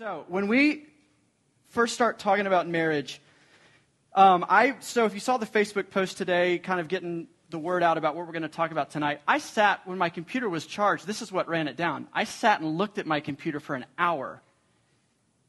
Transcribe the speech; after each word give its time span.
So, 0.00 0.24
when 0.28 0.48
we 0.48 0.86
first 1.68 1.92
start 1.92 2.18
talking 2.18 2.46
about 2.46 2.66
marriage, 2.66 3.20
um, 4.14 4.46
I 4.48 4.76
so 4.80 5.04
if 5.04 5.12
you 5.12 5.20
saw 5.20 5.36
the 5.36 5.44
Facebook 5.44 5.90
post 5.90 6.16
today, 6.16 6.58
kind 6.58 6.80
of 6.80 6.88
getting 6.88 7.28
the 7.50 7.58
word 7.58 7.82
out 7.82 7.98
about 7.98 8.16
what 8.16 8.24
we're 8.24 8.32
going 8.32 8.40
to 8.40 8.48
talk 8.48 8.70
about 8.70 8.90
tonight, 8.90 9.20
I 9.28 9.36
sat 9.36 9.86
when 9.86 9.98
my 9.98 10.08
computer 10.08 10.48
was 10.48 10.64
charged. 10.64 11.06
This 11.06 11.20
is 11.20 11.30
what 11.30 11.48
ran 11.48 11.68
it 11.68 11.76
down. 11.76 12.08
I 12.14 12.24
sat 12.24 12.62
and 12.62 12.78
looked 12.78 12.96
at 12.96 13.04
my 13.04 13.20
computer 13.20 13.60
for 13.60 13.74
an 13.74 13.84
hour. 13.98 14.40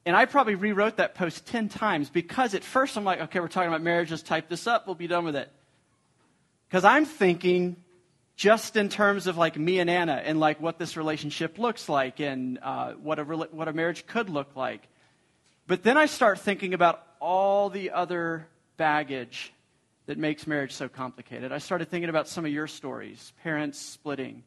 And 0.05 0.17
I 0.17 0.25
probably 0.25 0.55
rewrote 0.55 0.97
that 0.97 1.15
post 1.15 1.45
10 1.45 1.69
times 1.69 2.09
because 2.09 2.53
at 2.53 2.65
first 2.65 2.97
I'm 2.97 3.05
like, 3.05 3.21
okay, 3.21 3.39
we're 3.39 3.47
talking 3.47 3.69
about 3.69 3.81
marriage, 3.81 4.09
just 4.09 4.25
type 4.25 4.49
this 4.49 4.67
up, 4.67 4.85
we'll 4.85 4.95
be 4.95 5.07
done 5.07 5.23
with 5.23 5.37
it. 5.37 5.49
Because 6.67 6.83
I'm 6.83 7.05
thinking 7.05 7.77
just 8.41 8.75
in 8.75 8.89
terms 8.89 9.27
of 9.27 9.37
like 9.37 9.55
me 9.55 9.77
and 9.77 9.87
Anna 9.87 10.13
and 10.13 10.39
like 10.39 10.59
what 10.59 10.79
this 10.79 10.97
relationship 10.97 11.59
looks 11.59 11.87
like 11.87 12.19
and 12.19 12.57
uh, 12.63 12.93
what, 12.93 13.19
a, 13.19 13.23
what 13.23 13.67
a 13.67 13.73
marriage 13.73 14.07
could 14.07 14.31
look 14.31 14.55
like. 14.55 14.81
But 15.67 15.83
then 15.83 15.95
I 15.95 16.07
start 16.07 16.39
thinking 16.39 16.73
about 16.73 17.05
all 17.19 17.69
the 17.69 17.91
other 17.91 18.47
baggage 18.77 19.53
that 20.07 20.17
makes 20.17 20.47
marriage 20.47 20.71
so 20.71 20.89
complicated. 20.89 21.51
I 21.51 21.59
started 21.59 21.91
thinking 21.91 22.09
about 22.09 22.27
some 22.27 22.43
of 22.43 22.51
your 22.51 22.65
stories 22.65 23.31
parents 23.43 23.77
splitting, 23.79 24.41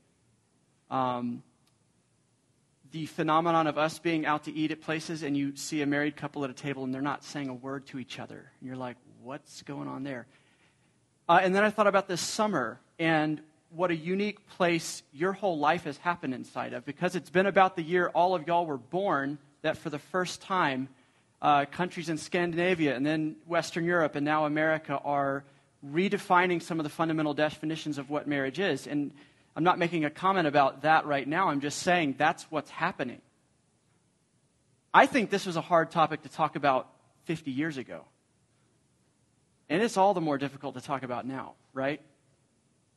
um, 0.91 1.45
the 2.91 3.07
phenomenon 3.07 3.69
of 3.69 3.79
us 3.79 4.01
being 4.01 4.27
out 4.27 4.43
to 4.47 4.53
eat 4.53 4.73
at 4.73 4.81
places 4.81 5.23
and 5.23 5.37
you 5.37 5.55
see 5.55 5.83
a 5.83 5.87
married 5.87 6.17
couple 6.17 6.43
at 6.43 6.51
a 6.51 6.55
table 6.55 6.83
and 6.83 6.93
they're 6.93 7.01
not 7.01 7.23
saying 7.23 7.49
a 7.49 7.55
word 7.55 7.87
to 7.87 8.01
each 8.01 8.19
other. 8.19 8.51
And 8.59 8.67
you're 8.67 8.77
like, 8.77 8.97
what's 9.23 9.63
going 9.63 9.87
on 9.87 10.03
there? 10.03 10.27
Uh, 11.29 11.39
and 11.41 11.55
then 11.55 11.63
I 11.63 11.71
thought 11.71 11.87
about 11.87 12.09
this 12.09 12.21
summer 12.21 12.81
and 12.99 13.41
what 13.75 13.91
a 13.91 13.97
unique 13.97 14.47
place 14.49 15.03
your 15.13 15.33
whole 15.33 15.59
life 15.59 15.85
has 15.85 15.97
happened 15.99 16.35
inside 16.35 16.73
of 16.73 16.85
because 16.85 17.17
it's 17.17 17.31
been 17.31 17.47
about 17.47 17.77
the 17.77 17.83
year 17.83 18.09
all 18.15 18.35
of 18.35 18.47
y'all 18.47 18.67
were 18.67 18.79
born 18.79 19.39
that 19.63 19.77
for 19.77 19.91
the 19.91 19.99
first 19.99 20.41
time 20.43 20.89
uh, 21.43 21.65
countries 21.67 22.09
in 22.09 22.17
Scandinavia 22.17 22.95
and 22.97 23.05
then 23.05 23.37
Western 23.47 23.85
Europe 23.85 24.15
and 24.15 24.25
now 24.25 24.47
America 24.47 24.99
are 25.05 25.45
redefining 25.93 26.63
some 26.63 26.81
of 26.81 26.85
the 26.85 26.91
fundamental 26.91 27.35
definitions 27.35 27.99
of 27.99 28.09
what 28.09 28.27
marriage 28.27 28.59
is. 28.59 28.87
And 28.87 29.13
I'm 29.55 29.65
not 29.65 29.79
making 29.79 30.05
a 30.05 30.11
comment 30.11 30.47
about 30.47 30.83
that 30.83 31.07
right 31.07 31.27
now. 31.27 31.49
I'm 31.49 31.61
just 31.61 31.81
saying 31.81 32.15
that's 32.19 32.45
what's 32.51 32.71
happening. 32.71 33.21
I 34.93 35.07
think 35.07 35.31
this 35.31 35.45
was 35.45 35.57
a 35.57 35.61
hard 35.61 35.91
topic 35.91 36.23
to 36.23 36.29
talk 36.29 36.57
about 36.57 36.89
50 37.25 37.51
years 37.51 37.77
ago. 37.77 38.05
And 39.69 39.83
it's 39.83 39.97
all 39.97 40.15
the 40.15 40.21
more 40.21 40.39
difficult 40.39 40.75
to 40.77 40.81
talk 40.81 41.03
about 41.03 41.27
now, 41.27 41.55
right? 41.73 42.01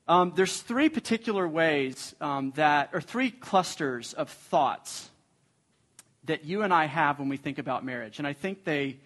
Um, 0.07 0.31
there's 0.35 0.61
three 0.61 0.87
particular 0.87 1.47
ways 1.47 2.15
um, 2.21 2.53
that, 2.55 2.91
or 2.93 3.01
three 3.01 3.29
clusters 3.29 4.13
of 4.13 4.29
thoughts 4.29 5.09
that 6.25 6.45
you 6.45 6.61
and 6.61 6.73
I 6.73 6.85
have 6.85 7.19
when 7.19 7.27
we 7.27 7.37
think 7.37 7.57
about 7.57 7.83
marriage. 7.83 8.19
And 8.19 8.27
I 8.27 8.33
think 8.33 8.63
they, 8.63 8.97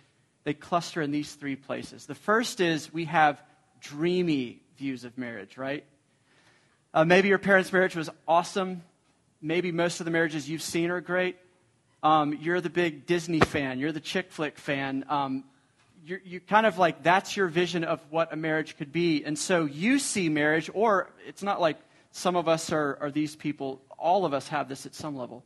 they 0.43 0.53
cluster 0.53 1.01
in 1.01 1.11
these 1.11 1.33
three 1.33 1.55
places. 1.55 2.05
The 2.05 2.15
first 2.15 2.61
is 2.61 2.93
we 2.93 3.05
have 3.05 3.41
dreamy 3.79 4.61
views 4.77 5.03
of 5.03 5.17
marriage, 5.17 5.57
right? 5.57 5.83
Uh, 6.93 7.05
maybe 7.05 7.29
your 7.29 7.39
parents' 7.39 7.73
marriage 7.73 7.95
was 7.95 8.09
awesome. 8.27 8.83
Maybe 9.41 9.71
most 9.71 10.01
of 10.01 10.05
the 10.05 10.11
marriages 10.11 10.49
you've 10.49 10.61
seen 10.61 10.91
are 10.91 11.01
great. 11.01 11.37
Um, 12.03 12.37
you're 12.41 12.61
the 12.61 12.69
big 12.69 13.05
Disney 13.05 13.39
fan. 13.39 13.79
You're 13.79 13.91
the 13.91 13.99
chick 13.99 14.31
flick 14.31 14.57
fan. 14.57 15.05
Um, 15.07 15.45
you're, 16.03 16.21
you 16.23 16.39
kind 16.39 16.65
of 16.65 16.77
like 16.77 17.03
that's 17.03 17.37
your 17.37 17.47
vision 17.47 17.83
of 17.83 17.99
what 18.09 18.33
a 18.33 18.35
marriage 18.35 18.77
could 18.77 18.91
be. 18.91 19.23
And 19.23 19.37
so 19.37 19.65
you 19.65 19.99
see 19.99 20.29
marriage, 20.29 20.69
or 20.73 21.09
it's 21.27 21.43
not 21.43 21.61
like 21.61 21.77
some 22.11 22.35
of 22.35 22.47
us 22.47 22.71
are, 22.71 22.97
are 23.01 23.11
these 23.11 23.35
people. 23.35 23.81
All 23.97 24.25
of 24.25 24.33
us 24.33 24.47
have 24.49 24.67
this 24.67 24.85
at 24.85 24.95
some 24.95 25.15
level 25.15 25.43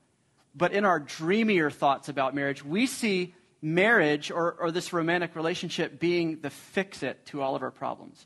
but 0.56 0.72
in 0.72 0.86
our 0.86 1.00
dreamier 1.00 1.70
thoughts 1.70 2.08
about 2.08 2.34
marriage, 2.34 2.64
we 2.64 2.88
see 2.88 3.36
marriage 3.62 4.32
or, 4.32 4.54
or 4.54 4.72
this 4.72 4.94
romantic 4.94 5.36
relationship 5.36 6.00
being 6.00 6.40
the 6.42 6.50
fix 6.50 7.04
it 7.04 7.26
to 7.28 7.42
all 7.42 7.56
of 7.56 7.62
our 7.62 7.72
problems. 7.72 8.26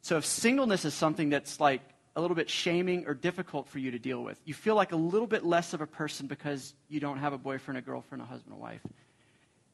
So 0.00 0.16
if 0.16 0.24
singleness 0.24 0.84
is 0.84 0.94
something 0.94 1.28
that's 1.28 1.60
like 1.60 1.82
a 2.16 2.20
little 2.20 2.34
bit 2.34 2.48
shaming 2.48 3.06
or 3.06 3.14
difficult 3.14 3.68
for 3.68 3.78
you 3.78 3.90
to 3.90 3.98
deal 3.98 4.22
with, 4.22 4.40
you 4.44 4.54
feel 4.54 4.74
like 4.74 4.92
a 4.92 4.96
little 4.96 5.26
bit 5.26 5.44
less 5.44 5.74
of 5.74 5.80
a 5.80 5.86
person 5.86 6.26
because 6.26 6.74
you 6.88 6.98
don't 6.98 7.18
have 7.18 7.32
a 7.32 7.38
boyfriend, 7.38 7.78
a 7.78 7.82
girlfriend, 7.82 8.22
a 8.22 8.26
husband, 8.26 8.54
a 8.54 8.58
wife. 8.58 8.80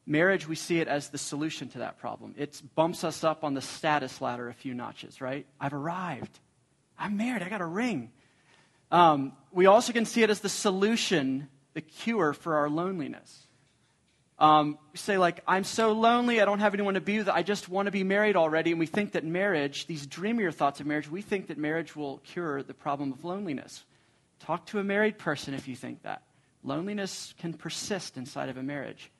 Marriage, 0.09 0.47
we 0.47 0.55
see 0.55 0.79
it 0.79 0.87
as 0.87 1.09
the 1.09 1.19
solution 1.19 1.69
to 1.69 1.77
that 1.77 1.99
problem. 1.99 2.33
It 2.35 2.59
bumps 2.73 3.03
us 3.03 3.23
up 3.23 3.43
on 3.43 3.53
the 3.53 3.61
status 3.61 4.19
ladder 4.21 4.49
a 4.49 4.55
few 4.55 4.73
notches, 4.73 5.21
right? 5.21 5.45
I've 5.61 5.73
arrived. 5.73 6.39
I'm 6.97 7.15
married. 7.15 7.43
I 7.43 7.49
got 7.49 7.61
a 7.61 7.65
ring. 7.65 8.09
Um, 8.89 9.33
we 9.51 9.67
also 9.67 9.93
can 9.93 10.05
see 10.05 10.23
it 10.23 10.31
as 10.31 10.39
the 10.39 10.49
solution, 10.49 11.47
the 11.75 11.81
cure 11.81 12.33
for 12.33 12.55
our 12.55 12.71
loneliness. 12.71 13.45
Um, 14.39 14.79
say, 14.95 15.19
like, 15.19 15.43
I'm 15.47 15.63
so 15.63 15.91
lonely, 15.91 16.41
I 16.41 16.45
don't 16.45 16.59
have 16.59 16.73
anyone 16.73 16.95
to 16.95 17.01
be 17.01 17.19
with, 17.19 17.29
I 17.29 17.43
just 17.43 17.69
want 17.69 17.85
to 17.85 17.91
be 17.91 18.03
married 18.03 18.35
already. 18.35 18.71
And 18.71 18.79
we 18.79 18.87
think 18.87 19.11
that 19.11 19.23
marriage, 19.23 19.85
these 19.85 20.07
dreamier 20.07 20.51
thoughts 20.51 20.79
of 20.79 20.87
marriage, 20.87 21.07
we 21.07 21.21
think 21.21 21.49
that 21.49 21.59
marriage 21.59 21.95
will 21.95 22.17
cure 22.19 22.63
the 22.63 22.73
problem 22.73 23.11
of 23.11 23.23
loneliness. 23.23 23.83
Talk 24.39 24.65
to 24.67 24.79
a 24.79 24.83
married 24.83 25.19
person 25.19 25.53
if 25.53 25.67
you 25.67 25.75
think 25.75 26.01
that. 26.01 26.23
Loneliness 26.63 27.35
can 27.37 27.53
persist 27.53 28.17
inside 28.17 28.49
of 28.49 28.57
a 28.57 28.63
marriage. 28.63 29.11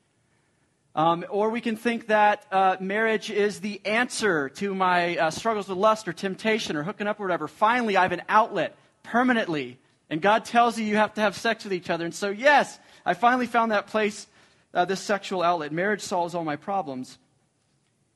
Um, 0.95 1.23
or 1.29 1.49
we 1.49 1.61
can 1.61 1.75
think 1.75 2.07
that 2.07 2.45
uh, 2.51 2.77
marriage 2.79 3.29
is 3.29 3.59
the 3.59 3.79
answer 3.85 4.49
to 4.49 4.73
my 4.73 5.17
uh, 5.17 5.29
struggles 5.29 5.67
with 5.67 5.77
lust 5.77 6.07
or 6.07 6.13
temptation 6.13 6.75
or 6.75 6.83
hooking 6.83 7.07
up 7.07 7.19
or 7.19 7.23
whatever. 7.23 7.47
Finally, 7.47 7.95
I 7.95 8.01
have 8.01 8.11
an 8.11 8.23
outlet 8.27 8.75
permanently. 9.03 9.77
And 10.09 10.21
God 10.21 10.45
tells 10.45 10.79
you 10.79 10.85
you 10.85 10.95
have 10.95 11.13
to 11.13 11.21
have 11.21 11.37
sex 11.37 11.63
with 11.63 11.73
each 11.73 11.89
other. 11.89 12.03
And 12.03 12.15
so, 12.15 12.29
yes, 12.31 12.79
I 13.05 13.13
finally 13.13 13.45
found 13.45 13.71
that 13.71 13.87
place, 13.87 14.25
uh, 14.73 14.85
this 14.85 14.99
sexual 14.99 15.43
outlet. 15.43 15.71
Marriage 15.71 16.01
solves 16.01 16.33
all 16.33 16.43
my 16.43 16.55
problems. 16.55 17.19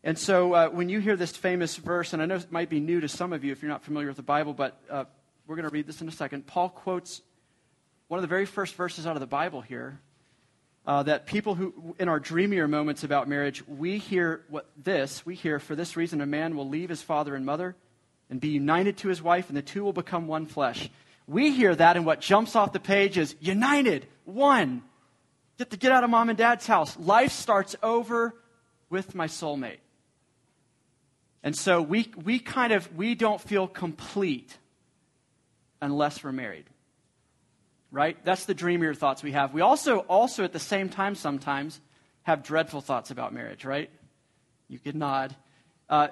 And 0.04 0.18
so, 0.18 0.54
uh, 0.54 0.70
when 0.70 0.90
you 0.90 1.00
hear 1.00 1.16
this 1.16 1.38
famous 1.38 1.78
verse, 1.78 2.14
and 2.14 2.22
I 2.22 2.26
know 2.26 2.36
it 2.36 2.52
might 2.52 2.70
be 2.70 2.80
new 2.80 3.00
to 3.00 3.08
some 3.08 3.32
of 3.32 3.44
you 3.44 3.52
if 3.52 3.62
you're 3.62 3.72
not 3.72 3.84
familiar 3.84 4.08
with 4.08 4.18
the 4.18 4.24
Bible, 4.24 4.54
but 4.54 4.82
uh, 4.90 5.06
we're 5.46 5.56
going 5.56 5.70
to 5.70 5.74
read 5.74 5.86
this 5.86 6.02
in 6.02 6.08
a 6.08 6.12
second. 6.12 6.48
Paul 6.48 6.70
quotes 6.70 7.22
one 8.08 8.18
of 8.18 8.22
the 8.22 8.28
very 8.28 8.46
first 8.46 8.76
verses 8.76 9.06
out 9.06 9.16
of 9.16 9.22
the 9.22 9.28
Bible 9.28 9.62
here. 9.62 10.00
Uh, 10.86 11.02
that 11.04 11.26
people 11.26 11.56
who, 11.56 11.96
in 11.98 12.10
our 12.10 12.20
dreamier 12.20 12.68
moments 12.68 13.06
about 13.06 13.30
marriage, 13.30 13.66
we 13.68 13.98
hear 13.98 14.44
what 14.50 14.68
this, 14.76 15.26
we 15.26 15.34
hear, 15.34 15.58
for 15.58 15.76
this 15.76 15.96
reason, 15.96 16.20
a 16.20 16.26
man 16.26 16.58
will 16.58 16.68
leave 16.68 16.90
his 16.90 17.02
father 17.02 17.36
and 17.36 17.46
mother 17.46 17.74
and 18.30 18.42
be 18.42 18.50
united 18.50 18.98
to 18.98 19.08
his 19.08 19.22
wife, 19.22 19.48
and 19.48 19.56
the 19.56 19.62
two 19.62 19.82
will 19.84 19.94
become 19.94 20.28
one 20.28 20.46
flesh. 20.46 20.90
We 21.26 21.52
hear 21.52 21.74
that, 21.74 21.96
and 21.96 22.06
what 22.06 22.20
jumps 22.20 22.56
off 22.56 22.74
the 22.74 22.82
page 22.82 23.18
is 23.18 23.36
united, 23.40 24.08
one. 24.26 24.84
Get 25.58 25.72
to 25.72 25.78
get 25.78 25.92
out 25.92 26.04
of 26.04 26.10
mom 26.10 26.30
and 26.30 26.38
dad's 26.38 26.68
house. 26.68 26.98
Life 26.98 27.32
starts 27.32 27.76
over 27.82 28.36
with 28.90 29.16
my 29.16 29.28
soulmate. 29.28 29.78
And 31.44 31.56
so 31.56 31.82
we, 31.82 32.12
we 32.24 32.40
kind 32.40 32.74
of 32.74 32.94
we 32.96 33.16
don't 33.16 33.40
feel 33.40 33.68
complete 33.68 34.58
unless 35.82 36.24
we're 36.24 36.32
married. 36.32 36.66
Right? 37.94 38.18
That's 38.26 38.46
the 38.46 38.56
dreamier 38.56 38.96
thoughts 38.96 39.22
we 39.22 39.34
have. 39.34 39.54
We 39.54 39.62
also 39.62 40.00
also 40.00 40.44
at 40.44 40.52
the 40.52 40.60
same 40.60 40.90
time 40.90 41.14
sometimes 41.14 41.80
have 42.24 42.42
dreadful 42.42 42.82
thoughts 42.82 43.12
about 43.12 43.34
marriage, 43.34 43.66
right? 43.66 43.92
You 44.68 44.80
could 44.80 44.96
nod. 44.96 45.36
Uh, 45.88 46.08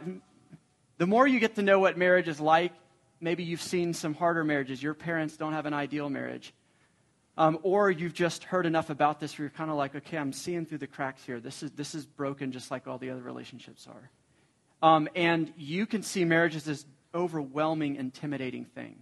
the 1.00 1.08
more 1.08 1.26
you 1.26 1.40
get 1.40 1.56
to 1.56 1.64
know 1.64 1.80
what 1.80 1.98
marriage 1.98 2.28
is 2.28 2.40
like, 2.40 2.72
maybe 3.20 3.44
you've 3.44 3.64
seen 3.64 3.96
some 3.96 4.14
harder 4.14 4.44
marriages. 4.44 4.84
Your 4.84 4.94
parents 4.94 5.38
don't 5.38 5.54
have 5.54 5.66
an 5.66 5.74
ideal 5.74 6.08
marriage. 6.08 6.54
Um, 7.36 7.58
or 7.64 7.90
you've 7.90 8.14
just 8.14 8.44
heard 8.44 8.68
enough 8.68 8.92
about 8.92 9.20
this 9.20 9.36
where 9.36 9.46
you're 9.46 9.58
kind 9.58 9.72
of 9.72 9.78
like, 9.78 9.96
okay, 9.96 10.18
I'm 10.18 10.34
seeing 10.34 10.68
through 10.68 10.78
the 10.80 10.88
cracks 10.88 11.24
here. 11.26 11.40
This 11.40 11.64
is, 11.64 11.72
this 11.72 11.96
is 11.96 12.06
broken 12.06 12.52
just 12.52 12.70
like 12.70 12.86
all 12.86 13.00
the 13.00 13.10
other 13.10 13.24
relationships 13.24 13.88
are. 13.88 14.12
Um, 14.88 15.10
and 15.16 15.52
you 15.58 15.88
can 15.88 16.04
see 16.04 16.26
marriage 16.26 16.56
as 16.56 16.66
this 16.66 16.86
overwhelming, 17.16 17.96
intimidating 17.96 18.66
thing. 18.66 18.98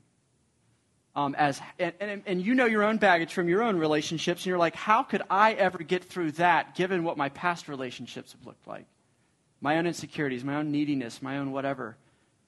Um, 1.16 1.36
as, 1.36 1.60
and, 1.80 1.94
and, 2.00 2.24
and 2.26 2.42
you 2.42 2.54
know 2.54 2.66
your 2.66 2.84
own 2.84 2.98
baggage 2.98 3.34
from 3.34 3.50
your 3.50 3.64
own 3.64 3.78
relationships, 3.78 4.42
and 4.42 4.46
you're 4.48 4.58
like, 4.58 4.76
how 4.76 5.04
could 5.04 5.24
I 5.30 5.54
ever 5.54 5.80
get 5.80 6.04
through 6.04 6.34
that 6.34 6.76
given 6.76 7.04
what 7.04 7.18
my 7.18 7.30
past 7.30 7.68
relationships 7.68 8.34
have 8.34 8.46
looked 8.46 8.68
like? 8.68 8.86
my 9.62 9.78
own 9.78 9.88
insecurities, 9.88 10.44
my 10.44 10.56
own 10.56 10.72
neediness, 10.72 11.22
my 11.22 11.38
own 11.38 11.52
whatever, 11.52 11.98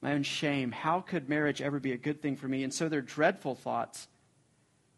my 0.00 0.12
own 0.12 0.22
shame. 0.22 0.72
How 0.72 1.00
could 1.00 1.28
marriage 1.28 1.60
ever 1.60 1.78
be 1.78 1.92
a 1.92 1.96
good 1.96 2.22
thing 2.22 2.36
for 2.36 2.48
me? 2.48 2.64
And 2.64 2.72
so 2.72 2.88
they're 2.88 3.02
dreadful 3.02 3.54
thoughts. 3.54 4.08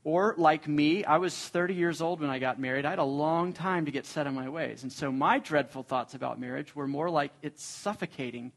Or, 0.05 0.35
like 0.37 0.69
me, 0.69 1.05
I 1.05 1.17
was 1.17 1.35
30 1.35 1.75
years 1.75 2.03
old 2.03 2.21
when 2.21 2.29
I 2.29 2.38
got 2.38 2.61
married. 2.61 2.85
I 2.85 2.91
had 2.91 2.99
a 2.99 3.05
long 3.05 3.55
time 3.55 3.87
to 3.87 3.91
get 3.91 4.05
set 4.05 4.27
in 4.27 4.35
my 4.35 4.50
ways. 4.50 4.83
And 4.83 4.93
so 4.93 5.11
my 5.11 5.38
dreadful 5.38 5.83
thoughts 5.83 6.15
about 6.15 6.38
marriage 6.38 6.77
were 6.77 6.87
more 6.87 7.09
like 7.09 7.33
it's 7.41 7.65
suffocating. 7.65 8.53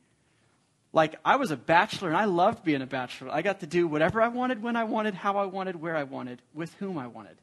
Like 0.98 1.20
I 1.24 1.36
was 1.36 1.52
a 1.52 1.56
bachelor 1.56 2.08
and 2.08 2.18
I 2.18 2.26
loved 2.26 2.64
being 2.64 2.82
a 2.82 2.88
bachelor. 2.88 3.30
I 3.32 3.44
got 3.44 3.60
to 3.60 3.68
do 3.68 3.88
whatever 3.88 4.20
I 4.20 4.30
wanted, 4.30 4.64
when 4.64 4.76
I 4.76 4.86
wanted, 4.86 5.14
how 5.14 5.38
I 5.38 5.46
wanted, 5.46 5.80
where 5.80 5.96
I 5.96 6.02
wanted, 6.02 6.42
with 6.56 6.74
whom 6.80 6.98
I 6.98 7.06
wanted. 7.06 7.38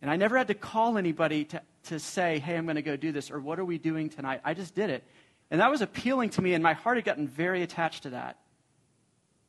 And 0.00 0.08
I 0.08 0.14
never 0.14 0.38
had 0.38 0.46
to 0.46 0.54
call 0.54 0.96
anybody 0.96 1.46
to, 1.46 1.62
to 1.86 1.98
say, 1.98 2.38
hey, 2.38 2.54
I'm 2.54 2.66
going 2.66 2.76
to 2.76 2.82
go 2.82 2.94
do 2.94 3.10
this, 3.10 3.32
or 3.32 3.40
what 3.40 3.58
are 3.58 3.64
we 3.64 3.76
doing 3.76 4.08
tonight? 4.08 4.40
I 4.44 4.54
just 4.54 4.76
did 4.76 4.88
it. 4.88 5.02
And 5.50 5.60
that 5.60 5.68
was 5.68 5.82
appealing 5.82 6.30
to 6.30 6.42
me, 6.42 6.54
and 6.54 6.62
my 6.62 6.74
heart 6.74 6.96
had 6.96 7.04
gotten 7.04 7.26
very 7.26 7.62
attached 7.62 8.04
to 8.04 8.10
that. 8.10 8.38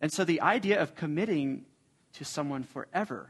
And 0.01 0.12
so 0.12 0.24
the 0.24 0.41
idea 0.41 0.81
of 0.81 0.95
committing 0.95 1.65
to 2.13 2.25
someone 2.25 2.63
forever 2.63 3.29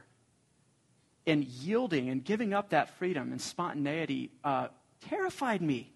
and 1.27 1.43
yielding 1.43 2.07
and 2.07 2.23
giving 2.23 2.53
up 2.53 2.69
that 2.69 2.97
freedom 2.97 3.33
and 3.33 3.41
spontaneity 3.41 4.31
uh, 4.45 4.69
terrified 5.09 5.61
me. 5.61 5.91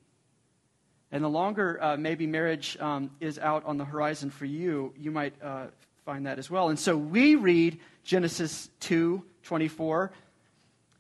And 1.16 1.24
the 1.24 1.30
longer 1.30 1.82
uh, 1.82 1.96
maybe 1.96 2.28
marriage 2.28 2.76
um, 2.82 3.10
is 3.22 3.40
out 3.40 3.64
on 3.64 3.78
the 3.78 3.86
horizon 3.86 4.30
for 4.30 4.44
you, 4.44 4.94
you 5.00 5.12
might 5.12 5.34
uh, 5.42 5.68
find 6.06 6.26
that 6.26 6.40
as 6.40 6.50
well. 6.50 6.68
And 6.68 6.78
so 6.78 6.98
we 6.98 7.36
read 7.36 7.80
Genesis 8.04 8.70
2 8.82 9.24
24. 9.44 10.12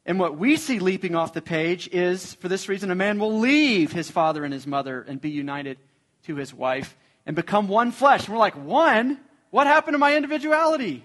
And 0.06 0.17
what 0.17 0.38
we 0.38 0.56
see 0.56 0.79
leaping 0.79 1.15
off 1.15 1.33
the 1.33 1.41
page 1.41 1.89
is 1.91 2.33
for 2.35 2.47
this 2.47 2.69
reason, 2.69 2.91
a 2.91 2.95
man 2.95 3.19
will 3.19 3.39
leave 3.39 3.91
his 3.91 4.09
father 4.09 4.45
and 4.45 4.53
his 4.53 4.65
mother 4.65 5.01
and 5.06 5.19
be 5.19 5.31
united 5.31 5.77
to 6.27 6.38
his 6.38 6.53
wife 6.53 6.95
and 7.25 7.35
become 7.35 7.67
one 7.67 7.91
flesh. 7.91 8.23
And 8.23 8.33
we're 8.33 8.39
like, 8.39 8.56
one? 8.56 9.19
What 9.51 9.67
happened 9.67 9.95
to 9.95 10.00
my 10.00 10.15
individuality? 10.15 11.03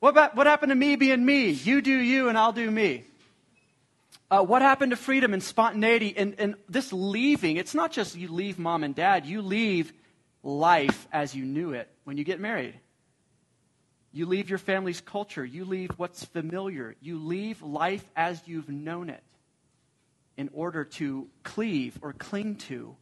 What, 0.00 0.08
about, 0.08 0.34
what 0.36 0.46
happened 0.46 0.70
to 0.70 0.76
me 0.76 0.96
being 0.96 1.22
me? 1.22 1.50
You 1.50 1.82
do 1.82 1.92
you 1.92 2.30
and 2.30 2.38
I'll 2.38 2.52
do 2.52 2.70
me. 2.70 3.04
Uh, 4.30 4.42
what 4.42 4.60
happened 4.60 4.90
to 4.90 4.96
freedom 4.96 5.32
and 5.32 5.42
spontaneity 5.42 6.14
and, 6.16 6.34
and 6.38 6.54
this 6.68 6.92
leaving? 6.92 7.56
It's 7.56 7.74
not 7.74 7.92
just 7.92 8.16
you 8.16 8.28
leave 8.28 8.58
mom 8.58 8.82
and 8.82 8.94
dad, 8.94 9.26
you 9.26 9.40
leave 9.40 9.92
life 10.42 11.06
as 11.12 11.34
you 11.34 11.44
knew 11.44 11.72
it 11.72 11.88
when 12.04 12.16
you 12.16 12.24
get 12.24 12.40
married. 12.40 12.74
You 14.12 14.26
leave 14.26 14.48
your 14.48 14.58
family's 14.58 15.00
culture. 15.00 15.44
You 15.44 15.64
leave 15.64 15.90
what's 15.96 16.24
familiar. 16.24 16.96
You 17.00 17.18
leave 17.18 17.62
life 17.62 18.04
as 18.16 18.40
you've 18.46 18.68
known 18.68 19.10
it 19.10 19.22
in 20.36 20.48
order 20.52 20.84
to 20.84 21.28
cleave 21.42 21.98
or 22.02 22.12
cling 22.12 22.56
to 22.56 22.96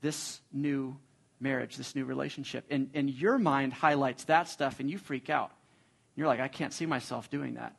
this 0.00 0.40
new 0.52 0.96
marriage, 1.40 1.76
this 1.76 1.94
new 1.94 2.04
relationship. 2.04 2.64
And, 2.70 2.90
and 2.94 3.10
your 3.10 3.38
mind 3.38 3.72
highlights 3.72 4.24
that 4.24 4.48
stuff 4.48 4.80
and 4.80 4.90
you 4.90 4.98
freak 4.98 5.28
out. 5.28 5.50
You're 6.16 6.28
like, 6.28 6.40
I 6.40 6.48
can't 6.48 6.72
see 6.72 6.86
myself 6.86 7.30
doing 7.30 7.54
that. 7.54 7.74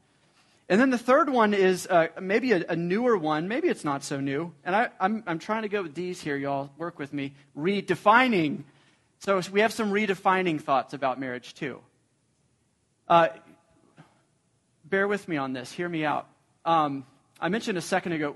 And 0.69 0.79
then 0.79 0.91
the 0.91 0.99
third 0.99 1.31
one 1.31 1.55
is 1.55 1.87
uh, 1.87 2.09
maybe 2.21 2.51
a, 2.51 2.63
a, 2.69 2.75
newer 2.75 3.17
one. 3.17 3.47
Maybe 3.47 3.67
it's 3.67 3.83
not 3.83 4.03
so 4.03 4.19
new. 4.19 4.53
And 4.63 4.75
I, 4.75 4.89
I'm, 4.99 5.23
I'm 5.25 5.39
trying 5.39 5.63
to 5.63 5.67
go 5.67 5.81
with 5.81 5.95
these 5.95 6.21
here, 6.21 6.37
y'all. 6.37 6.69
Work 6.77 6.99
with 6.99 7.11
me. 7.11 7.33
Redefining. 7.57 8.63
So 9.17 9.41
we 9.51 9.61
have 9.61 9.73
some 9.73 9.91
redefining 9.91 10.61
thoughts 10.61 10.93
about 10.93 11.19
marriage, 11.19 11.55
too. 11.55 11.81
Uh, 13.07 13.29
bear 14.85 15.07
with 15.07 15.27
me 15.27 15.37
on 15.37 15.53
this. 15.53 15.71
Hear 15.71 15.89
me 15.89 16.05
out. 16.05 16.27
Um, 16.63 17.03
I 17.41 17.49
mentioned 17.49 17.79
a 17.79 17.81
second 17.81 18.11
ago, 18.11 18.35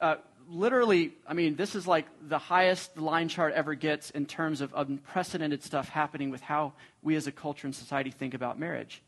uh, 0.00 0.16
literally, 0.48 1.12
I 1.28 1.34
mean, 1.34 1.54
this 1.54 1.76
is 1.76 1.86
like 1.86 2.06
the 2.26 2.38
highest 2.38 2.96
the 2.96 3.02
line 3.02 3.28
chart 3.28 3.54
ever 3.54 3.76
gets 3.76 4.10
in 4.10 4.26
terms 4.26 4.62
of 4.62 4.72
unprecedented 4.74 5.62
stuff 5.62 5.88
happening 5.88 6.30
with 6.30 6.40
how 6.40 6.72
we 7.02 7.14
as 7.14 7.28
a 7.28 7.32
culture 7.32 7.68
and 7.68 7.74
society 7.74 8.10
think 8.10 8.34
about 8.34 8.58
marriage. 8.58 9.00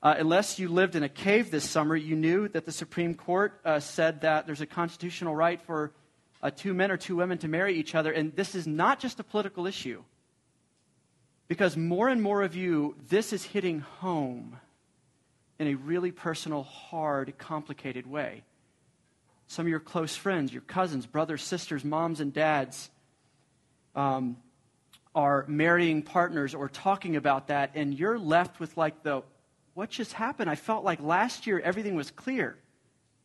Uh, 0.00 0.14
unless 0.18 0.58
you 0.58 0.68
lived 0.68 0.94
in 0.94 1.02
a 1.02 1.08
cave 1.08 1.50
this 1.50 1.68
summer, 1.68 1.96
you 1.96 2.14
knew 2.14 2.46
that 2.48 2.64
the 2.64 2.72
Supreme 2.72 3.14
Court 3.14 3.60
uh, 3.64 3.80
said 3.80 4.20
that 4.20 4.46
there's 4.46 4.60
a 4.60 4.66
constitutional 4.66 5.34
right 5.34 5.60
for 5.62 5.92
uh, 6.40 6.50
two 6.50 6.72
men 6.72 6.92
or 6.92 6.96
two 6.96 7.16
women 7.16 7.38
to 7.38 7.48
marry 7.48 7.74
each 7.74 7.96
other. 7.96 8.12
And 8.12 8.34
this 8.36 8.54
is 8.54 8.66
not 8.66 9.00
just 9.00 9.18
a 9.18 9.24
political 9.24 9.66
issue. 9.66 10.04
Because 11.48 11.76
more 11.76 12.08
and 12.08 12.22
more 12.22 12.42
of 12.42 12.54
you, 12.54 12.94
this 13.08 13.32
is 13.32 13.42
hitting 13.42 13.80
home 13.80 14.56
in 15.58 15.66
a 15.66 15.74
really 15.74 16.12
personal, 16.12 16.62
hard, 16.62 17.36
complicated 17.38 18.06
way. 18.06 18.42
Some 19.48 19.66
of 19.66 19.70
your 19.70 19.80
close 19.80 20.14
friends, 20.14 20.52
your 20.52 20.62
cousins, 20.62 21.06
brothers, 21.06 21.42
sisters, 21.42 21.84
moms, 21.84 22.20
and 22.20 22.32
dads 22.32 22.90
um, 23.96 24.36
are 25.14 25.44
marrying 25.48 26.02
partners 26.02 26.54
or 26.54 26.68
talking 26.68 27.16
about 27.16 27.48
that, 27.48 27.72
and 27.74 27.98
you're 27.98 28.18
left 28.18 28.60
with 28.60 28.76
like 28.76 29.02
the 29.02 29.22
what 29.78 29.90
just 29.90 30.12
happened? 30.12 30.50
I 30.50 30.56
felt 30.56 30.82
like 30.82 31.00
last 31.00 31.46
year 31.46 31.60
everything 31.60 31.94
was 31.94 32.10
clear. 32.10 32.56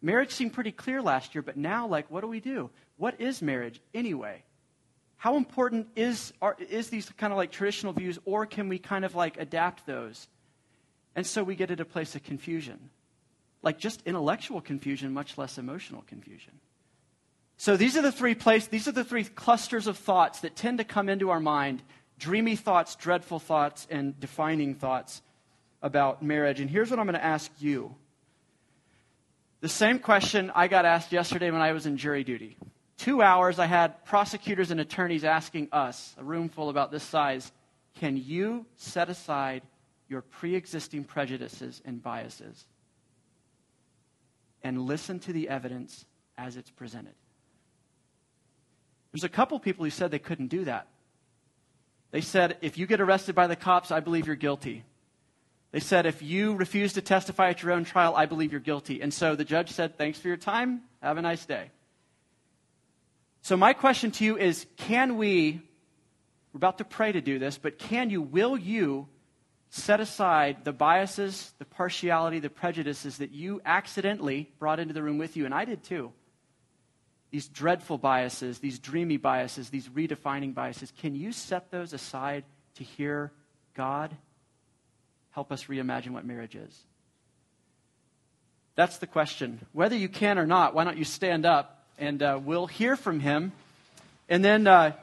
Marriage 0.04 0.30
seemed 0.30 0.54
pretty 0.54 0.72
clear 0.72 1.02
last 1.02 1.34
year, 1.34 1.42
but 1.42 1.58
now, 1.58 1.88
like, 1.88 2.12
what 2.12 2.22
do 2.22 2.28
we 2.28 2.40
do? 2.40 2.70
What 2.98 3.20
is 3.20 3.42
marriage 3.42 3.82
anyway? 3.92 4.44
How 5.18 5.36
important 5.36 5.88
is, 5.96 6.32
are, 6.44 6.56
is 6.70 6.92
these 6.92 7.10
kind 7.18 7.34
of 7.34 7.38
like 7.38 7.50
traditional 7.50 7.92
views, 7.92 8.20
or 8.26 8.46
can 8.46 8.70
we 8.70 8.78
kind 8.78 9.04
of 9.04 9.16
like 9.16 9.40
adapt 9.40 9.88
those? 9.88 10.28
And 11.16 11.26
so 11.26 11.44
we 11.44 11.56
get 11.56 11.72
at 11.72 11.80
a 11.80 11.86
place 11.86 12.14
of 12.14 12.22
confusion. 12.22 12.92
Like 13.64 13.80
just 13.80 14.04
intellectual 14.06 14.62
confusion, 14.62 15.12
much 15.12 15.40
less 15.40 15.58
emotional 15.58 16.04
confusion. 16.06 16.54
So 17.58 17.78
these 17.78 17.98
are 17.98 18.04
the 18.04 18.12
three 18.12 18.36
places, 18.36 18.68
these 18.70 18.88
are 18.88 18.92
the 18.92 19.04
three 19.04 19.24
clusters 19.24 19.88
of 19.88 19.98
thoughts 19.98 20.42
that 20.42 20.56
tend 20.56 20.78
to 20.78 20.84
come 20.84 21.10
into 21.10 21.32
our 21.32 21.40
mind 21.40 21.82
dreamy 22.20 22.56
thoughts, 22.56 22.96
dreadful 22.96 23.40
thoughts, 23.40 23.88
and 23.90 24.20
defining 24.20 24.76
thoughts 24.76 25.24
about 25.84 26.24
marriage. 26.24 26.60
And 26.60 26.70
here's 26.70 26.90
what 26.90 26.98
I'm 26.98 27.06
going 27.06 27.14
to 27.20 27.24
ask 27.24 27.52
you 27.60 27.94
the 29.62 29.70
same 29.70 30.00
question 30.00 30.52
I 30.56 30.68
got 30.68 30.84
asked 30.84 31.14
yesterday 31.14 31.50
when 31.50 31.62
I 31.62 31.72
was 31.72 31.86
in 31.86 31.96
jury 31.96 32.26
duty. 32.26 32.58
Two 32.98 33.22
hours, 33.22 33.60
I 33.60 33.66
had 33.66 34.04
prosecutors 34.04 34.72
and 34.72 34.82
attorneys 34.82 35.24
asking 35.24 35.70
us, 35.72 36.14
a 36.18 36.24
room 36.24 36.50
full 36.50 36.70
about 36.70 36.92
this 36.92 37.04
size, 37.04 37.50
can 37.96 38.18
you 38.18 38.66
set 38.76 39.10
aside 39.10 39.62
your 40.10 40.22
pre 40.22 40.56
existing 40.56 41.06
prejudices 41.06 41.82
and 41.86 42.04
biases 42.04 42.66
and 44.64 44.82
listen 44.82 45.20
to 45.20 45.32
the 45.32 45.48
evidence 45.48 46.06
as 46.38 46.58
it's 46.58 46.72
presented? 46.72 47.16
There's 49.14 49.24
a 49.24 49.30
couple 49.30 49.58
people 49.60 49.86
who 49.86 49.92
said 49.92 50.12
they 50.12 50.20
couldn't 50.20 50.48
do 50.48 50.66
that. 50.66 50.88
They 52.12 52.22
said, 52.22 52.58
if 52.62 52.78
you 52.78 52.86
get 52.86 53.00
arrested 53.00 53.34
by 53.34 53.48
the 53.48 53.56
cops, 53.56 53.92
I 53.92 54.02
believe 54.02 54.28
you're 54.28 54.36
guilty. 54.36 54.84
They 55.74 55.80
said, 55.80 56.06
if 56.06 56.22
you 56.22 56.54
refuse 56.54 56.94
to 56.94 57.02
testify 57.02 57.50
at 57.50 57.64
your 57.64 57.72
own 57.72 57.84
trial, 57.84 58.16
I 58.16 58.28
believe 58.28 58.52
you're 58.52 58.62
guilty. 58.62 59.02
And 59.02 59.12
so 59.12 59.36
the 59.36 59.44
judge 59.44 59.72
said, 59.72 59.98
thanks 59.98 60.20
for 60.20 60.28
your 60.28 60.38
time. 60.38 60.84
Have 61.02 61.18
a 61.18 61.22
nice 61.22 61.46
day. 61.48 61.72
So, 63.42 63.58
my 63.58 63.74
question 63.74 64.12
to 64.12 64.24
you 64.24 64.38
is 64.38 64.68
can 64.78 65.18
we, 65.18 65.62
we're 66.54 66.60
about 66.60 66.78
to 66.78 66.86
pray 66.86 67.12
to 67.12 67.22
do 67.22 67.40
this, 67.40 67.58
but 67.58 67.80
can 67.80 68.12
you, 68.12 68.22
will 68.22 68.56
you 68.56 69.08
set 69.70 70.00
aside 70.00 70.64
the 70.64 70.72
biases, 70.72 71.52
the 71.58 71.66
partiality, 71.66 72.40
the 72.40 72.52
prejudices 72.52 73.18
that 73.18 73.32
you 73.32 73.60
accidentally 73.66 74.52
brought 74.60 74.80
into 74.80 74.94
the 74.94 75.02
room 75.02 75.18
with 75.18 75.36
you? 75.36 75.44
And 75.44 75.56
I 75.56 75.66
did 75.66 75.84
too. 75.84 76.14
These 77.32 77.48
dreadful 77.48 77.98
biases, 77.98 78.60
these 78.60 78.78
dreamy 78.78 79.18
biases, 79.18 79.72
these 79.72 79.90
redefining 79.90 80.54
biases, 80.54 80.94
can 80.96 81.16
you 81.16 81.32
set 81.32 81.72
those 81.72 81.94
aside 81.94 82.44
to 82.76 82.84
hear 82.84 83.32
God 83.74 84.16
help 85.34 85.52
us 85.52 85.66
reimagine 85.66 86.12
what 86.12 86.26
marriage 86.26 86.56
is? 86.56 86.80
That's 88.76 88.98
the 88.98 89.08
question. 89.08 89.60
Whether 89.74 89.96
you 89.96 90.10
can 90.10 90.40
or 90.40 90.48
not, 90.48 90.74
why 90.74 90.84
don't 90.84 90.98
you 90.98 91.04
stand 91.04 91.46
up 91.46 91.86
and 92.00 92.22
uh, 92.24 92.40
we'll 92.44 92.68
hear 92.68 92.96
from 92.96 93.20
him. 93.20 93.52
And 94.30 94.44
then 94.44 94.66
uh, 94.68 94.94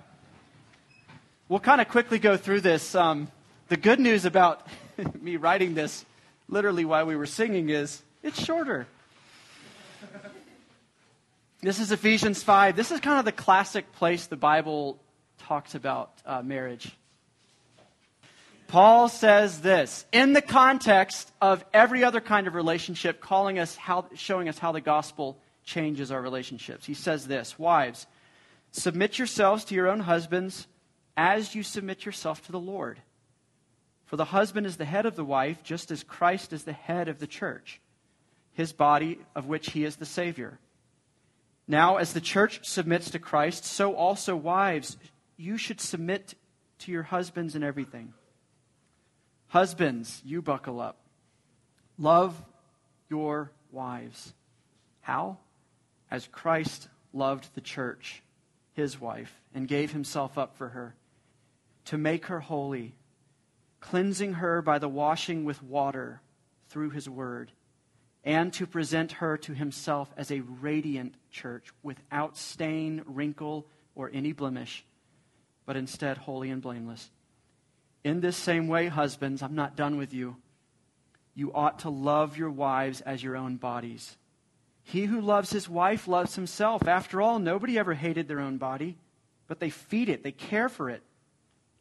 we'll 1.48 1.60
kind 1.60 1.80
of 1.80 1.88
quickly 1.88 2.18
go 2.18 2.36
through 2.36 2.62
this. 2.62 2.94
Um, 2.94 3.28
the 3.68 3.76
good 3.76 4.00
news 4.00 4.24
about 4.24 4.66
me 5.20 5.36
writing 5.36 5.74
this 5.74 6.04
literally 6.48 6.84
while 6.84 7.06
we 7.06 7.16
were 7.16 7.26
singing 7.26 7.68
is 7.68 8.02
it's 8.22 8.42
shorter. 8.42 8.86
This 11.62 11.78
is 11.78 11.92
Ephesians 11.92 12.42
5. 12.42 12.74
This 12.74 12.90
is 12.90 13.00
kind 13.00 13.18
of 13.18 13.24
the 13.24 13.32
classic 13.32 13.92
place 13.92 14.26
the 14.26 14.36
Bible 14.36 14.98
talks 15.38 15.74
about 15.74 16.10
uh, 16.24 16.40
marriage. 16.42 16.90
Paul 18.70 19.08
says 19.08 19.62
this 19.62 20.06
in 20.12 20.32
the 20.32 20.40
context 20.40 21.32
of 21.40 21.64
every 21.74 22.04
other 22.04 22.20
kind 22.20 22.46
of 22.46 22.54
relationship, 22.54 23.20
calling 23.20 23.58
us 23.58 23.74
how, 23.74 24.06
showing 24.14 24.48
us 24.48 24.60
how 24.60 24.70
the 24.70 24.80
gospel 24.80 25.36
changes 25.64 26.12
our 26.12 26.22
relationships. 26.22 26.86
He 26.86 26.94
says 26.94 27.26
this 27.26 27.58
Wives, 27.58 28.06
submit 28.70 29.18
yourselves 29.18 29.64
to 29.64 29.74
your 29.74 29.88
own 29.88 29.98
husbands 29.98 30.68
as 31.16 31.52
you 31.52 31.64
submit 31.64 32.06
yourself 32.06 32.46
to 32.46 32.52
the 32.52 32.60
Lord. 32.60 33.00
For 34.06 34.14
the 34.16 34.26
husband 34.26 34.66
is 34.66 34.76
the 34.76 34.84
head 34.84 35.04
of 35.04 35.16
the 35.16 35.24
wife, 35.24 35.64
just 35.64 35.90
as 35.90 36.04
Christ 36.04 36.52
is 36.52 36.62
the 36.62 36.72
head 36.72 37.08
of 37.08 37.18
the 37.18 37.26
church, 37.26 37.80
his 38.52 38.72
body, 38.72 39.18
of 39.34 39.46
which 39.46 39.72
he 39.72 39.82
is 39.82 39.96
the 39.96 40.06
Savior. 40.06 40.60
Now, 41.66 41.96
as 41.96 42.12
the 42.12 42.20
church 42.20 42.60
submits 42.62 43.10
to 43.10 43.18
Christ, 43.18 43.64
so 43.64 43.96
also 43.96 44.36
wives, 44.36 44.96
you 45.36 45.58
should 45.58 45.80
submit 45.80 46.36
to 46.78 46.92
your 46.92 47.02
husbands 47.02 47.56
in 47.56 47.64
everything. 47.64 48.14
Husbands, 49.50 50.22
you 50.24 50.42
buckle 50.42 50.80
up. 50.80 50.96
Love 51.98 52.40
your 53.08 53.50
wives. 53.72 54.32
How? 55.00 55.38
As 56.08 56.28
Christ 56.28 56.88
loved 57.12 57.52
the 57.54 57.60
church, 57.60 58.22
his 58.74 59.00
wife, 59.00 59.40
and 59.52 59.66
gave 59.66 59.90
himself 59.90 60.38
up 60.38 60.56
for 60.56 60.68
her, 60.68 60.94
to 61.86 61.98
make 61.98 62.26
her 62.26 62.38
holy, 62.38 62.94
cleansing 63.80 64.34
her 64.34 64.62
by 64.62 64.78
the 64.78 64.88
washing 64.88 65.44
with 65.44 65.60
water 65.64 66.20
through 66.68 66.90
his 66.90 67.08
word, 67.08 67.50
and 68.22 68.52
to 68.52 68.68
present 68.68 69.10
her 69.12 69.36
to 69.36 69.52
himself 69.52 70.12
as 70.16 70.30
a 70.30 70.42
radiant 70.60 71.16
church 71.32 71.72
without 71.82 72.36
stain, 72.36 73.02
wrinkle, 73.04 73.66
or 73.96 74.12
any 74.14 74.30
blemish, 74.30 74.84
but 75.66 75.76
instead 75.76 76.18
holy 76.18 76.50
and 76.50 76.62
blameless. 76.62 77.10
In 78.02 78.20
this 78.20 78.36
same 78.36 78.68
way, 78.68 78.88
husbands, 78.88 79.42
I'm 79.42 79.54
not 79.54 79.76
done 79.76 79.96
with 79.96 80.14
you. 80.14 80.36
you 81.34 81.52
ought 81.54 81.80
to 81.80 81.90
love 81.90 82.36
your 82.36 82.50
wives 82.50 83.00
as 83.02 83.22
your 83.22 83.36
own 83.36 83.56
bodies. 83.56 84.16
He 84.82 85.04
who 85.04 85.20
loves 85.20 85.50
his 85.50 85.68
wife 85.68 86.08
loves 86.08 86.34
himself. 86.34 86.88
After 86.88 87.22
all, 87.22 87.38
nobody 87.38 87.78
ever 87.78 87.94
hated 87.94 88.26
their 88.26 88.40
own 88.40 88.58
body, 88.58 88.96
but 89.46 89.60
they 89.60 89.70
feed 89.70 90.08
it, 90.08 90.22
they 90.22 90.32
care 90.32 90.68
for 90.68 90.90
it, 90.90 91.02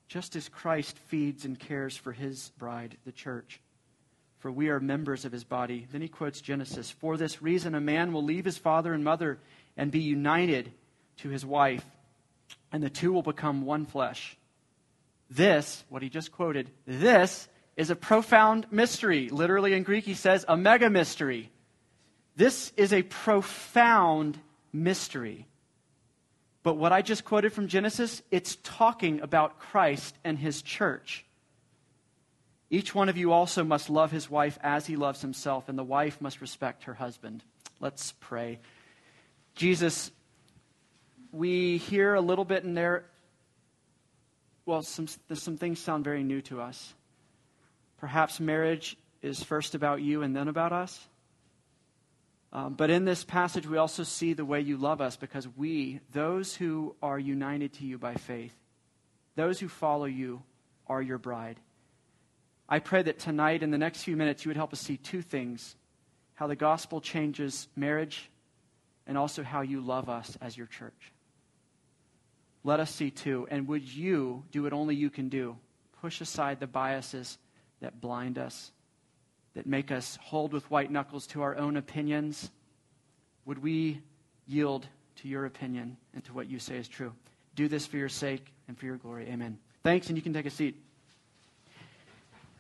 just 0.08 0.36
as 0.36 0.50
Christ 0.50 0.98
feeds 1.08 1.46
and 1.46 1.60
cares 1.60 1.98
for 1.98 2.12
his 2.12 2.52
bride, 2.58 2.98
the 3.06 3.12
church. 3.12 3.60
For 4.40 4.52
we 4.52 4.70
are 4.70 4.80
members 4.80 5.26
of 5.26 5.32
his 5.32 5.44
body. 5.44 5.88
Then 5.92 6.02
he 6.02 6.08
quotes 6.08 6.42
Genesis 6.42 6.90
For 6.92 7.18
this 7.18 7.42
reason, 7.42 7.76
a 7.76 7.82
man 7.82 8.14
will 8.14 8.24
leave 8.24 8.46
his 8.46 8.58
father 8.58 8.94
and 8.94 9.04
mother 9.04 9.40
and 9.76 9.92
be 9.92 10.00
united 10.00 10.72
to 11.18 11.30
his 11.30 11.46
wife, 11.46 11.86
and 12.72 12.82
the 12.82 12.90
two 12.90 13.12
will 13.12 13.22
become 13.22 13.66
one 13.66 13.86
flesh. 13.86 14.38
This, 15.30 15.84
what 15.90 16.02
he 16.02 16.10
just 16.10 16.32
quoted, 16.32 16.72
this 16.86 17.48
is 17.78 17.90
a 17.90 17.96
profound 17.96 18.66
mystery. 18.72 19.30
Literally 19.30 19.74
in 19.74 19.84
Greek, 19.84 20.04
he 20.04 20.14
says 20.14 20.44
a 20.48 20.58
mega 20.58 20.90
mystery. 20.90 21.52
This 22.36 22.74
is 22.78 22.94
a 22.94 23.04
profound 23.04 24.40
mystery. 24.74 25.46
But 26.64 26.76
what 26.76 26.92
I 26.92 27.02
just 27.02 27.26
quoted 27.26 27.54
from 27.54 27.68
Genesis, 27.68 28.22
it's 28.32 28.58
talking 28.64 29.22
about 29.22 29.60
Christ 29.60 30.16
and 30.24 30.38
his 30.38 30.62
church. 30.62 31.26
Each 32.70 32.94
one 32.94 33.10
of 33.10 33.18
you 33.18 33.32
also 33.32 33.64
must 33.64 33.90
love 33.90 34.12
his 34.12 34.30
wife 34.30 34.60
as 34.62 34.86
he 34.86 34.96
loves 34.96 35.22
himself, 35.22 35.70
and 35.70 35.78
the 35.78 35.84
wife 35.84 36.22
must 36.22 36.42
respect 36.42 36.84
her 36.84 36.94
husband. 36.94 37.44
Let's 37.80 38.14
pray. 38.20 38.60
Jesus, 39.56 40.12
we 41.32 41.78
hear 41.78 42.14
a 42.14 42.22
little 42.22 42.46
bit 42.46 42.64
in 42.64 42.74
there. 42.74 43.06
Well, 44.70 44.84
some, 44.84 45.08
some 45.34 45.58
things 45.58 45.80
sound 45.80 46.04
very 46.04 46.22
new 46.22 46.44
to 46.44 46.62
us. 46.62 46.94
Perhaps 47.98 48.40
marriage 48.40 48.98
is 49.24 49.42
first 49.42 49.74
about 49.74 50.00
you 50.04 50.22
and 50.22 50.36
then 50.36 50.48
about 50.48 50.72
us. 50.72 51.08
Um, 52.54 52.76
but 52.76 52.92
in 52.92 53.04
this 53.04 53.24
passage, 53.24 53.66
we 53.66 53.78
also 53.78 54.04
see 54.04 54.34
the 54.34 54.46
way 54.46 54.62
you 54.62 54.78
love 54.78 55.02
us 55.02 55.16
because 55.16 55.48
we, 55.58 56.02
those 56.12 56.54
who 56.54 56.96
are 57.02 57.18
united 57.18 57.74
to 57.74 57.84
you 57.84 57.98
by 57.98 58.14
faith, 58.14 58.54
those 59.36 59.60
who 59.60 59.70
follow 59.70 60.06
you, 60.06 60.44
are 60.86 61.02
your 61.02 61.18
bride. 61.18 61.60
I 62.70 62.78
pray 62.78 63.02
that 63.02 63.18
tonight, 63.18 63.64
in 63.64 63.72
the 63.72 63.80
next 63.80 64.04
few 64.04 64.16
minutes, 64.16 64.46
you 64.46 64.50
would 64.50 64.56
help 64.56 64.72
us 64.72 64.80
see 64.80 64.98
two 64.98 65.24
things 65.24 65.76
how 66.36 66.46
the 66.46 66.56
gospel 66.56 67.02
changes 67.02 67.68
marriage, 67.76 68.30
and 69.08 69.18
also 69.18 69.42
how 69.42 69.62
you 69.62 69.82
love 69.82 70.10
us 70.10 70.38
as 70.42 70.56
your 70.56 70.68
church. 70.68 71.12
Let 72.64 72.80
us 72.80 72.94
see 72.94 73.12
too. 73.12 73.48
And 73.50 73.68
would 73.68 73.84
you 73.84 74.44
do 74.52 74.64
what 74.64 74.74
only 74.74 74.96
you 74.96 75.10
can 75.10 75.30
do? 75.30 75.58
Push 76.02 76.22
aside 76.22 76.60
the 76.60 76.68
biases 76.68 77.38
that 77.82 78.02
blind 78.02 78.38
us, 78.38 78.72
that 79.56 79.66
make 79.66 79.92
us 79.92 80.18
hold 80.22 80.54
with 80.54 80.70
white 80.70 80.92
knuckles 80.92 81.28
to 81.28 81.42
our 81.42 81.56
own 81.56 81.78
opinions. 81.78 82.52
Would 83.46 83.62
we 83.62 84.02
yield 84.48 84.86
to 85.18 85.28
your 85.28 85.46
opinion 85.46 85.98
and 86.14 86.24
to 86.26 86.34
what 86.34 86.50
you 86.50 86.60
say 86.60 86.78
is 86.78 86.88
true? 86.88 87.14
Do 87.56 87.68
this 87.68 87.86
for 87.86 87.98
your 87.98 88.10
sake 88.10 88.46
and 88.68 88.78
for 88.78 88.86
your 88.86 88.98
glory. 88.98 89.28
Amen. 89.30 89.58
Thanks, 89.84 90.08
and 90.08 90.18
you 90.18 90.22
can 90.22 90.34
take 90.34 90.46
a 90.46 90.50
seat. 90.50 90.76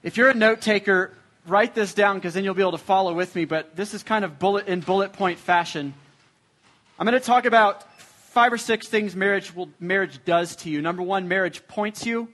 If 0.01 0.15
you're 0.15 0.29
a 0.29 0.34
note 0.34 0.62
taker, 0.62 1.13
write 1.46 1.75
this 1.75 1.94
down 1.94 2.15
because 2.15 2.34
then 2.34 2.44
you'll 2.44 2.53
be 2.53 2.62
able 2.62 2.72
to 2.72 2.77
follow 2.77 3.13
with 3.13 3.36
me. 3.36 3.46
But 3.46 3.75
this 3.75 3.94
is 3.94 4.03
kind 4.03 4.24
of 4.24 4.39
bullet 4.39 4.68
in 4.68 4.79
bullet 4.79 5.13
point 5.13 5.39
fashion. 5.39 5.94
I'm 6.98 7.06
going 7.06 7.20
to 7.20 7.25
talk 7.25 7.46
about 7.46 7.84
five 8.39 8.53
or 8.53 8.58
six 8.58 8.88
things 8.88 9.17
marriage 9.17 9.53
will, 9.53 9.67
marriage 9.81 10.24
does 10.24 10.55
to 10.55 10.69
you. 10.69 10.81
Number 10.81 11.03
one, 11.03 11.27
marriage 11.27 11.67
points 11.67 12.05
you, 12.05 12.29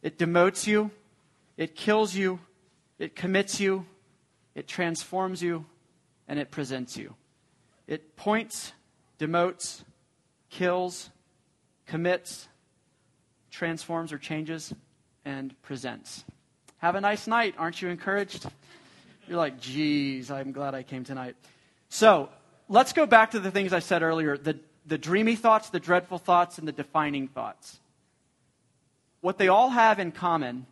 it 0.00 0.16
demotes 0.16 0.66
you, 0.66 0.90
it 1.58 1.76
kills 1.76 2.14
you, 2.14 2.40
it 2.98 3.14
commits 3.14 3.60
you, 3.60 3.84
it 4.54 4.66
transforms 4.66 5.42
you, 5.42 5.66
and 6.28 6.38
it 6.38 6.50
presents 6.50 6.96
you. 6.96 7.14
It 7.86 8.16
points, 8.16 8.72
demotes, 9.18 9.84
kills, 10.48 11.10
commits, 11.84 12.48
transforms 13.50 14.14
or 14.14 14.18
changes, 14.18 14.72
and 15.26 15.54
presents. 15.60 16.24
Have 16.78 16.94
a 16.94 17.02
nice 17.02 17.26
night. 17.26 17.54
Aren't 17.58 17.82
you 17.82 17.90
encouraged? 17.90 18.46
You're 19.28 19.36
like, 19.36 19.60
geez, 19.60 20.30
I'm 20.30 20.52
glad 20.52 20.74
I 20.74 20.82
came 20.82 21.04
tonight. 21.04 21.36
So 21.90 22.30
let's 22.70 22.94
go 22.94 23.04
back 23.04 23.32
to 23.32 23.40
the 23.40 23.50
things 23.50 23.74
I 23.74 23.80
said 23.80 24.02
earlier 24.02 24.38
the, 24.38 24.58
the 24.86 24.98
dreamy 24.98 25.36
thoughts, 25.36 25.70
the 25.70 25.80
dreadful 25.80 26.18
thoughts, 26.18 26.58
and 26.58 26.68
the 26.68 26.72
defining 26.72 27.28
thoughts. 27.28 27.80
What 29.20 29.38
they 29.38 29.48
all 29.48 29.70
have 29.70 29.98
in 29.98 30.12
common 30.12 30.66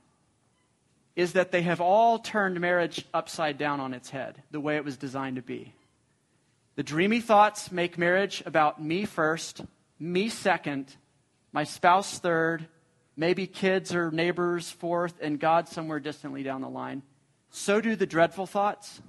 is 1.16 1.33
that 1.33 1.50
they 1.50 1.62
have 1.62 1.81
all 1.81 2.19
turned 2.19 2.61
marriage 2.61 3.04
upside 3.12 3.59
down 3.59 3.81
on 3.81 3.95
its 3.95 4.11
head, 4.11 4.42
the 4.50 4.61
way 4.61 4.76
it 4.76 4.85
was 4.85 4.97
designed 4.97 5.37
to 5.37 5.42
be. 5.42 5.73
The 6.75 6.83
dreamy 6.83 7.21
thoughts 7.21 7.71
make 7.71 7.99
marriage 7.99 8.42
about 8.47 8.83
me 8.83 9.04
first, 9.04 9.62
me 9.99 10.28
second, 10.28 10.97
my 11.52 11.64
spouse 11.64 12.19
third, 12.19 12.66
maybe 13.14 13.47
kids 13.47 13.95
or 13.95 14.11
neighbors 14.11 14.71
fourth, 14.71 15.14
and 15.21 15.38
God 15.38 15.69
somewhere 15.69 16.00
distantly 16.00 16.42
down 16.42 16.62
the 16.62 16.69
line. 16.69 17.02
So 17.50 17.83
do 17.83 17.95
the 17.95 18.07
dreadful 18.07 18.47
thoughts. 18.47 19.02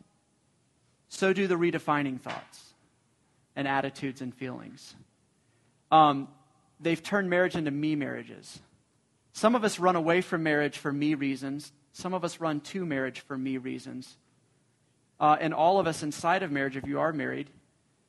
So 1.07 1.31
do 1.31 1.47
the 1.47 1.55
redefining 1.55 2.19
thoughts 2.19 2.72
and 3.55 3.67
attitudes 3.67 4.21
and 4.21 4.33
feelings. 4.33 4.95
Um, 5.91 6.27
they've 6.79 7.01
turned 7.01 7.29
marriage 7.29 7.55
into 7.55 7.71
me 7.71 7.95
marriages. 7.95 8.59
Some 9.33 9.55
of 9.55 9.63
us 9.63 9.79
run 9.79 9.95
away 9.95 10.21
from 10.21 10.43
marriage 10.43 10.77
for 10.77 10.91
me 10.91 11.15
reasons. 11.15 11.71
Some 11.91 12.13
of 12.13 12.23
us 12.23 12.39
run 12.39 12.61
to 12.61 12.85
marriage 12.85 13.21
for 13.21 13.37
me 13.37 13.57
reasons. 13.57 14.17
Uh, 15.19 15.37
and 15.39 15.53
all 15.53 15.79
of 15.79 15.87
us 15.87 16.03
inside 16.03 16.43
of 16.43 16.51
marriage, 16.51 16.75
if 16.77 16.87
you 16.87 16.99
are 16.99 17.13
married, 17.13 17.49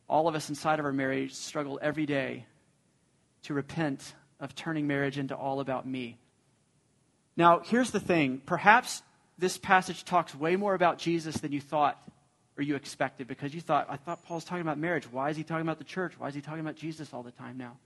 all 0.09 0.29
of 0.29 0.35
us 0.35 0.49
inside 0.49 0.79
of 0.79 0.85
our 0.85 0.93
marriage 0.93 1.33
struggle 1.33 1.79
every 1.83 2.07
day 2.07 2.47
to 3.45 3.55
repent 3.55 4.15
of 4.41 4.55
turning 4.55 4.87
marriage 4.87 5.19
into 5.19 5.37
all 5.37 5.61
about 5.61 5.87
me. 5.87 6.19
Now, 7.37 7.61
here's 7.61 7.91
the 7.91 8.01
thing. 8.01 8.41
Perhaps 8.45 9.03
this 9.39 9.59
passage 9.59 10.05
talks 10.05 10.35
way 10.35 10.57
more 10.57 10.75
about 10.75 10.99
Jesus 10.99 11.37
than 11.39 11.53
you 11.53 11.61
thought 11.61 12.01
or 12.57 12.63
you 12.63 12.77
expected 12.77 13.27
because 13.27 13.55
you 13.55 13.61
thought, 13.61 13.87
I 13.89 13.97
thought 13.97 14.23
Paul's 14.23 14.45
talking 14.45 14.63
about 14.63 14.79
marriage. 14.79 15.11
Why 15.11 15.31
is 15.31 15.37
he 15.37 15.43
talking 15.43 15.63
about 15.63 15.79
the 15.79 15.85
church? 15.85 16.15
Why 16.19 16.29
is 16.29 16.35
he 16.35 16.41
talking 16.41 16.61
about 16.61 16.77
Jesus 16.77 17.13
all 17.13 17.23
the 17.23 17.33
time 17.33 17.59
now? 17.59 17.77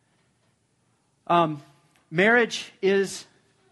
Um, 1.26 1.62
marriage 2.10 2.72
is 2.82 3.26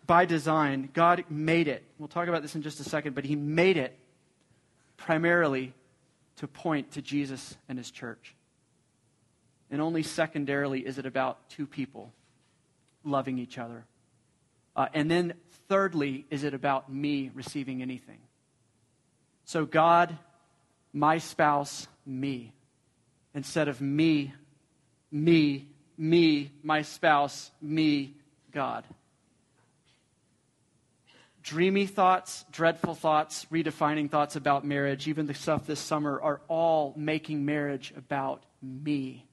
by 0.06 0.24
design. 0.24 0.88
God 0.92 1.24
made 1.28 1.68
it. 1.68 1.82
We'll 1.98 2.08
talk 2.08 2.28
about 2.28 2.42
this 2.42 2.54
in 2.54 2.62
just 2.62 2.80
a 2.80 2.84
second, 2.84 3.14
but 3.14 3.24
He 3.24 3.36
made 3.36 3.76
it 3.76 3.98
primarily 4.96 5.72
to 6.36 6.46
point 6.46 6.92
to 6.92 7.02
Jesus 7.02 7.56
and 7.68 7.78
His 7.78 7.90
church. 7.90 8.34
And 9.70 9.80
only 9.80 10.02
secondarily 10.02 10.80
is 10.80 10.98
it 10.98 11.06
about 11.06 11.50
two 11.50 11.66
people 11.66 12.12
loving 13.04 13.38
each 13.38 13.58
other. 13.58 13.84
Uh, 14.76 14.86
and 14.92 15.10
then 15.10 15.34
thirdly, 15.68 16.26
is 16.30 16.44
it 16.44 16.54
about 16.54 16.92
me 16.92 17.30
receiving 17.34 17.82
anything? 17.82 18.18
So, 19.44 19.64
God, 19.64 20.16
my 20.96 21.18
spouse, 21.18 21.86
me. 22.04 22.52
Instead 23.34 23.68
of 23.68 23.80
me, 23.80 24.32
me, 25.12 25.68
me, 25.96 26.50
my 26.62 26.82
spouse, 26.82 27.50
me, 27.60 28.14
God 28.50 28.84
dreamy 31.46 31.86
thoughts, 31.86 32.44
dreadful 32.50 32.96
thoughts, 32.96 33.46
redefining 33.52 34.10
thoughts 34.10 34.34
about 34.34 34.64
marriage, 34.66 35.06
even 35.06 35.26
the 35.26 35.34
stuff 35.34 35.64
this 35.64 35.78
summer, 35.78 36.20
are 36.20 36.40
all 36.48 36.92
making 36.96 37.44
marriage 37.44 37.94
about 37.96 38.42
me. 38.60 39.24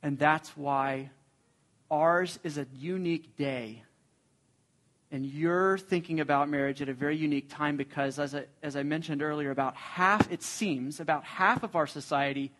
And 0.00 0.16
that's 0.16 0.56
why 0.56 1.10
ours 1.90 2.38
is 2.44 2.56
a 2.56 2.68
unique 2.78 3.36
day. 3.36 3.82
And 5.14 5.24
you're 5.24 5.78
thinking 5.78 6.18
about 6.18 6.48
marriage 6.48 6.82
at 6.82 6.88
a 6.88 6.92
very 6.92 7.16
unique 7.16 7.48
time 7.48 7.76
because, 7.76 8.18
as 8.18 8.34
I, 8.34 8.46
as 8.64 8.74
I 8.74 8.82
mentioned 8.82 9.22
earlier, 9.22 9.52
about 9.52 9.76
half, 9.76 10.32
it 10.32 10.42
seems, 10.42 10.98
about 10.98 11.22
half 11.22 11.62
of 11.62 11.76
our 11.76 11.86
society 11.86 12.50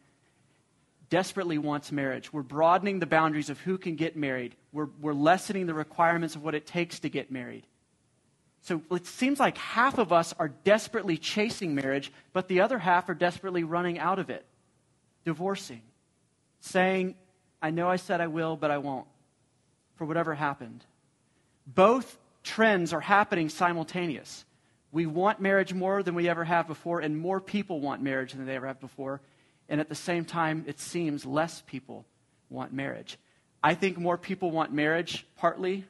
desperately 1.11 1.59
wants 1.59 1.91
marriage. 1.91 2.33
We're 2.33 2.43
broadening 2.43 3.01
the 3.01 3.07
boundaries 3.07 3.51
of 3.51 3.59
who 3.59 3.77
can 3.77 3.97
get 3.97 4.17
married, 4.17 4.55
we're, 4.73 4.87
we're 5.01 5.15
lessening 5.15 5.67
the 5.67 5.75
requirements 5.75 6.37
of 6.37 6.45
what 6.45 6.55
it 6.55 6.65
takes 6.65 7.01
to 7.01 7.09
get 7.09 7.29
married. 7.29 7.67
So 8.63 8.83
it 8.93 9.09
seems 9.09 9.41
like 9.41 9.59
half 9.59 9.99
of 9.99 10.13
us 10.13 10.33
are 10.39 10.53
desperately 10.63 11.17
chasing 11.17 11.75
marriage, 11.75 12.13
but 12.33 12.47
the 12.47 12.61
other 12.61 12.79
half 12.79 13.09
are 13.09 13.15
desperately 13.15 13.65
running 13.65 13.99
out 13.99 14.21
of 14.21 14.31
it, 14.31 14.47
divorcing, 15.25 15.83
saying, 16.61 17.17
I 17.61 17.73
know 17.73 17.89
I 17.89 17.97
said 17.97 18.21
I 18.21 18.29
will, 18.29 18.55
but 18.55 18.71
I 18.71 18.79
won't, 18.79 19.09
for 19.97 20.05
whatever 20.05 20.37
happened. 20.37 20.85
Both 21.67 22.21
trends 22.45 22.93
are 22.93 23.01
happening 23.01 23.49
simultaneous. 23.49 24.45
We 24.93 25.07
want 25.07 25.41
marriage 25.41 25.75
more 25.75 26.05
than 26.05 26.15
we 26.15 26.29
ever 26.29 26.45
have 26.45 26.69
before, 26.69 27.01
and 27.01 27.19
more 27.19 27.41
people 27.41 27.81
want 27.81 28.01
marriage 28.01 28.33
than 28.33 28.47
they 28.47 28.55
ever 28.55 28.69
have 28.69 28.81
before. 28.81 29.21
And 29.69 29.81
at 29.81 29.89
the 29.89 29.95
same 29.97 30.25
time, 30.25 30.65
it 30.69 30.79
seems 30.79 31.27
less 31.27 31.63
people 31.67 32.05
want 32.49 32.73
marriage. 32.73 33.19
I 33.63 33.75
think 33.75 33.99
more 33.99 34.19
people 34.19 34.51
want 34.51 34.73
marriage 34.73 35.27
partly, 35.37 35.85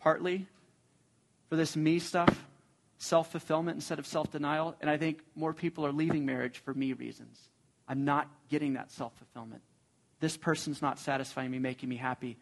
partly 0.00 0.46
for 1.48 1.56
this 1.56 1.76
me 1.76 1.98
stuff, 1.98 2.44
self 2.98 3.30
fulfillment 3.30 3.76
instead 3.76 3.98
of 3.98 4.06
self 4.06 4.30
denial. 4.30 4.74
And 4.80 4.90
I 4.90 4.96
think 4.96 5.20
more 5.34 5.54
people 5.54 5.86
are 5.86 5.92
leaving 5.92 6.26
marriage 6.26 6.58
for 6.58 6.74
me 6.74 6.92
reasons. 6.92 7.38
I'm 7.88 8.04
not 8.04 8.28
getting 8.50 8.74
that 8.74 8.90
self 8.90 9.14
fulfillment. 9.16 9.62
This 10.20 10.36
person's 10.36 10.82
not 10.82 10.98
satisfying 10.98 11.50
me, 11.50 11.58
making 11.58 11.88
me 11.88 11.96
happy. 11.96 12.36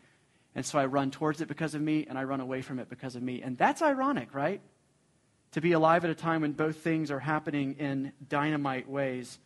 And 0.55 0.67
so 0.67 0.79
I 0.79 0.87
run 0.87 1.11
towards 1.11 1.41
it 1.41 1.49
because 1.49 1.75
of 1.75 1.81
me, 1.81 2.07
and 2.09 2.19
I 2.19 2.25
run 2.25 2.41
away 2.41 2.63
from 2.63 2.79
it 2.79 2.89
because 2.89 3.15
of 3.17 3.23
me. 3.23 3.43
And 3.43 3.57
that's 3.57 3.83
ironic, 3.83 4.35
right? 4.35 4.61
To 5.53 5.61
be 5.61 5.73
alive 5.73 6.05
at 6.05 6.11
a 6.11 6.15
time 6.15 6.43
when 6.43 6.53
both 6.53 6.77
things 6.77 7.11
are 7.11 7.21
happening 7.21 7.77
in 7.79 8.13
dynamite 8.29 8.89
ways 8.89 9.39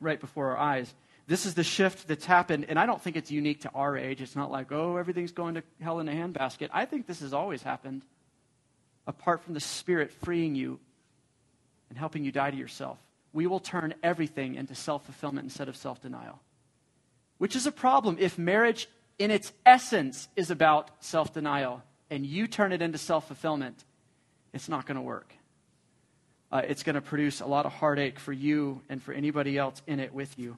right 0.00 0.20
before 0.20 0.50
our 0.50 0.56
eyes. 0.56 0.94
This 1.26 1.44
is 1.44 1.54
the 1.54 1.64
shift 1.64 2.08
that's 2.08 2.24
happened, 2.24 2.66
and 2.68 2.78
I 2.78 2.86
don't 2.86 3.02
think 3.02 3.16
it's 3.16 3.30
unique 3.30 3.62
to 3.62 3.70
our 3.74 3.96
age. 3.96 4.22
It's 4.22 4.36
not 4.36 4.50
like, 4.50 4.72
oh, 4.72 4.96
everything's 4.96 5.32
going 5.32 5.56
to 5.56 5.62
hell 5.80 6.00
in 6.00 6.08
a 6.08 6.12
handbasket. 6.12 6.70
I 6.72 6.84
think 6.84 7.06
this 7.06 7.20
has 7.20 7.34
always 7.34 7.62
happened 7.62 8.02
apart 9.06 9.42
from 9.42 9.54
the 9.54 9.60
Spirit 9.60 10.12
freeing 10.12 10.54
you 10.54 10.78
and 11.88 11.98
helping 11.98 12.24
you 12.24 12.32
die 12.32 12.50
to 12.50 12.56
yourself. 12.56 12.98
We 13.32 13.46
will 13.46 13.60
turn 13.60 13.94
everything 14.02 14.54
into 14.54 14.74
self 14.74 15.04
fulfillment 15.04 15.44
instead 15.44 15.68
of 15.68 15.76
self 15.76 16.00
denial, 16.00 16.40
which 17.38 17.56
is 17.56 17.66
a 17.66 17.72
problem 17.72 18.16
if 18.18 18.38
marriage 18.38 18.88
in 19.18 19.30
its 19.30 19.52
essence 19.66 20.28
is 20.36 20.50
about 20.50 20.90
self 21.00 21.32
denial 21.32 21.82
and 22.10 22.24
you 22.24 22.46
turn 22.46 22.72
it 22.72 22.82
into 22.82 22.98
self 22.98 23.26
fulfillment. 23.26 23.84
It's 24.52 24.68
not 24.68 24.86
going 24.86 24.96
to 24.96 25.02
work. 25.02 25.32
Uh, 26.50 26.62
it's 26.66 26.82
going 26.82 26.94
to 26.94 27.02
produce 27.02 27.40
a 27.40 27.46
lot 27.46 27.66
of 27.66 27.72
heartache 27.72 28.18
for 28.18 28.32
you 28.32 28.80
and 28.88 29.02
for 29.02 29.12
anybody 29.12 29.58
else 29.58 29.82
in 29.86 30.00
it 30.00 30.14
with 30.14 30.38
you. 30.38 30.56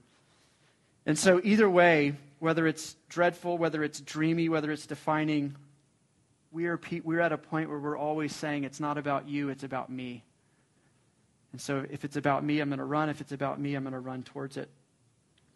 And 1.05 1.19
so, 1.19 1.41
either 1.43 1.69
way, 1.69 2.15
whether 2.39 2.67
it's 2.67 2.95
dreadful, 3.09 3.59
whether 3.59 3.83
it's 3.83 4.01
dreamy, 4.01 4.49
whether 4.49 4.71
it's 4.71 4.87
defining, 4.87 5.57
we 6.53 6.67
are, 6.67 6.79
we're 7.03 7.21
at 7.21 7.33
a 7.33 7.39
point 7.39 7.69
where 7.71 7.79
we're 7.79 7.99
always 7.99 8.35
saying, 8.35 8.65
it's 8.65 8.81
not 8.81 8.99
about 8.99 9.29
you, 9.29 9.49
it's 9.49 9.65
about 9.65 9.91
me. 9.91 10.23
And 11.53 11.61
so, 11.61 11.85
if 11.91 12.05
it's 12.05 12.17
about 12.17 12.45
me, 12.45 12.61
I'm 12.61 12.69
going 12.69 12.79
to 12.79 12.85
run. 12.85 13.09
If 13.09 13.21
it's 13.21 13.33
about 13.33 13.59
me, 13.59 13.75
I'm 13.75 13.83
going 13.83 13.93
to 13.93 13.99
run 13.99 14.23
towards 14.23 14.57
it. 14.57 14.69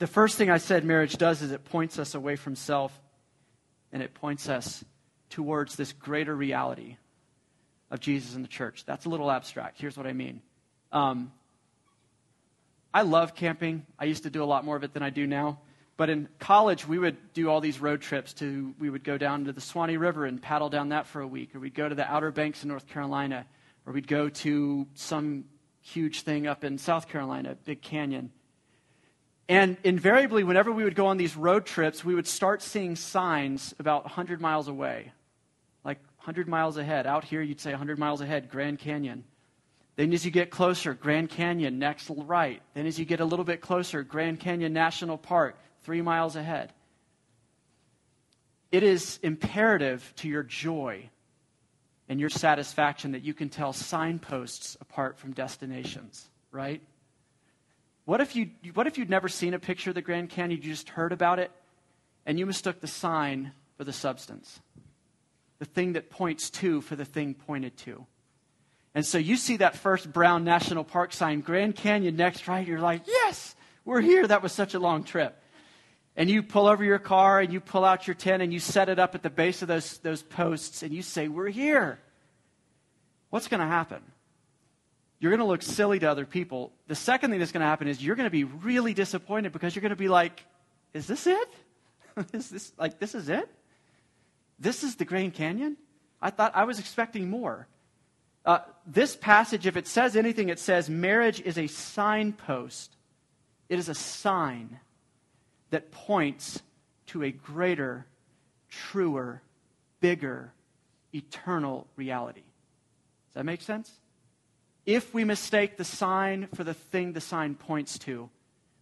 The 0.04 0.08
first 0.08 0.36
thing 0.36 0.50
I 0.50 0.58
said 0.58 0.84
marriage 0.84 1.16
does 1.16 1.40
is 1.40 1.50
it 1.50 1.64
points 1.64 1.98
us 1.98 2.14
away 2.14 2.36
from 2.36 2.56
self 2.56 2.92
and 3.90 4.02
it 4.02 4.12
points 4.12 4.50
us 4.50 4.84
towards 5.30 5.76
this 5.76 5.94
greater 5.94 6.36
reality 6.36 6.98
of 7.90 8.00
Jesus 8.00 8.34
and 8.34 8.44
the 8.44 8.48
church. 8.48 8.84
That's 8.84 9.06
a 9.06 9.08
little 9.08 9.30
abstract. 9.30 9.80
Here's 9.80 9.96
what 9.96 10.06
I 10.06 10.12
mean. 10.12 10.42
Um, 10.92 11.32
I 12.92 13.00
love 13.00 13.34
camping. 13.34 13.86
I 13.98 14.04
used 14.04 14.24
to 14.24 14.28
do 14.30 14.42
a 14.42 14.44
lot 14.44 14.66
more 14.66 14.76
of 14.76 14.84
it 14.84 14.92
than 14.92 15.02
I 15.02 15.08
do 15.08 15.26
now. 15.26 15.60
But 15.96 16.10
in 16.10 16.28
college, 16.38 16.86
we 16.86 16.98
would 16.98 17.32
do 17.32 17.48
all 17.48 17.62
these 17.62 17.80
road 17.80 18.02
trips 18.02 18.34
to, 18.34 18.74
we 18.78 18.90
would 18.90 19.04
go 19.04 19.16
down 19.16 19.46
to 19.46 19.54
the 19.54 19.62
Suwannee 19.62 19.96
River 19.96 20.26
and 20.26 20.38
paddle 20.42 20.68
down 20.68 20.90
that 20.90 21.06
for 21.06 21.22
a 21.22 21.26
week, 21.26 21.56
or 21.56 21.60
we'd 21.60 21.74
go 21.74 21.88
to 21.88 21.94
the 21.94 22.06
Outer 22.06 22.30
Banks 22.30 22.62
in 22.62 22.68
North 22.68 22.88
Carolina, 22.88 23.46
or 23.86 23.94
we'd 23.94 24.06
go 24.06 24.28
to 24.28 24.86
some 24.92 25.46
huge 25.80 26.20
thing 26.24 26.46
up 26.46 26.62
in 26.62 26.76
South 26.76 27.08
Carolina, 27.08 27.56
Big 27.64 27.80
Canyon. 27.80 28.32
And 29.48 29.76
invariably, 29.84 30.42
whenever 30.42 30.72
we 30.72 30.84
would 30.84 30.94
go 30.94 31.06
on 31.06 31.18
these 31.18 31.36
road 31.36 31.66
trips, 31.66 32.04
we 32.04 32.14
would 32.14 32.26
start 32.26 32.62
seeing 32.62 32.96
signs 32.96 33.74
about 33.78 34.04
100 34.04 34.40
miles 34.40 34.68
away. 34.68 35.12
Like 35.84 35.98
100 36.16 36.48
miles 36.48 36.78
ahead. 36.78 37.06
Out 37.06 37.24
here, 37.24 37.42
you'd 37.42 37.60
say 37.60 37.70
100 37.70 37.98
miles 37.98 38.22
ahead, 38.22 38.48
Grand 38.48 38.78
Canyon. 38.78 39.24
Then, 39.96 40.12
as 40.12 40.24
you 40.24 40.30
get 40.30 40.50
closer, 40.50 40.94
Grand 40.94 41.28
Canyon, 41.28 41.78
next 41.78 42.10
right. 42.10 42.62
Then, 42.72 42.86
as 42.86 42.98
you 42.98 43.04
get 43.04 43.20
a 43.20 43.24
little 43.24 43.44
bit 43.44 43.60
closer, 43.60 44.02
Grand 44.02 44.40
Canyon 44.40 44.72
National 44.72 45.18
Park, 45.18 45.56
three 45.82 46.02
miles 46.02 46.36
ahead. 46.36 46.72
It 48.72 48.82
is 48.82 49.20
imperative 49.22 50.12
to 50.16 50.28
your 50.28 50.42
joy 50.42 51.10
and 52.08 52.18
your 52.18 52.30
satisfaction 52.30 53.12
that 53.12 53.22
you 53.22 53.34
can 53.34 53.48
tell 53.48 53.72
signposts 53.72 54.76
apart 54.80 55.16
from 55.18 55.32
destinations, 55.32 56.28
right? 56.50 56.82
What 58.04 58.20
if, 58.20 58.36
you, 58.36 58.50
what 58.74 58.86
if 58.86 58.98
you'd 58.98 59.08
never 59.08 59.28
seen 59.28 59.54
a 59.54 59.58
picture 59.58 59.90
of 59.90 59.94
the 59.94 60.02
Grand 60.02 60.28
Canyon, 60.28 60.60
you 60.62 60.70
just 60.70 60.90
heard 60.90 61.12
about 61.12 61.38
it, 61.38 61.50
and 62.26 62.38
you 62.38 62.44
mistook 62.44 62.80
the 62.80 62.86
sign 62.86 63.52
for 63.76 63.84
the 63.84 63.92
substance? 63.92 64.60
The 65.58 65.64
thing 65.64 65.94
that 65.94 66.10
points 66.10 66.50
to 66.50 66.82
for 66.82 66.96
the 66.96 67.04
thing 67.04 67.34
pointed 67.34 67.76
to. 67.78 68.06
And 68.94 69.06
so 69.06 69.18
you 69.18 69.36
see 69.36 69.56
that 69.56 69.76
first 69.76 70.12
Brown 70.12 70.44
National 70.44 70.84
Park 70.84 71.12
sign, 71.12 71.40
Grand 71.40 71.76
Canyon 71.76 72.16
next, 72.16 72.46
right? 72.46 72.66
You're 72.66 72.78
like, 72.78 73.02
yes, 73.06 73.56
we're 73.84 74.00
here. 74.00 74.26
That 74.26 74.42
was 74.42 74.52
such 74.52 74.74
a 74.74 74.78
long 74.78 75.02
trip. 75.02 75.40
And 76.16 76.30
you 76.30 76.42
pull 76.42 76.68
over 76.68 76.84
your 76.84 77.00
car 77.00 77.40
and 77.40 77.52
you 77.52 77.60
pull 77.60 77.84
out 77.84 78.06
your 78.06 78.14
tent 78.14 78.42
and 78.42 78.52
you 78.52 78.60
set 78.60 78.88
it 78.88 79.00
up 79.00 79.16
at 79.16 79.22
the 79.22 79.30
base 79.30 79.62
of 79.62 79.68
those, 79.68 79.98
those 79.98 80.22
posts 80.22 80.82
and 80.82 80.92
you 80.92 81.02
say, 81.02 81.26
We're 81.26 81.48
here. 81.48 81.98
What's 83.30 83.48
going 83.48 83.60
to 83.60 83.66
happen? 83.66 84.00
You're 85.24 85.30
going 85.30 85.40
to 85.40 85.46
look 85.46 85.62
silly 85.62 85.98
to 86.00 86.10
other 86.10 86.26
people. 86.26 86.70
The 86.86 86.94
second 86.94 87.30
thing 87.30 87.38
that's 87.40 87.50
going 87.50 87.62
to 87.62 87.66
happen 87.66 87.88
is 87.88 88.04
you're 88.04 88.14
going 88.14 88.26
to 88.26 88.30
be 88.30 88.44
really 88.44 88.92
disappointed 88.92 89.54
because 89.54 89.74
you're 89.74 89.80
going 89.80 89.88
to 89.88 89.96
be 89.96 90.08
like, 90.08 90.44
Is 90.92 91.06
this 91.06 91.26
it? 91.26 91.48
is 92.34 92.50
this 92.50 92.72
like 92.76 92.98
this 92.98 93.14
is 93.14 93.30
it? 93.30 93.48
This 94.58 94.84
is 94.84 94.96
the 94.96 95.06
Grand 95.06 95.32
Canyon? 95.32 95.78
I 96.20 96.28
thought 96.28 96.52
I 96.54 96.64
was 96.64 96.78
expecting 96.78 97.30
more. 97.30 97.66
Uh, 98.44 98.58
this 98.86 99.16
passage, 99.16 99.66
if 99.66 99.78
it 99.78 99.86
says 99.86 100.14
anything, 100.14 100.50
it 100.50 100.58
says 100.58 100.90
marriage 100.90 101.40
is 101.40 101.56
a 101.56 101.68
signpost. 101.68 102.94
It 103.70 103.78
is 103.78 103.88
a 103.88 103.94
sign 103.94 104.78
that 105.70 105.90
points 105.90 106.60
to 107.06 107.22
a 107.22 107.30
greater, 107.30 108.04
truer, 108.68 109.40
bigger, 110.00 110.52
eternal 111.14 111.86
reality. 111.96 112.42
Does 112.42 113.36
that 113.36 113.46
make 113.46 113.62
sense? 113.62 113.90
If 114.86 115.14
we 115.14 115.24
mistake 115.24 115.76
the 115.76 115.84
sign 115.84 116.48
for 116.54 116.64
the 116.64 116.74
thing 116.74 117.12
the 117.12 117.20
sign 117.20 117.54
points 117.54 117.98
to, 118.00 118.28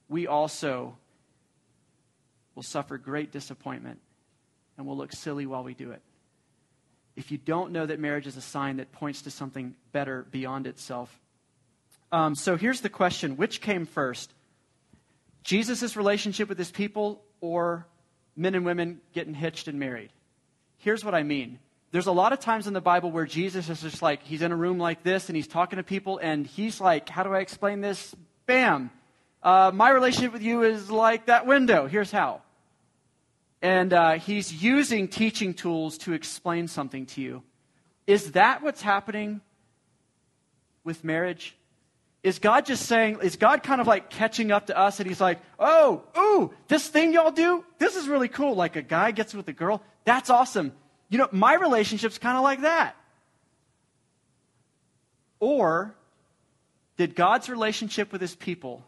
we 0.08 0.26
also 0.26 0.96
will 2.54 2.62
suffer 2.62 2.98
great 2.98 3.32
disappointment 3.32 4.00
and 4.76 4.86
will 4.86 4.96
look 4.96 5.12
silly 5.12 5.46
while 5.46 5.62
we 5.62 5.74
do 5.74 5.92
it. 5.92 6.02
If 7.14 7.30
you 7.30 7.38
don't 7.38 7.72
know 7.72 7.86
that 7.86 8.00
marriage 8.00 8.26
is 8.26 8.36
a 8.36 8.42
sign 8.42 8.78
that 8.78 8.90
points 8.92 9.22
to 9.22 9.30
something 9.30 9.74
better 9.92 10.26
beyond 10.30 10.66
itself. 10.66 11.20
Um, 12.10 12.34
so 12.34 12.56
here's 12.56 12.80
the 12.80 12.88
question 12.88 13.36
which 13.36 13.60
came 13.60 13.86
first? 13.86 14.32
Jesus' 15.44 15.96
relationship 15.96 16.48
with 16.48 16.58
his 16.58 16.70
people 16.70 17.22
or 17.40 17.86
men 18.36 18.54
and 18.54 18.64
women 18.64 19.00
getting 19.12 19.34
hitched 19.34 19.68
and 19.68 19.78
married. 19.78 20.10
Here's 20.78 21.04
what 21.04 21.14
I 21.14 21.22
mean. 21.22 21.58
There's 21.92 22.06
a 22.06 22.12
lot 22.12 22.32
of 22.32 22.40
times 22.40 22.66
in 22.66 22.72
the 22.72 22.80
Bible 22.80 23.10
where 23.10 23.26
Jesus 23.26 23.68
is 23.68 23.82
just 23.82 24.00
like, 24.00 24.22
he's 24.22 24.40
in 24.40 24.50
a 24.50 24.56
room 24.56 24.78
like 24.78 25.02
this 25.02 25.28
and 25.28 25.36
he's 25.36 25.46
talking 25.46 25.76
to 25.76 25.82
people 25.82 26.16
and 26.16 26.46
he's 26.46 26.80
like, 26.80 27.06
how 27.10 27.22
do 27.22 27.34
I 27.34 27.40
explain 27.40 27.82
this? 27.82 28.14
Bam. 28.46 28.90
Uh, 29.42 29.70
my 29.74 29.90
relationship 29.90 30.32
with 30.32 30.42
you 30.42 30.62
is 30.62 30.90
like 30.90 31.26
that 31.26 31.46
window. 31.46 31.86
Here's 31.86 32.10
how. 32.10 32.40
And 33.60 33.92
uh, 33.92 34.12
he's 34.12 34.62
using 34.62 35.06
teaching 35.06 35.52
tools 35.52 35.98
to 35.98 36.14
explain 36.14 36.66
something 36.66 37.04
to 37.06 37.20
you. 37.20 37.42
Is 38.06 38.32
that 38.32 38.62
what's 38.62 38.80
happening 38.80 39.42
with 40.84 41.04
marriage? 41.04 41.54
Is 42.22 42.38
God 42.38 42.64
just 42.64 42.86
saying, 42.86 43.18
is 43.22 43.36
God 43.36 43.62
kind 43.62 43.82
of 43.82 43.86
like 43.86 44.08
catching 44.08 44.50
up 44.50 44.68
to 44.68 44.78
us 44.78 44.98
and 44.98 45.06
he's 45.06 45.20
like, 45.20 45.40
oh, 45.58 46.04
ooh, 46.16 46.54
this 46.68 46.88
thing 46.88 47.12
y'all 47.12 47.32
do, 47.32 47.66
this 47.78 47.96
is 47.96 48.08
really 48.08 48.28
cool. 48.28 48.54
Like 48.54 48.76
a 48.76 48.82
guy 48.82 49.10
gets 49.10 49.34
with 49.34 49.46
a 49.48 49.52
girl, 49.52 49.82
that's 50.04 50.30
awesome. 50.30 50.72
You 51.12 51.18
know, 51.18 51.28
my 51.30 51.52
relationship's 51.52 52.16
kind 52.16 52.38
of 52.38 52.42
like 52.42 52.62
that. 52.62 52.96
Or 55.40 55.94
did 56.96 57.14
God's 57.14 57.50
relationship 57.50 58.12
with 58.12 58.22
his 58.22 58.34
people 58.34 58.82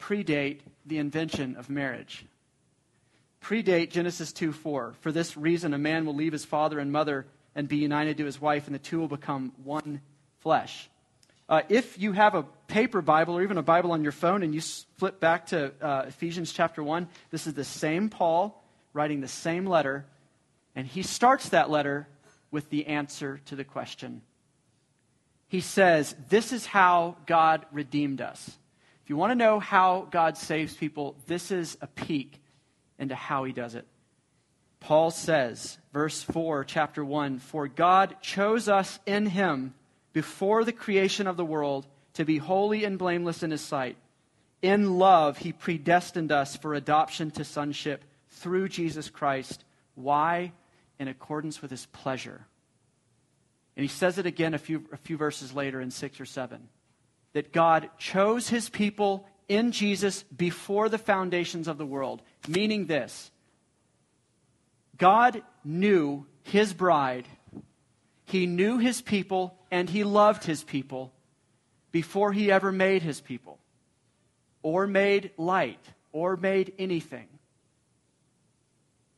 predate 0.00 0.60
the 0.86 0.96
invention 0.96 1.56
of 1.56 1.68
marriage? 1.68 2.24
Predate 3.42 3.90
Genesis 3.90 4.32
2 4.32 4.50
4. 4.50 4.94
For 5.00 5.12
this 5.12 5.36
reason, 5.36 5.74
a 5.74 5.78
man 5.78 6.06
will 6.06 6.14
leave 6.14 6.32
his 6.32 6.46
father 6.46 6.78
and 6.78 6.90
mother 6.90 7.26
and 7.54 7.68
be 7.68 7.76
united 7.76 8.16
to 8.16 8.24
his 8.24 8.40
wife, 8.40 8.64
and 8.64 8.74
the 8.74 8.78
two 8.78 8.98
will 8.98 9.08
become 9.08 9.52
one 9.62 10.00
flesh. 10.38 10.88
Uh, 11.50 11.60
if 11.68 11.98
you 11.98 12.12
have 12.12 12.34
a 12.34 12.44
paper 12.66 13.02
Bible 13.02 13.34
or 13.36 13.42
even 13.42 13.58
a 13.58 13.62
Bible 13.62 13.92
on 13.92 14.02
your 14.02 14.12
phone 14.12 14.42
and 14.42 14.54
you 14.54 14.62
flip 14.96 15.20
back 15.20 15.48
to 15.48 15.70
uh, 15.82 16.04
Ephesians 16.08 16.50
chapter 16.50 16.82
1, 16.82 17.08
this 17.30 17.46
is 17.46 17.52
the 17.52 17.62
same 17.62 18.08
Paul 18.08 18.58
writing 18.94 19.20
the 19.20 19.28
same 19.28 19.66
letter, 19.66 20.06
and 20.74 20.86
he 20.86 21.02
starts 21.02 21.50
that 21.50 21.70
letter 21.70 22.08
with 22.50 22.70
the 22.70 22.86
answer 22.86 23.40
to 23.46 23.56
the 23.56 23.64
question. 23.64 24.22
He 25.48 25.60
says, 25.60 26.14
This 26.28 26.52
is 26.52 26.66
how 26.66 27.16
God 27.26 27.66
redeemed 27.72 28.20
us. 28.20 28.58
If 29.02 29.10
you 29.10 29.16
want 29.16 29.32
to 29.32 29.36
know 29.36 29.60
how 29.60 30.06
God 30.10 30.36
saves 30.36 30.74
people, 30.74 31.16
this 31.26 31.50
is 31.50 31.76
a 31.80 31.86
peek 31.86 32.40
into 32.98 33.14
how 33.14 33.44
he 33.44 33.52
does 33.52 33.74
it. 33.74 33.86
Paul 34.80 35.10
says, 35.10 35.78
verse 35.92 36.22
4, 36.22 36.64
chapter 36.64 37.04
1 37.04 37.38
For 37.38 37.68
God 37.68 38.16
chose 38.20 38.68
us 38.68 38.98
in 39.06 39.26
him 39.26 39.74
before 40.12 40.64
the 40.64 40.72
creation 40.72 41.26
of 41.26 41.36
the 41.36 41.44
world 41.44 41.86
to 42.14 42.24
be 42.24 42.38
holy 42.38 42.84
and 42.84 42.98
blameless 42.98 43.42
in 43.42 43.50
his 43.50 43.60
sight. 43.60 43.96
In 44.60 44.98
love, 44.98 45.38
he 45.38 45.52
predestined 45.52 46.32
us 46.32 46.56
for 46.56 46.74
adoption 46.74 47.30
to 47.32 47.44
sonship 47.44 48.04
through 48.30 48.68
Jesus 48.68 49.10
Christ. 49.10 49.64
Why? 49.94 50.52
In 51.02 51.08
accordance 51.08 51.60
with 51.60 51.72
his 51.72 51.86
pleasure. 51.86 52.46
And 53.76 53.82
he 53.82 53.88
says 53.88 54.18
it 54.18 54.24
again 54.24 54.54
a 54.54 54.58
few, 54.58 54.84
a 54.92 54.96
few 54.96 55.16
verses 55.16 55.52
later 55.52 55.80
in 55.80 55.90
6 55.90 56.20
or 56.20 56.24
7 56.24 56.68
that 57.32 57.52
God 57.52 57.90
chose 57.98 58.48
his 58.48 58.68
people 58.68 59.26
in 59.48 59.72
Jesus 59.72 60.22
before 60.22 60.88
the 60.88 60.98
foundations 60.98 61.66
of 61.66 61.76
the 61.76 61.84
world, 61.84 62.22
meaning 62.46 62.86
this 62.86 63.32
God 64.96 65.42
knew 65.64 66.24
his 66.44 66.72
bride, 66.72 67.26
he 68.26 68.46
knew 68.46 68.78
his 68.78 69.02
people, 69.02 69.58
and 69.72 69.90
he 69.90 70.04
loved 70.04 70.44
his 70.44 70.62
people 70.62 71.12
before 71.90 72.32
he 72.32 72.52
ever 72.52 72.70
made 72.70 73.02
his 73.02 73.20
people, 73.20 73.58
or 74.62 74.86
made 74.86 75.32
light, 75.36 75.84
or 76.12 76.36
made 76.36 76.72
anything. 76.78 77.26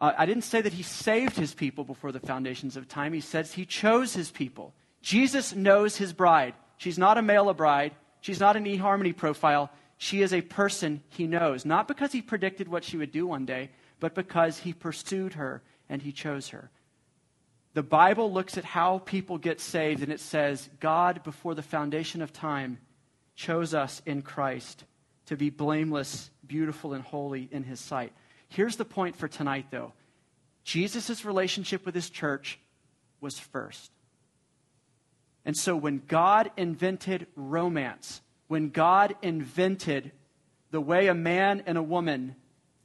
Uh, 0.04 0.12
I 0.18 0.26
didn't 0.26 0.44
say 0.44 0.60
that 0.60 0.74
he 0.74 0.82
saved 0.82 1.34
his 1.34 1.54
people 1.54 1.82
before 1.82 2.12
the 2.12 2.20
foundations 2.20 2.76
of 2.76 2.86
time. 2.86 3.14
He 3.14 3.22
says 3.22 3.54
he 3.54 3.64
chose 3.64 4.12
his 4.12 4.30
people. 4.30 4.74
Jesus 5.00 5.54
knows 5.54 5.96
his 5.96 6.12
bride. 6.12 6.52
She's 6.76 6.98
not 6.98 7.16
a 7.16 7.22
male 7.22 7.50
bride. 7.54 7.94
She's 8.20 8.38
not 8.38 8.54
an 8.54 8.66
eHarmony 8.66 9.16
profile. 9.16 9.70
She 9.96 10.20
is 10.20 10.34
a 10.34 10.42
person 10.42 11.02
he 11.08 11.26
knows, 11.26 11.64
not 11.64 11.88
because 11.88 12.12
he 12.12 12.20
predicted 12.20 12.68
what 12.68 12.84
she 12.84 12.98
would 12.98 13.12
do 13.12 13.26
one 13.26 13.46
day, 13.46 13.70
but 13.98 14.14
because 14.14 14.58
he 14.58 14.74
pursued 14.74 15.32
her 15.34 15.62
and 15.88 16.02
he 16.02 16.12
chose 16.12 16.48
her. 16.48 16.68
The 17.72 17.82
Bible 17.82 18.30
looks 18.30 18.58
at 18.58 18.64
how 18.66 18.98
people 18.98 19.38
get 19.38 19.58
saved, 19.58 20.02
and 20.02 20.12
it 20.12 20.20
says, 20.20 20.68
God, 20.80 21.24
before 21.24 21.54
the 21.54 21.62
foundation 21.62 22.20
of 22.20 22.30
time, 22.30 22.76
chose 23.36 23.72
us 23.72 24.02
in 24.04 24.20
Christ 24.20 24.84
to 25.26 25.36
be 25.38 25.48
blameless, 25.48 26.30
beautiful, 26.46 26.92
and 26.92 27.02
holy 27.02 27.48
in 27.50 27.62
his 27.62 27.80
sight. 27.80 28.12
Here's 28.54 28.76
the 28.76 28.84
point 28.84 29.16
for 29.16 29.26
tonight, 29.26 29.66
though 29.72 29.92
Jesus' 30.62 31.24
relationship 31.24 31.84
with 31.84 31.94
his 31.94 32.08
church 32.08 32.60
was 33.20 33.36
first. 33.36 33.90
And 35.44 35.56
so 35.56 35.74
when 35.76 36.02
God 36.06 36.52
invented 36.56 37.26
romance, 37.34 38.22
when 38.46 38.70
God 38.70 39.16
invented 39.22 40.12
the 40.70 40.80
way 40.80 41.08
a 41.08 41.14
man 41.14 41.64
and 41.66 41.76
a 41.76 41.82
woman 41.82 42.36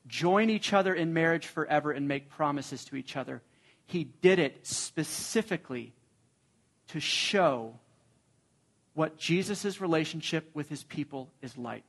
join 0.08 0.50
each 0.50 0.74
other 0.74 0.92
in 0.96 1.14
marriage 1.14 1.46
forever 1.46 1.92
and 1.92 2.08
make 2.08 2.32
promises 2.32 2.84
to 2.86 2.96
each 2.96 3.16
other, 3.16 3.44
he 3.86 4.06
did 4.06 4.40
it 4.40 4.66
specifically 4.66 5.94
to 6.88 7.00
show 7.00 7.76
what 8.96 9.20
Jesus' 9.20 9.80
relationship 9.80 10.50
with 10.56 10.68
his 10.68 10.84
people 10.84 11.30
is 11.44 11.56
like. 11.60 11.84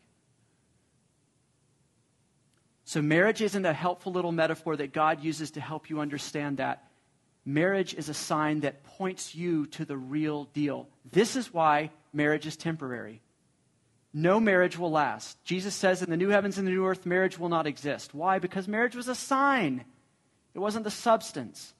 So, 2.90 3.00
marriage 3.00 3.40
isn't 3.40 3.64
a 3.64 3.72
helpful 3.72 4.10
little 4.10 4.32
metaphor 4.32 4.74
that 4.74 4.92
God 4.92 5.22
uses 5.22 5.52
to 5.52 5.60
help 5.60 5.90
you 5.90 6.00
understand 6.00 6.56
that. 6.56 6.90
Marriage 7.44 7.94
is 7.94 8.08
a 8.08 8.14
sign 8.14 8.62
that 8.62 8.82
points 8.82 9.32
you 9.32 9.66
to 9.66 9.84
the 9.84 9.96
real 9.96 10.46
deal. 10.46 10.88
This 11.12 11.36
is 11.36 11.54
why 11.54 11.92
marriage 12.12 12.48
is 12.48 12.56
temporary. 12.56 13.22
No 14.12 14.40
marriage 14.40 14.76
will 14.76 14.90
last. 14.90 15.40
Jesus 15.44 15.72
says 15.72 16.02
in 16.02 16.10
the 16.10 16.16
new 16.16 16.30
heavens 16.30 16.58
and 16.58 16.66
the 16.66 16.72
new 16.72 16.84
earth, 16.84 17.06
marriage 17.06 17.38
will 17.38 17.48
not 17.48 17.68
exist. 17.68 18.12
Why? 18.12 18.40
Because 18.40 18.66
marriage 18.66 18.96
was 18.96 19.06
a 19.06 19.14
sign, 19.14 19.84
it 20.52 20.58
wasn't 20.58 20.82
the 20.82 20.90
substance. 20.90 21.72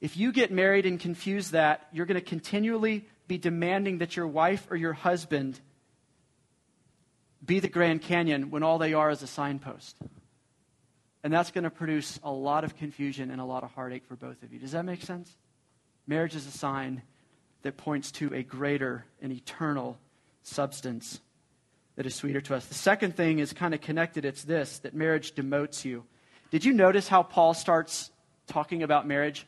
If 0.00 0.16
you 0.16 0.32
get 0.32 0.50
married 0.50 0.84
and 0.84 0.98
confuse 0.98 1.52
that, 1.52 1.86
you're 1.92 2.06
going 2.06 2.20
to 2.20 2.28
continually 2.28 3.06
be 3.28 3.38
demanding 3.38 3.98
that 3.98 4.16
your 4.16 4.26
wife 4.26 4.66
or 4.68 4.74
your 4.74 4.94
husband 4.94 5.60
be 7.44 7.60
the 7.60 7.68
Grand 7.68 8.02
Canyon 8.02 8.50
when 8.50 8.64
all 8.64 8.78
they 8.78 8.94
are 8.94 9.10
is 9.10 9.22
a 9.22 9.28
signpost. 9.28 9.96
And 11.24 11.32
that's 11.32 11.50
going 11.50 11.64
to 11.64 11.70
produce 11.70 12.20
a 12.22 12.30
lot 12.30 12.64
of 12.64 12.76
confusion 12.76 13.30
and 13.30 13.40
a 13.40 13.44
lot 13.44 13.64
of 13.64 13.72
heartache 13.72 14.04
for 14.06 14.14
both 14.14 14.42
of 14.42 14.52
you. 14.52 14.58
Does 14.58 14.72
that 14.72 14.84
make 14.84 15.02
sense? 15.02 15.34
Marriage 16.06 16.36
is 16.36 16.46
a 16.46 16.50
sign 16.50 17.02
that 17.62 17.78
points 17.78 18.12
to 18.12 18.32
a 18.34 18.42
greater 18.42 19.06
and 19.22 19.32
eternal 19.32 19.98
substance 20.42 21.20
that 21.96 22.04
is 22.04 22.14
sweeter 22.14 22.42
to 22.42 22.54
us. 22.54 22.66
The 22.66 22.74
second 22.74 23.16
thing 23.16 23.38
is 23.38 23.54
kind 23.54 23.72
of 23.72 23.80
connected. 23.80 24.26
It's 24.26 24.44
this 24.44 24.80
that 24.80 24.94
marriage 24.94 25.34
demotes 25.34 25.82
you. 25.82 26.04
Did 26.50 26.64
you 26.64 26.74
notice 26.74 27.08
how 27.08 27.22
Paul 27.22 27.54
starts 27.54 28.10
talking 28.46 28.82
about 28.82 29.06
marriage? 29.08 29.46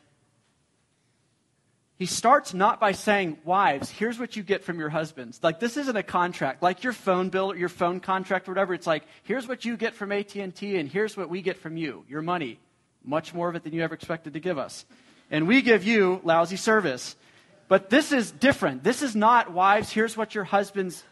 He 1.99 2.07
starts 2.07 2.53
not 2.53 2.79
by 2.79 2.93
saying, 2.93 3.39
Wives, 3.45 3.89
here's 3.89 4.19
what 4.19 4.37
you 4.37 4.43
get 4.43 4.65
from 4.65 4.79
your 4.79 4.91
husbands. 4.91 5.41
Like, 5.43 5.61
this 5.61 5.77
isn't 5.79 5.97
a 5.97 6.03
contract. 6.03 6.63
Like 6.63 6.85
your 6.85 6.93
phone 6.93 7.31
bill, 7.31 7.53
or 7.53 7.57
your 7.57 7.71
phone 7.71 8.01
contract, 8.01 8.49
or 8.49 8.53
whatever. 8.53 8.75
It's 8.75 8.87
like, 8.87 9.05
here's 9.23 9.49
what 9.49 9.65
you 9.65 9.77
get 9.77 9.95
from 9.95 10.13
AT&T, 10.13 10.77
and 10.77 10.89
here's 10.89 11.17
what 11.17 11.31
we 11.31 11.41
get 11.41 11.57
from 11.57 11.77
you, 11.77 12.05
your 12.09 12.21
money. 12.21 12.59
Much 13.03 13.33
more 13.33 13.49
of 13.49 13.55
it 13.55 13.65
than 13.65 13.73
you 13.73 13.83
ever 13.83 13.95
expected 13.95 14.35
to 14.35 14.41
give 14.41 14.59
us. 14.59 14.85
And 15.31 15.49
we 15.49 15.63
give 15.63 15.85
you 15.85 16.21
lousy 16.23 16.57
service. 16.57 17.17
But 17.69 17.89
this 17.89 18.13
is 18.13 18.31
different. 18.31 18.85
This 18.85 19.03
is 19.03 19.17
not, 19.17 19.53
wives, 19.53 19.91
here's 19.91 20.17
what 20.17 20.35
your 20.35 20.45
husbands, 20.45 21.03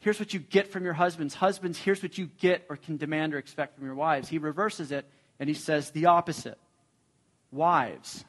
here's 0.00 0.18
what 0.18 0.32
you 0.32 0.40
get 0.40 0.72
from 0.72 0.84
your 0.84 0.94
husbands. 0.94 1.34
Husbands, 1.34 1.78
here's 1.78 2.02
what 2.02 2.16
you 2.16 2.30
get 2.38 2.64
or 2.70 2.76
can 2.76 2.96
demand 2.96 3.34
or 3.34 3.38
expect 3.38 3.76
from 3.76 3.84
your 3.84 3.94
wives. 3.94 4.28
He 4.28 4.38
reverses 4.38 4.92
it, 4.92 5.04
and 5.38 5.48
he 5.48 5.54
says 5.54 5.90
the 5.90 6.06
opposite. 6.06 6.58
Wives, 7.50 8.24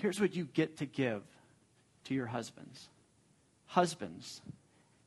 Here's 0.00 0.20
what 0.20 0.34
you 0.34 0.44
get 0.44 0.78
to 0.78 0.86
give 0.86 1.22
to 2.04 2.14
your 2.14 2.26
husbands. 2.26 2.88
Husbands, 3.66 4.40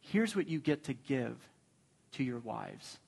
here's 0.01 0.35
what 0.35 0.47
you 0.47 0.59
get 0.59 0.83
to 0.85 0.93
give 0.93 1.35
to 2.13 2.23
your 2.23 2.39
wives. 2.39 2.99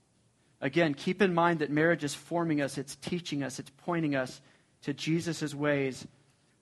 Again, 0.61 0.95
keep 0.95 1.21
in 1.21 1.33
mind 1.33 1.59
that 1.59 1.69
marriage 1.69 2.03
is 2.03 2.15
forming 2.15 2.59
us, 2.59 2.79
it's 2.79 2.95
teaching 2.95 3.43
us, 3.43 3.59
it's 3.59 3.71
pointing 3.85 4.15
us 4.15 4.41
to 4.81 4.93
Jesus' 4.93 5.53
ways 5.53 6.07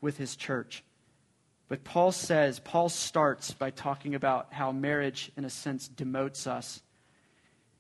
with 0.02 0.18
his 0.18 0.36
church. 0.36 0.84
But 1.70 1.86
Paul 1.86 2.12
says, 2.12 2.60
Paul 2.60 2.90
starts 2.90 3.52
by 3.52 3.70
talking 3.70 4.16
about 4.16 4.52
how 4.52 4.74
marriage, 4.74 5.32
in 5.38 5.46
a 5.46 5.50
sense, 5.50 5.88
demotes 5.88 6.48
us. 6.48 6.82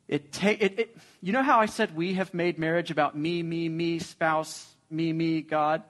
It, 0.08 0.32
ta- 0.32 0.56
it, 0.60 0.80
it, 0.80 0.98
you 1.22 1.34
know 1.34 1.44
how 1.44 1.60
I 1.60 1.66
said 1.66 1.96
we 1.96 2.14
have 2.14 2.34
made 2.34 2.58
marriage 2.58 2.90
about 2.90 3.18
me, 3.18 3.44
me, 3.44 3.68
me, 3.68 4.00
spouse, 4.00 4.68
me, 4.90 5.12
me, 5.12 5.42
God? 5.42 5.84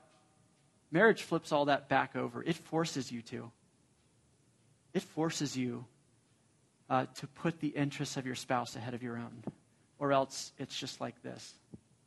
Marriage 0.93 1.23
flips 1.23 1.51
all 1.51 1.65
that 1.65 1.89
back 1.89 2.15
over. 2.15 2.43
It 2.43 2.55
forces 2.55 3.11
you 3.11 3.23
to. 3.23 3.51
It 4.93 5.01
forces 5.01 5.57
you 5.57 5.85
uh, 6.87 7.07
to 7.15 7.25
put 7.25 7.59
the 7.59 7.69
interests 7.69 8.15
of 8.15 8.27
your 8.27 8.35
spouse 8.35 8.75
ahead 8.75 8.93
of 8.93 9.01
your 9.01 9.17
own. 9.17 9.43
Or 9.97 10.13
else 10.13 10.51
it's 10.59 10.77
just 10.77 11.01
like 11.01 11.19
this, 11.23 11.55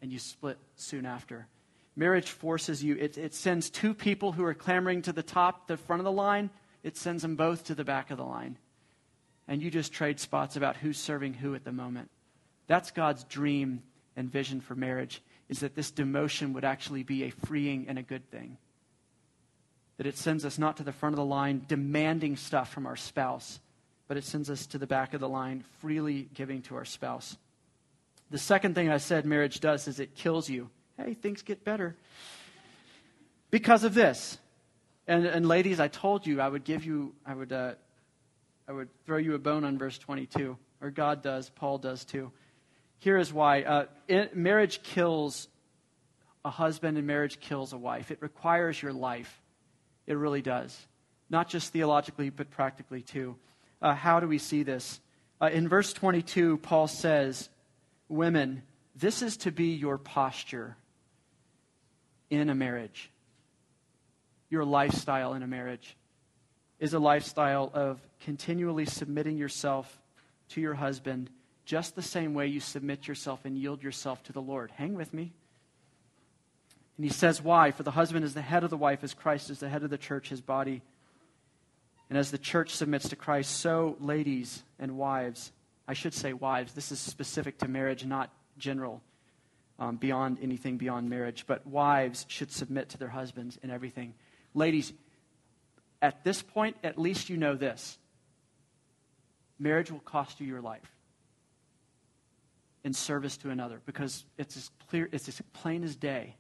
and 0.01 0.13
you 0.13 0.21
split 0.21 0.57
soon 0.77 1.05
after. 1.05 1.49
Marriage 1.97 2.31
forces 2.31 2.85
you, 2.85 2.95
it, 2.95 3.19
it 3.19 3.35
sends 3.35 3.71
two 3.71 3.93
people 3.93 4.31
who 4.31 4.45
are 4.45 4.55
clamoring 4.55 5.03
to 5.03 5.13
the 5.13 5.23
top, 5.23 5.67
the 5.67 5.77
front 5.77 5.99
of 5.99 6.05
the 6.05 6.13
line, 6.13 6.49
it 6.85 6.97
sends 6.97 7.23
them 7.23 7.35
both 7.35 7.65
to 7.65 7.75
the 7.75 7.85
back 7.85 8.13
of 8.13 8.19
the 8.19 8.25
line. 8.25 8.57
And 9.49 9.61
you 9.61 9.69
just 9.69 9.93
trade 9.93 10.21
spots 10.21 10.55
about 10.55 10.77
who's 10.77 10.99
serving 10.99 11.35
who 11.35 11.57
at 11.57 11.65
the 11.65 11.73
moment. 11.73 12.09
That's 12.69 12.93
God's 12.93 13.25
dream 13.25 13.83
and 14.15 14.31
vision 14.31 14.61
for 14.61 14.77
marriage, 14.77 15.23
is 15.49 15.61
that 15.61 15.75
this 15.75 15.91
demotion 15.91 16.53
would 16.53 16.65
actually 16.65 17.03
be 17.03 17.25
a 17.25 17.31
freeing 17.31 17.87
and 17.89 17.99
a 17.99 18.03
good 18.03 18.31
thing 18.31 18.59
that 19.97 20.07
it 20.07 20.17
sends 20.17 20.45
us 20.45 20.59
not 20.59 20.77
to 20.77 20.83
the 20.83 20.93
front 20.93 21.15
of 21.15 21.17
the 21.17 21.25
line 21.25 21.65
demanding 21.67 22.37
stuff 22.37 22.73
from 22.73 22.87
our 22.87 22.97
spouse, 22.97 23.61
but 24.09 24.17
it 24.17 24.25
sends 24.25 24.51
us 24.51 24.67
to 24.67 24.79
the 24.79 24.87
back 24.87 25.15
of 25.15 25.21
the 25.21 25.29
line 25.29 25.65
freely 25.81 26.29
giving 26.35 26.63
to 26.63 26.77
our 26.77 26.85
spouse. 26.85 27.37
The 28.31 28.39
second 28.39 28.75
thing 28.75 28.91
I 28.91 28.99
said 28.99 29.25
marriage 29.25 29.61
does 29.61 29.89
is 29.89 30.01
it 30.01 30.15
kills 30.15 30.51
you. 30.51 30.69
Hey, 30.97 31.15
things 31.15 31.43
get 31.43 31.65
better. 31.65 31.97
Because 33.51 33.85
of 33.85 33.95
this. 33.95 34.39
And, 35.07 35.25
and 35.25 35.47
ladies, 35.47 35.79
I 35.79 35.89
told 35.89 36.27
you 36.27 36.41
I 36.41 36.49
would 36.49 36.65
give 36.65 36.85
you, 36.85 37.15
I 37.25 37.35
would, 37.35 37.53
uh, 37.53 37.75
I 38.69 38.73
would 38.73 38.89
throw 39.05 39.19
you 39.19 39.35
a 39.35 39.39
bone 39.39 39.65
on 39.65 39.79
verse 39.79 39.99
22. 39.99 40.57
Or 40.81 40.91
God 40.91 41.23
does, 41.23 41.49
Paul 41.51 41.79
does 41.79 42.05
too. 42.05 42.33
Here 42.99 43.19
is 43.19 43.33
why. 43.33 43.63
Uh, 43.63 43.87
it, 44.09 44.37
marriage 44.37 44.83
kills 44.83 45.49
a 46.45 46.51
husband 46.51 46.99
and 46.99 47.07
marriage 47.07 47.41
kills 47.41 47.73
a 47.73 47.79
wife. 47.79 48.11
It 48.11 48.19
requires 48.21 48.81
your 48.81 48.93
life. 48.93 49.41
It 50.07 50.15
really 50.15 50.43
does. 50.43 50.87
Not 51.29 51.49
just 51.49 51.73
theologically, 51.73 52.31
but 52.31 52.51
practically 52.51 53.03
too. 53.03 53.37
Uh, 53.83 53.95
how 53.95 54.21
do 54.21 54.29
we 54.29 54.39
see 54.39 54.63
this? 54.63 55.01
Uh, 55.41 55.47
in 55.47 55.69
verse 55.69 55.93
22, 55.93 56.59
Paul 56.59 56.87
says, 56.87 57.49
Women, 58.09 58.63
this 58.95 59.23
is 59.23 59.37
to 59.39 59.51
be 59.51 59.75
your 59.75 59.99
posture 59.99 60.77
in 62.31 62.49
a 62.49 62.55
marriage. 62.55 63.11
Your 64.49 64.65
lifestyle 64.65 65.35
in 65.35 65.43
a 65.43 65.47
marriage 65.47 65.97
is 66.79 66.95
a 66.95 66.99
lifestyle 66.99 67.71
of 67.75 68.01
continually 68.21 68.87
submitting 68.87 69.37
yourself 69.37 70.01
to 70.51 70.61
your 70.61 70.75
husband 70.75 71.31
just 71.65 71.97
the 71.97 72.03
same 72.03 72.33
way 72.33 72.47
you 72.47 72.61
submit 72.61 73.09
yourself 73.09 73.45
and 73.45 73.59
yield 73.59 73.83
yourself 73.83 74.23
to 74.25 74.33
the 74.33 74.41
Lord. 74.41 74.71
Hang 74.71 74.95
with 74.95 75.13
me. 75.13 75.33
And 76.97 77.05
he 77.05 77.13
says, 77.13 77.43
Why? 77.43 77.71
For 77.71 77.83
the 77.83 77.91
husband 77.91 78.25
is 78.25 78.35
the 78.35 78.43
head 78.43 78.65
of 78.65 78.71
the 78.71 78.77
wife, 78.77 79.05
as 79.05 79.15
Christ 79.15 79.51
is 79.51 79.61
the 79.61 79.69
head 79.69 79.83
of 79.83 79.91
the 79.91 79.99
church, 79.99 80.29
his 80.29 80.41
body. 80.41 80.83
And 82.09 82.19
as 82.19 82.31
the 82.31 82.39
church 82.39 82.71
submits 82.71 83.09
to 83.09 83.17
Christ, 83.17 83.59
so 83.59 83.97
ladies 84.01 84.63
and 84.79 84.97
wives, 84.97 85.53
I 85.89 85.95
should 85.95 86.15
say 86.15 86.33
wives, 86.33 86.73
this 86.73 86.93
is 86.93 87.01
specific 87.01 87.59
to 87.59 87.69
marriage, 87.69 88.05
not 88.05 88.31
general, 88.59 89.03
um, 89.79 89.97
beyond 89.97 90.39
anything 90.41 90.79
beyond 90.79 91.11
marriage. 91.11 91.45
But 91.47 91.67
wives 91.67 92.25
should 92.29 92.53
submit 92.53 92.91
to 92.91 92.99
their 92.99 93.09
husbands 93.09 93.59
in 93.63 93.71
everything. 93.71 94.15
Ladies, 94.55 94.93
at 96.01 96.25
this 96.25 96.43
point, 96.43 96.77
at 96.85 96.99
least 96.99 97.29
you 97.29 97.37
know 97.37 97.57
this 97.57 97.99
marriage 99.59 99.91
will 99.91 100.01
cost 100.01 100.41
you 100.41 100.47
your 100.47 100.61
life 100.61 100.93
in 102.85 102.93
service 102.93 103.37
to 103.39 103.51
another 103.51 103.81
because 103.85 104.25
it's 104.39 104.57
as 104.57 104.71
clear, 104.89 105.09
it's 105.13 105.29
as 105.29 105.41
plain 105.53 105.83
as 105.83 105.97
day 105.97 106.37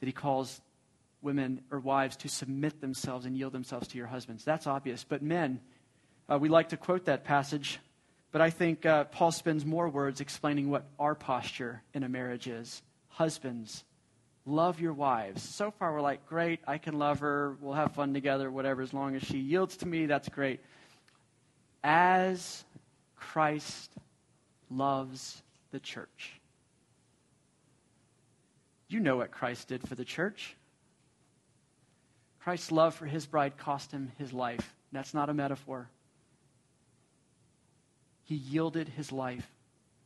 that 0.00 0.06
he 0.06 0.12
calls 0.12 0.60
women 1.22 1.62
or 1.70 1.80
wives 1.80 2.16
to 2.16 2.28
submit 2.28 2.80
themselves 2.80 3.26
and 3.26 3.36
yield 3.36 3.52
themselves 3.52 3.88
to 3.88 3.98
your 3.98 4.06
husbands. 4.06 4.44
That's 4.44 4.66
obvious. 4.66 5.04
But 5.04 5.22
men, 5.22 5.60
uh, 6.28 6.38
we 6.38 6.48
like 6.48 6.70
to 6.70 6.76
quote 6.76 7.06
that 7.06 7.24
passage, 7.24 7.80
but 8.30 8.40
I 8.40 8.50
think 8.50 8.86
uh, 8.86 9.04
Paul 9.04 9.32
spends 9.32 9.64
more 9.64 9.88
words 9.88 10.20
explaining 10.20 10.70
what 10.70 10.86
our 10.98 11.14
posture 11.14 11.82
in 11.94 12.02
a 12.02 12.08
marriage 12.08 12.46
is. 12.46 12.82
Husbands, 13.08 13.84
love 14.46 14.80
your 14.80 14.92
wives. 14.92 15.42
So 15.42 15.70
far, 15.70 15.92
we're 15.92 16.00
like, 16.00 16.26
great, 16.26 16.60
I 16.66 16.78
can 16.78 16.98
love 16.98 17.20
her, 17.20 17.56
we'll 17.60 17.74
have 17.74 17.92
fun 17.92 18.14
together, 18.14 18.50
whatever, 18.50 18.82
as 18.82 18.94
long 18.94 19.16
as 19.16 19.22
she 19.22 19.38
yields 19.38 19.78
to 19.78 19.86
me, 19.86 20.06
that's 20.06 20.28
great. 20.28 20.60
As 21.82 22.64
Christ 23.16 23.90
loves 24.70 25.42
the 25.70 25.80
church. 25.80 26.37
You 28.88 29.00
know 29.00 29.16
what 29.18 29.30
Christ 29.30 29.68
did 29.68 29.86
for 29.86 29.94
the 29.94 30.04
church. 30.04 30.56
Christ's 32.40 32.72
love 32.72 32.94
for 32.94 33.06
his 33.06 33.26
bride 33.26 33.58
cost 33.58 33.92
him 33.92 34.12
his 34.18 34.32
life. 34.32 34.74
That's 34.92 35.12
not 35.12 35.28
a 35.28 35.34
metaphor. 35.34 35.90
He 38.24 38.36
yielded 38.36 38.88
his 38.88 39.12
life. 39.12 39.46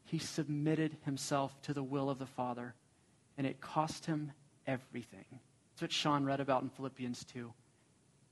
He 0.05 0.18
submitted 0.18 0.97
himself 1.05 1.61
to 1.62 1.75
the 1.75 1.83
will 1.83 2.11
of 2.11 2.18
the 2.18 2.27
Father, 2.27 2.75
and 3.38 3.47
it 3.47 3.61
cost 3.61 4.07
him 4.07 4.33
everything. 4.66 5.25
That's 5.31 5.83
what 5.83 5.92
Sean 5.92 6.25
read 6.25 6.40
about 6.40 6.62
in 6.62 6.68
Philippians 6.71 7.25
2. 7.25 7.53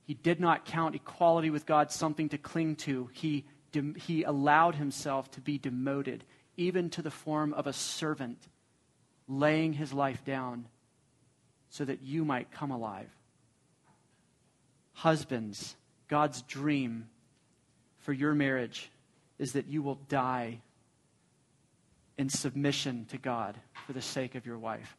He 0.05 0.15
did 0.15 0.41
not 0.41 0.65
count 0.65 0.97
equality 0.97 1.51
with 1.51 1.67
God 1.67 1.93
something 1.93 2.29
to 2.31 2.39
cling 2.39 2.77
to. 2.77 3.09
He, 3.13 3.45
he 3.97 4.25
allowed 4.25 4.75
himself 4.75 5.31
to 5.33 5.41
be 5.41 5.57
demoted, 5.57 6.25
even 6.57 6.91
to 6.91 7.03
the 7.03 7.11
form 7.11 7.55
of 7.55 7.67
a 7.67 7.73
servant, 7.73 8.49
laying 9.31 9.73
his 9.73 9.93
life 9.93 10.25
down 10.25 10.67
so 11.71 11.85
that 11.85 12.03
you 12.03 12.25
might 12.25 12.51
come 12.51 12.73
alive. 12.73 13.09
Husbands, 14.93 15.77
God's 16.09 16.43
dream 16.43 17.09
for 17.99 18.13
your 18.13 18.35
marriage 18.35 18.91
is 19.39 19.53
that 19.53 19.69
you 19.69 19.83
will 19.83 19.99
die 20.09 20.61
in 22.19 22.29
submission 22.29 23.07
to 23.07 23.19
God 23.19 23.57
for 23.87 23.93
the 23.93 24.03
sake 24.03 24.35
of 24.35 24.45
your 24.45 24.59
wife. 24.59 24.97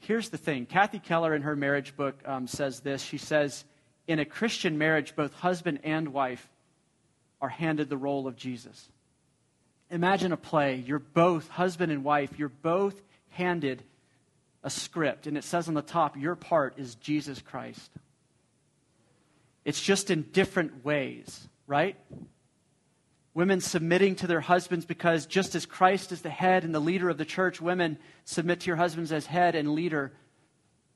Here's 0.00 0.28
the 0.28 0.36
thing 0.36 0.66
Kathy 0.66 0.98
Keller, 0.98 1.34
in 1.34 1.42
her 1.42 1.56
marriage 1.56 1.96
book, 1.96 2.20
um, 2.26 2.46
says 2.46 2.80
this. 2.80 3.02
She 3.02 3.18
says, 3.18 3.64
In 4.06 4.18
a 4.18 4.24
Christian 4.24 4.76
marriage, 4.76 5.16
both 5.16 5.32
husband 5.34 5.80
and 5.84 6.12
wife 6.12 6.46
are 7.40 7.48
handed 7.48 7.88
the 7.88 7.96
role 7.96 8.26
of 8.26 8.36
Jesus. 8.36 8.90
Imagine 9.90 10.32
a 10.32 10.36
play. 10.36 10.82
You're 10.86 10.98
both 10.98 11.48
husband 11.48 11.92
and 11.92 12.04
wife, 12.04 12.38
you're 12.38 12.48
both 12.48 13.00
handed 13.30 13.82
a 14.62 14.70
script, 14.70 15.26
and 15.26 15.36
it 15.36 15.44
says 15.44 15.68
on 15.68 15.74
the 15.74 15.82
top, 15.82 16.16
Your 16.16 16.34
part 16.34 16.74
is 16.78 16.94
Jesus 16.96 17.40
Christ. 17.40 17.90
It's 19.64 19.80
just 19.80 20.10
in 20.10 20.22
different 20.22 20.84
ways, 20.84 21.46
right? 21.66 21.96
Women 23.34 23.60
submitting 23.60 24.16
to 24.16 24.26
their 24.26 24.40
husbands 24.40 24.84
because 24.84 25.26
just 25.26 25.54
as 25.54 25.66
Christ 25.66 26.10
is 26.10 26.22
the 26.22 26.30
head 26.30 26.64
and 26.64 26.74
the 26.74 26.80
leader 26.80 27.08
of 27.08 27.18
the 27.18 27.24
church, 27.24 27.60
women 27.60 27.98
submit 28.24 28.60
to 28.60 28.66
your 28.66 28.76
husbands 28.76 29.12
as 29.12 29.26
head 29.26 29.54
and 29.54 29.74
leader. 29.74 30.12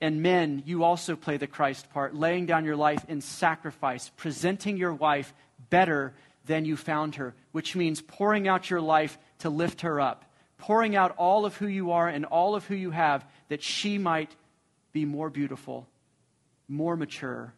And 0.00 0.22
men, 0.22 0.62
you 0.66 0.82
also 0.82 1.14
play 1.14 1.36
the 1.36 1.46
Christ 1.46 1.90
part, 1.90 2.14
laying 2.16 2.46
down 2.46 2.64
your 2.64 2.74
life 2.74 3.04
in 3.08 3.20
sacrifice, 3.20 4.10
presenting 4.16 4.76
your 4.76 4.94
wife 4.94 5.32
better 5.70 6.14
than 6.46 6.64
you 6.64 6.76
found 6.76 7.16
her, 7.16 7.34
which 7.52 7.76
means 7.76 8.00
pouring 8.00 8.48
out 8.48 8.70
your 8.70 8.80
life 8.80 9.18
to 9.38 9.50
lift 9.50 9.82
her 9.82 10.00
up, 10.00 10.24
pouring 10.62 10.94
out 10.94 11.12
all 11.16 11.44
of 11.44 11.56
who 11.56 11.66
you 11.66 11.90
are 11.90 12.08
and 12.08 12.24
all 12.24 12.54
of 12.54 12.64
who 12.66 12.76
you 12.76 12.92
have 12.92 13.26
that 13.48 13.60
she 13.64 13.98
might 13.98 14.30
be 14.92 15.04
more 15.04 15.28
beautiful, 15.28 15.88
more 16.68 16.94
mature, 16.94 17.52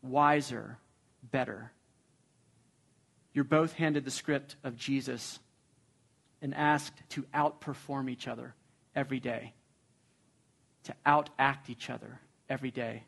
wiser, 0.00 0.78
better. 1.30 1.70
You're 3.34 3.44
both 3.44 3.74
handed 3.74 4.06
the 4.06 4.10
script 4.10 4.56
of 4.64 4.78
Jesus 4.78 5.38
and 6.40 6.54
asked 6.54 6.94
to 7.10 7.24
outperform 7.34 8.08
each 8.08 8.26
other 8.26 8.54
every 8.96 9.20
day, 9.20 9.52
to 10.84 10.94
outact 11.04 11.68
each 11.68 11.90
other 11.90 12.18
every 12.48 12.70
day 12.70 13.02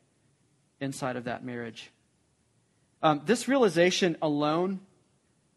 inside 0.80 1.16
of 1.16 1.24
that 1.24 1.42
marriage. 1.42 1.90
Um, 3.02 3.22
this 3.24 3.48
realization 3.48 4.18
alone 4.20 4.80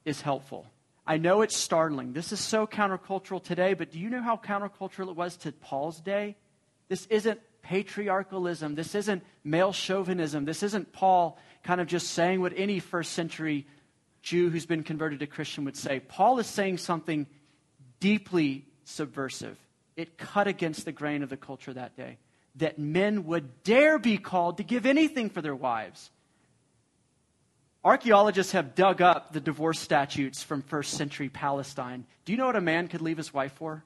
is 0.05 0.21
helpful. 0.21 0.67
I 1.05 1.17
know 1.17 1.41
it's 1.41 1.57
startling. 1.57 2.13
This 2.13 2.31
is 2.31 2.39
so 2.39 2.65
countercultural 2.65 3.43
today, 3.43 3.73
but 3.73 3.91
do 3.91 3.99
you 3.99 4.09
know 4.09 4.21
how 4.21 4.37
countercultural 4.37 5.09
it 5.09 5.15
was 5.15 5.35
to 5.37 5.51
Paul's 5.51 5.99
day? 5.99 6.37
This 6.87 7.05
isn't 7.07 7.41
patriarchalism. 7.61 8.75
This 8.75 8.95
isn't 8.95 9.23
male 9.43 9.73
chauvinism. 9.73 10.45
This 10.45 10.63
isn't 10.63 10.93
Paul 10.93 11.37
kind 11.63 11.81
of 11.81 11.87
just 11.87 12.11
saying 12.11 12.41
what 12.41 12.53
any 12.55 12.79
first 12.79 13.13
century 13.13 13.67
Jew 14.21 14.49
who's 14.49 14.65
been 14.65 14.83
converted 14.83 15.19
to 15.19 15.27
Christian 15.27 15.65
would 15.65 15.75
say. 15.75 15.99
Paul 15.99 16.39
is 16.39 16.47
saying 16.47 16.77
something 16.77 17.27
deeply 17.99 18.65
subversive. 18.85 19.57
It 19.95 20.17
cut 20.17 20.47
against 20.47 20.85
the 20.85 20.91
grain 20.91 21.23
of 21.23 21.29
the 21.29 21.37
culture 21.37 21.73
that 21.73 21.97
day. 21.97 22.17
That 22.55 22.79
men 22.79 23.25
would 23.25 23.63
dare 23.63 23.99
be 23.99 24.17
called 24.17 24.57
to 24.57 24.63
give 24.63 24.85
anything 24.85 25.29
for 25.29 25.41
their 25.41 25.55
wives. 25.55 26.11
Archaeologists 27.83 28.53
have 28.53 28.75
dug 28.75 29.01
up 29.01 29.33
the 29.33 29.41
divorce 29.41 29.79
statutes 29.79 30.41
from 30.41 30.61
first 30.61 30.93
century 30.93 31.27
Palestine. 31.27 32.05
Do 32.23 32.31
you 32.31 32.37
know 32.37 32.45
what 32.45 32.55
a 32.55 32.61
man 32.61 32.87
could 32.87 33.01
leave 33.01 33.17
his 33.17 33.33
wife 33.33 33.51
for? 33.53 33.83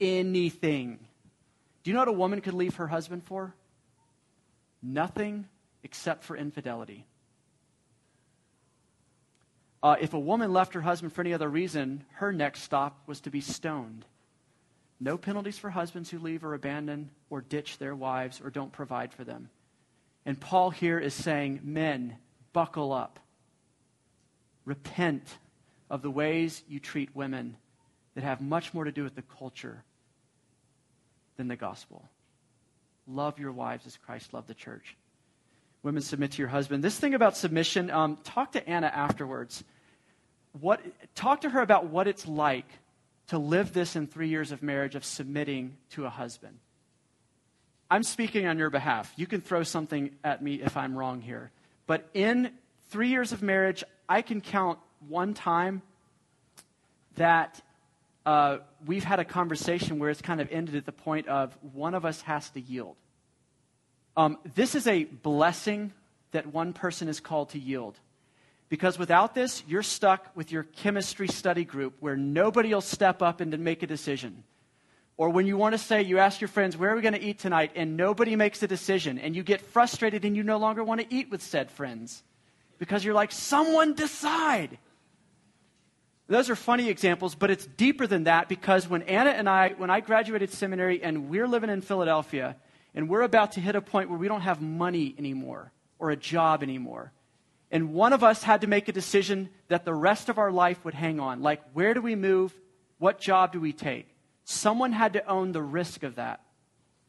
Anything. 0.00 0.98
Do 1.82 1.90
you 1.90 1.94
know 1.94 2.00
what 2.00 2.08
a 2.08 2.12
woman 2.12 2.42
could 2.42 2.54
leave 2.54 2.74
her 2.76 2.88
husband 2.88 3.24
for? 3.24 3.54
Nothing 4.82 5.46
except 5.82 6.24
for 6.24 6.36
infidelity. 6.36 7.06
Uh, 9.82 9.96
if 9.98 10.12
a 10.12 10.18
woman 10.18 10.52
left 10.52 10.74
her 10.74 10.82
husband 10.82 11.14
for 11.14 11.22
any 11.22 11.32
other 11.32 11.48
reason, 11.48 12.04
her 12.16 12.34
next 12.34 12.62
stop 12.62 12.98
was 13.06 13.20
to 13.20 13.30
be 13.30 13.40
stoned. 13.40 14.04
No 15.00 15.16
penalties 15.16 15.56
for 15.56 15.70
husbands 15.70 16.10
who 16.10 16.18
leave 16.18 16.44
or 16.44 16.52
abandon 16.52 17.08
or 17.30 17.40
ditch 17.40 17.78
their 17.78 17.94
wives 17.94 18.42
or 18.44 18.50
don't 18.50 18.72
provide 18.72 19.14
for 19.14 19.24
them. 19.24 19.48
And 20.26 20.38
Paul 20.38 20.70
here 20.70 20.98
is 20.98 21.14
saying, 21.14 21.60
Men, 21.62 22.16
buckle 22.52 22.92
up. 22.92 23.18
Repent 24.64 25.38
of 25.88 26.02
the 26.02 26.10
ways 26.10 26.62
you 26.68 26.78
treat 26.78 27.14
women 27.16 27.56
that 28.14 28.24
have 28.24 28.40
much 28.40 28.74
more 28.74 28.84
to 28.84 28.92
do 28.92 29.02
with 29.02 29.14
the 29.14 29.22
culture 29.22 29.82
than 31.36 31.48
the 31.48 31.56
gospel. 31.56 32.08
Love 33.06 33.38
your 33.38 33.52
wives 33.52 33.86
as 33.86 33.96
Christ 33.96 34.34
loved 34.34 34.46
the 34.46 34.54
church. 34.54 34.96
Women, 35.82 36.02
submit 36.02 36.32
to 36.32 36.38
your 36.38 36.48
husband. 36.48 36.84
This 36.84 36.98
thing 36.98 37.14
about 37.14 37.36
submission, 37.36 37.90
um, 37.90 38.18
talk 38.22 38.52
to 38.52 38.68
Anna 38.68 38.88
afterwards. 38.88 39.64
What, 40.60 40.80
talk 41.14 41.40
to 41.40 41.50
her 41.50 41.62
about 41.62 41.86
what 41.86 42.06
it's 42.06 42.26
like 42.26 42.66
to 43.28 43.38
live 43.38 43.72
this 43.72 43.96
in 43.96 44.06
three 44.06 44.28
years 44.28 44.52
of 44.52 44.62
marriage 44.62 44.94
of 44.94 45.04
submitting 45.04 45.76
to 45.90 46.04
a 46.04 46.10
husband. 46.10 46.58
I'm 47.90 48.02
speaking 48.04 48.46
on 48.46 48.56
your 48.56 48.70
behalf. 48.70 49.12
You 49.16 49.26
can 49.26 49.40
throw 49.40 49.64
something 49.64 50.10
at 50.22 50.42
me 50.42 50.62
if 50.62 50.76
I'm 50.76 50.96
wrong 50.96 51.20
here. 51.20 51.50
But 51.86 52.08
in 52.14 52.52
three 52.88 53.08
years 53.08 53.32
of 53.32 53.42
marriage, 53.42 53.82
I 54.08 54.22
can 54.22 54.40
count 54.40 54.78
one 55.08 55.34
time 55.34 55.82
that 57.16 57.60
uh, 58.24 58.58
we've 58.86 59.02
had 59.02 59.18
a 59.18 59.24
conversation 59.24 59.98
where 59.98 60.10
it's 60.10 60.22
kind 60.22 60.40
of 60.40 60.48
ended 60.52 60.76
at 60.76 60.86
the 60.86 60.92
point 60.92 61.26
of 61.26 61.56
one 61.72 61.94
of 61.94 62.04
us 62.04 62.20
has 62.22 62.48
to 62.50 62.60
yield. 62.60 62.96
Um, 64.16 64.38
this 64.54 64.74
is 64.74 64.86
a 64.86 65.04
blessing 65.04 65.92
that 66.30 66.46
one 66.46 66.72
person 66.72 67.08
is 67.08 67.18
called 67.18 67.50
to 67.50 67.58
yield. 67.58 67.98
Because 68.68 68.98
without 68.98 69.34
this, 69.34 69.64
you're 69.66 69.82
stuck 69.82 70.30
with 70.36 70.52
your 70.52 70.62
chemistry 70.62 71.26
study 71.26 71.64
group 71.64 71.94
where 71.98 72.16
nobody 72.16 72.72
will 72.72 72.80
step 72.80 73.20
up 73.20 73.40
and 73.40 73.58
make 73.58 73.82
a 73.82 73.86
decision. 73.86 74.44
Or 75.20 75.28
when 75.28 75.46
you 75.46 75.58
want 75.58 75.74
to 75.74 75.78
say, 75.78 76.00
you 76.00 76.16
ask 76.16 76.40
your 76.40 76.48
friends, 76.48 76.78
where 76.78 76.90
are 76.90 76.96
we 76.96 77.02
going 77.02 77.12
to 77.12 77.20
eat 77.20 77.38
tonight? 77.38 77.72
And 77.74 77.94
nobody 77.94 78.36
makes 78.36 78.62
a 78.62 78.66
decision. 78.66 79.18
And 79.18 79.36
you 79.36 79.42
get 79.42 79.60
frustrated 79.60 80.24
and 80.24 80.34
you 80.34 80.42
no 80.42 80.56
longer 80.56 80.82
want 80.82 81.02
to 81.02 81.14
eat 81.14 81.30
with 81.30 81.42
said 81.42 81.70
friends. 81.70 82.22
Because 82.78 83.04
you're 83.04 83.12
like, 83.12 83.30
someone 83.30 83.92
decide. 83.92 84.78
Those 86.26 86.48
are 86.48 86.56
funny 86.56 86.88
examples, 86.88 87.34
but 87.34 87.50
it's 87.50 87.66
deeper 87.66 88.06
than 88.06 88.24
that 88.24 88.48
because 88.48 88.88
when 88.88 89.02
Anna 89.02 89.28
and 89.28 89.46
I, 89.46 89.74
when 89.76 89.90
I 89.90 90.00
graduated 90.00 90.54
seminary 90.54 91.02
and 91.02 91.28
we're 91.28 91.46
living 91.46 91.68
in 91.68 91.82
Philadelphia 91.82 92.56
and 92.94 93.06
we're 93.06 93.20
about 93.20 93.52
to 93.52 93.60
hit 93.60 93.76
a 93.76 93.82
point 93.82 94.08
where 94.08 94.18
we 94.18 94.26
don't 94.26 94.40
have 94.40 94.62
money 94.62 95.14
anymore 95.18 95.70
or 95.98 96.10
a 96.10 96.16
job 96.16 96.62
anymore, 96.62 97.12
and 97.70 97.92
one 97.92 98.14
of 98.14 98.24
us 98.24 98.42
had 98.42 98.62
to 98.62 98.66
make 98.66 98.88
a 98.88 98.92
decision 98.92 99.50
that 99.68 99.84
the 99.84 99.92
rest 99.92 100.30
of 100.30 100.38
our 100.38 100.50
life 100.50 100.82
would 100.86 100.94
hang 100.94 101.20
on, 101.20 101.42
like 101.42 101.60
where 101.74 101.92
do 101.92 102.00
we 102.00 102.14
move? 102.14 102.54
What 102.96 103.20
job 103.20 103.52
do 103.52 103.60
we 103.60 103.74
take? 103.74 104.09
Someone 104.50 104.90
had 104.90 105.12
to 105.12 105.24
own 105.26 105.52
the 105.52 105.62
risk 105.62 106.02
of 106.02 106.16
that. 106.16 106.40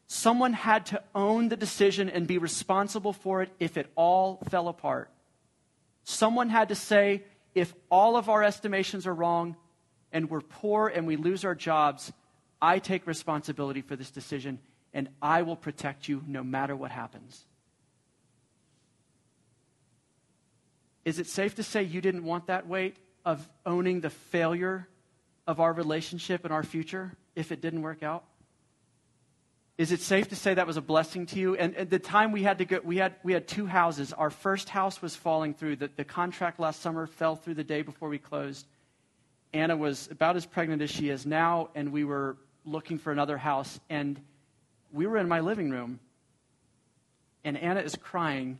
Someone 0.06 0.52
had 0.52 0.86
to 0.86 1.02
own 1.12 1.48
the 1.48 1.56
decision 1.56 2.08
and 2.08 2.24
be 2.24 2.38
responsible 2.38 3.12
for 3.12 3.42
it 3.42 3.50
if 3.58 3.76
it 3.76 3.90
all 3.96 4.38
fell 4.48 4.68
apart. 4.68 5.10
Someone 6.04 6.50
had 6.50 6.68
to 6.68 6.76
say, 6.76 7.24
if 7.52 7.74
all 7.90 8.16
of 8.16 8.28
our 8.28 8.44
estimations 8.44 9.08
are 9.08 9.12
wrong 9.14 9.56
and 10.12 10.30
we're 10.30 10.40
poor 10.40 10.86
and 10.86 11.04
we 11.04 11.16
lose 11.16 11.44
our 11.44 11.56
jobs, 11.56 12.12
I 12.60 12.78
take 12.78 13.08
responsibility 13.08 13.80
for 13.80 13.96
this 13.96 14.12
decision 14.12 14.60
and 14.94 15.08
I 15.20 15.42
will 15.42 15.56
protect 15.56 16.06
you 16.06 16.22
no 16.24 16.44
matter 16.44 16.76
what 16.76 16.92
happens. 16.92 17.44
Is 21.04 21.18
it 21.18 21.26
safe 21.26 21.56
to 21.56 21.64
say 21.64 21.82
you 21.82 22.00
didn't 22.00 22.22
want 22.22 22.46
that 22.46 22.68
weight 22.68 22.98
of 23.24 23.48
owning 23.66 24.00
the 24.00 24.10
failure 24.10 24.86
of 25.48 25.58
our 25.58 25.72
relationship 25.72 26.44
and 26.44 26.54
our 26.54 26.62
future 26.62 27.16
if 27.34 27.52
it 27.52 27.60
didn't 27.60 27.82
work 27.82 28.02
out? 28.02 28.24
Is 29.78 29.90
it 29.90 30.00
safe 30.00 30.28
to 30.28 30.36
say 30.36 30.54
that 30.54 30.66
was 30.66 30.76
a 30.76 30.82
blessing 30.82 31.26
to 31.26 31.38
you? 31.38 31.56
And 31.56 31.74
at 31.76 31.90
the 31.90 31.98
time 31.98 32.30
we 32.30 32.42
had 32.42 32.58
to 32.58 32.64
go, 32.64 32.80
we 32.84 32.98
had, 32.98 33.14
we 33.22 33.32
had 33.32 33.48
two 33.48 33.66
houses. 33.66 34.12
Our 34.12 34.30
first 34.30 34.68
house 34.68 35.00
was 35.00 35.16
falling 35.16 35.54
through. 35.54 35.76
The, 35.76 35.90
the 35.96 36.04
contract 36.04 36.60
last 36.60 36.82
summer 36.82 37.06
fell 37.06 37.36
through 37.36 37.54
the 37.54 37.64
day 37.64 37.82
before 37.82 38.08
we 38.08 38.18
closed. 38.18 38.66
Anna 39.52 39.76
was 39.76 40.08
about 40.10 40.36
as 40.36 40.46
pregnant 40.46 40.82
as 40.82 40.90
she 40.90 41.08
is 41.08 41.26
now, 41.26 41.70
and 41.74 41.90
we 41.90 42.04
were 42.04 42.36
looking 42.64 42.98
for 42.98 43.12
another 43.12 43.36
house. 43.36 43.80
And 43.88 44.20
we 44.92 45.06
were 45.06 45.16
in 45.16 45.28
my 45.28 45.40
living 45.40 45.70
room, 45.70 46.00
and 47.44 47.56
Anna 47.56 47.80
is 47.80 47.96
crying 47.96 48.58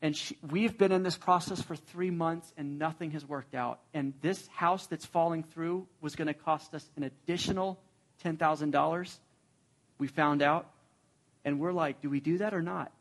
and 0.00 0.16
she, 0.16 0.36
we've 0.48 0.78
been 0.78 0.92
in 0.92 1.02
this 1.02 1.16
process 1.16 1.60
for 1.60 1.74
three 1.74 2.10
months 2.10 2.52
and 2.56 2.78
nothing 2.78 3.10
has 3.12 3.26
worked 3.26 3.54
out. 3.54 3.80
And 3.92 4.14
this 4.20 4.46
house 4.48 4.86
that's 4.86 5.04
falling 5.04 5.42
through 5.42 5.86
was 6.00 6.14
going 6.14 6.28
to 6.28 6.34
cost 6.34 6.74
us 6.74 6.88
an 6.96 7.02
additional 7.02 7.80
$10,000. 8.24 9.18
We 9.98 10.06
found 10.06 10.42
out. 10.42 10.70
And 11.44 11.58
we're 11.58 11.72
like, 11.72 12.00
do 12.00 12.10
we 12.10 12.20
do 12.20 12.38
that 12.38 12.54
or 12.54 12.62
not? 12.62 12.92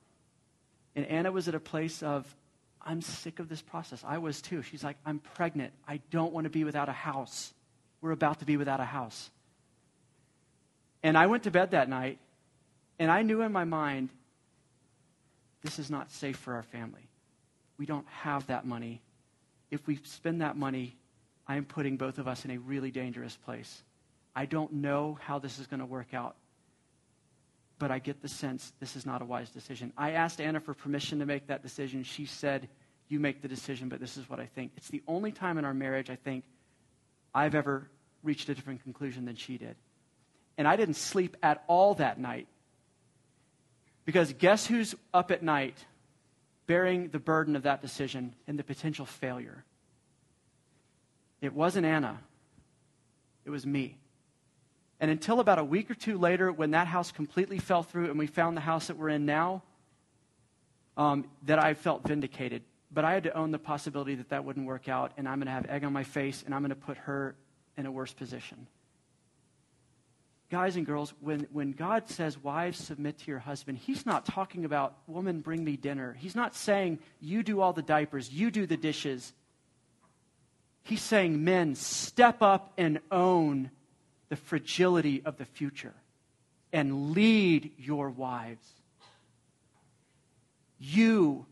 And 0.96 1.06
Anna 1.06 1.32
was 1.32 1.48
at 1.48 1.54
a 1.54 1.60
place 1.60 2.02
of, 2.02 2.26
I'm 2.82 3.02
sick 3.02 3.40
of 3.40 3.50
this 3.50 3.62
process. 3.62 4.04
I 4.08 4.18
was 4.18 4.42
too. 4.42 4.64
She's 4.64 4.84
like, 4.84 4.98
I'm 5.06 5.20
pregnant. 5.20 5.74
I 5.88 6.00
don't 6.10 6.34
want 6.34 6.46
to 6.46 6.50
be 6.50 6.64
without 6.64 6.90
a 6.90 6.94
house. 6.94 7.54
We're 8.02 8.12
about 8.12 8.40
to 8.40 8.46
be 8.46 8.58
without 8.58 8.80
a 8.80 8.86
house. 8.86 9.30
And 11.04 11.18
I 11.18 11.28
went 11.28 11.44
to 11.44 11.52
bed 11.52 11.72
that 11.72 11.90
night, 11.90 12.18
and 12.98 13.12
I 13.12 13.22
knew 13.22 13.42
in 13.42 13.52
my 13.52 13.66
mind, 13.66 14.10
this 15.64 15.80
is 15.80 15.90
not 15.90 16.12
safe 16.12 16.38
for 16.38 16.56
our 16.56 16.64
family. 16.64 17.10
We 17.78 17.86
don't 17.86 18.08
have 18.08 18.48
that 18.48 18.66
money. 18.66 19.02
If 19.72 19.86
we 19.88 20.00
spend 20.04 20.42
that 20.42 20.58
money, 20.58 20.96
I 21.48 21.58
am 21.58 21.66
putting 21.66 21.98
both 21.98 22.18
of 22.18 22.28
us 22.28 22.46
in 22.46 22.52
a 22.52 22.58
really 22.58 22.92
dangerous 22.92 23.36
place. 23.36 23.84
I 24.36 24.46
don't 24.46 24.74
know 24.74 25.18
how 25.22 25.40
this 25.40 25.60
is 25.60 25.68
going 25.68 25.80
to 25.80 25.86
work 25.86 26.14
out, 26.14 26.36
but 27.80 27.92
I 27.92 28.00
get 28.00 28.22
the 28.22 28.28
sense 28.28 28.74
this 28.80 28.96
is 28.96 29.06
not 29.06 29.22
a 29.22 29.26
wise 29.26 29.50
decision. 29.50 29.94
I 29.98 30.12
asked 30.12 30.42
Anna 30.42 30.60
for 30.60 30.74
permission 30.74 31.20
to 31.20 31.26
make 31.26 31.48
that 31.48 31.64
decision. 31.64 32.04
She 32.04 32.26
said, 32.26 32.70
You 33.08 33.20
make 33.20 33.42
the 33.42 33.48
decision, 33.48 33.90
but 33.90 34.00
this 34.00 34.18
is 34.18 34.30
what 34.30 34.40
I 34.40 34.46
think. 34.46 34.74
It's 34.78 34.90
the 34.90 35.04
only 35.08 35.32
time 35.32 35.58
in 35.58 35.66
our 35.66 35.74
marriage 35.74 36.10
I 36.10 36.16
think 36.16 36.44
I've 37.34 37.56
ever 37.56 37.90
reached 38.24 38.50
a 38.50 38.56
different 38.56 38.84
conclusion 38.84 39.26
than 39.26 39.36
she 39.36 39.58
did. 39.58 39.76
And 40.58 40.68
I 40.68 40.76
didn't 40.76 40.96
sleep 40.96 41.38
at 41.44 41.64
all 41.68 41.96
that 41.96 42.20
night 42.20 42.48
because 44.08 44.32
guess 44.32 44.66
who's 44.66 44.96
up 45.14 45.32
at 45.32 45.44
night 45.44 45.76
bearing 46.66 47.10
the 47.10 47.20
burden 47.20 47.58
of 47.58 47.64
that 47.64 47.82
decision 47.82 48.34
and 48.48 48.58
the 48.58 48.64
potential 48.64 49.06
failure? 49.06 49.66
It 51.42 51.54
wasn't 51.54 51.86
Anna, 51.86 52.18
it 53.46 53.50
was 53.50 53.66
me. 53.66 53.98
And 55.02 55.12
until 55.12 55.42
about 55.42 55.60
a 55.60 55.64
week 55.64 55.92
or 55.92 55.94
two 55.94 56.18
later, 56.18 56.54
when 56.54 56.72
that 56.72 56.88
house 56.88 57.12
completely 57.12 57.60
fell 57.60 57.84
through 57.84 58.10
and 58.10 58.18
we 58.18 58.28
found 58.28 58.56
the 58.56 58.62
house 58.62 58.88
that 58.88 58.98
we're 58.98 59.10
in 59.10 59.26
now, 59.26 59.62
um, 60.96 61.26
that 61.44 61.60
I 61.60 61.74
felt 61.74 62.08
vindicated. 62.08 62.64
But 62.90 63.04
I 63.04 63.12
had 63.14 63.24
to 63.24 63.38
own 63.38 63.52
the 63.52 63.60
possibility 63.60 64.16
that 64.16 64.30
that 64.30 64.46
wouldn't 64.46 64.66
work 64.66 64.88
out, 64.88 65.12
and 65.18 65.28
I'm 65.28 65.40
going 65.40 65.48
to 65.48 65.52
have 65.52 65.66
egg 65.70 65.84
on 65.84 65.92
my 65.92 66.04
face, 66.04 66.44
and 66.46 66.56
I'm 66.56 66.62
going 66.62 66.70
to 66.70 66.76
put 66.76 66.98
her 67.00 67.36
in 67.76 67.86
a 67.86 67.92
worse 67.92 68.14
position 68.14 68.68
guys 70.50 70.76
and 70.76 70.86
girls, 70.86 71.14
when, 71.20 71.48
when 71.52 71.72
God 71.72 72.08
says, 72.08 72.38
wives, 72.38 72.78
submit 72.78 73.20
to 73.20 73.32
your 73.32 73.40
husband, 73.40 73.78
he's 73.78 74.06
not 74.06 74.26
talking 74.26 74.66
about, 74.66 74.98
woman, 75.08 75.42
bring 75.42 75.64
me 75.64 75.76
dinner. 75.76 76.16
He's 76.18 76.36
not 76.36 76.56
saying, 76.56 77.00
you 77.20 77.44
do 77.44 77.60
all 77.60 77.74
the 77.74 77.82
diapers, 77.82 78.32
you 78.32 78.50
do 78.52 78.66
the 78.66 78.78
dishes. 78.78 79.34
He's 80.84 81.02
saying, 81.02 81.44
men, 81.44 81.76
step 81.76 82.42
up 82.42 82.74
and 82.78 83.00
own 83.12 83.72
the 84.30 84.38
fragility 84.38 85.22
of 85.26 85.38
the 85.38 85.46
future 85.46 85.94
and 86.72 87.12
lead 87.12 87.72
your 87.78 88.10
wives. 88.10 88.66
You 90.80 91.46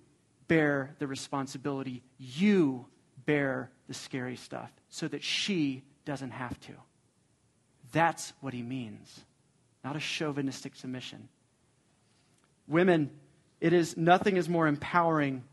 bear 0.48 0.96
the 1.00 1.08
responsibility. 1.08 2.04
You 2.18 2.86
bear 3.26 3.72
the 3.88 3.94
scary 3.94 4.36
stuff 4.36 4.72
so 4.90 5.08
that 5.08 5.24
she 5.24 5.84
doesn't 6.06 6.32
have 6.32 6.60
to. 6.62 6.74
That's 7.96 8.34
what 8.42 8.54
he 8.54 8.62
means, 8.62 9.22
not 9.82 9.96
a 9.96 10.02
chauvinistic 10.02 10.76
submission. 10.76 11.30
Women, 12.68 13.10
it 13.62 13.72
is 13.72 13.96
nothing 13.96 14.36
is 14.36 14.50
more 14.50 14.68
empowering 14.68 15.46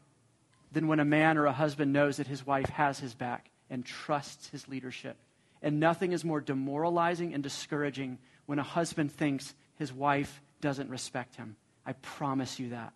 than 0.73 0.89
when 0.89 0.99
a 0.99 1.05
man 1.05 1.39
or 1.39 1.47
a 1.47 1.53
husband 1.53 1.93
knows 1.93 2.17
that 2.17 2.27
his 2.27 2.45
wife 2.45 2.69
has 2.71 2.99
his 2.99 3.15
back 3.15 3.49
and 3.71 3.87
trusts 3.87 4.49
his 4.49 4.67
leadership. 4.67 5.17
And 5.63 5.79
nothing 5.79 6.11
is 6.11 6.25
more 6.25 6.41
demoralizing 6.41 7.33
and 7.33 7.45
discouraging 7.45 8.19
when 8.47 8.59
a 8.59 8.65
husband 8.65 9.13
thinks 9.13 9.55
his 9.77 9.93
wife 9.93 10.43
doesn't 10.61 10.91
respect 10.91 11.37
him. 11.37 11.55
I 11.87 11.93
promise 11.93 12.59
you 12.59 12.71
that. 12.71 12.93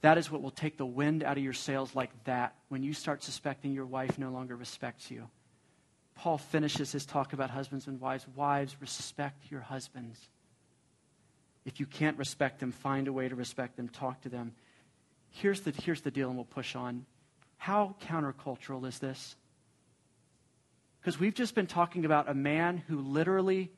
That 0.00 0.16
is 0.16 0.30
what 0.30 0.40
will 0.40 0.50
take 0.50 0.78
the 0.78 0.86
wind 0.86 1.22
out 1.22 1.36
of 1.36 1.44
your 1.44 1.52
sails 1.52 1.94
like 1.94 2.24
that 2.24 2.54
when 2.70 2.82
you 2.82 2.94
start 2.94 3.22
suspecting 3.22 3.74
your 3.74 3.84
wife 3.84 4.18
no 4.18 4.30
longer 4.30 4.56
respects 4.56 5.10
you. 5.10 5.28
Paul 6.18 6.38
finishes 6.38 6.90
his 6.90 7.06
talk 7.06 7.32
about 7.32 7.48
husbands 7.50 7.86
and 7.86 8.00
wives. 8.00 8.26
Wives, 8.34 8.76
respect 8.80 9.50
your 9.50 9.60
husbands. 9.60 10.18
If 11.64 11.78
you 11.78 11.86
can't 11.86 12.18
respect 12.18 12.58
them, 12.58 12.72
find 12.72 13.06
a 13.06 13.12
way 13.12 13.28
to 13.28 13.36
respect 13.36 13.76
them, 13.76 13.88
talk 13.88 14.22
to 14.22 14.28
them. 14.28 14.52
Here's 15.30 15.60
the, 15.60 15.70
here's 15.70 16.00
the 16.00 16.10
deal, 16.10 16.28
and 16.28 16.36
we'll 16.36 16.44
push 16.44 16.74
on. 16.74 17.06
How 17.56 17.94
countercultural 18.02 18.86
is 18.88 18.98
this? 18.98 19.36
Because 21.00 21.20
we've 21.20 21.34
just 21.34 21.54
been 21.54 21.68
talking 21.68 22.04
about 22.04 22.28
a 22.28 22.34
man 22.34 22.82
who 22.88 22.98
literally 22.98 23.70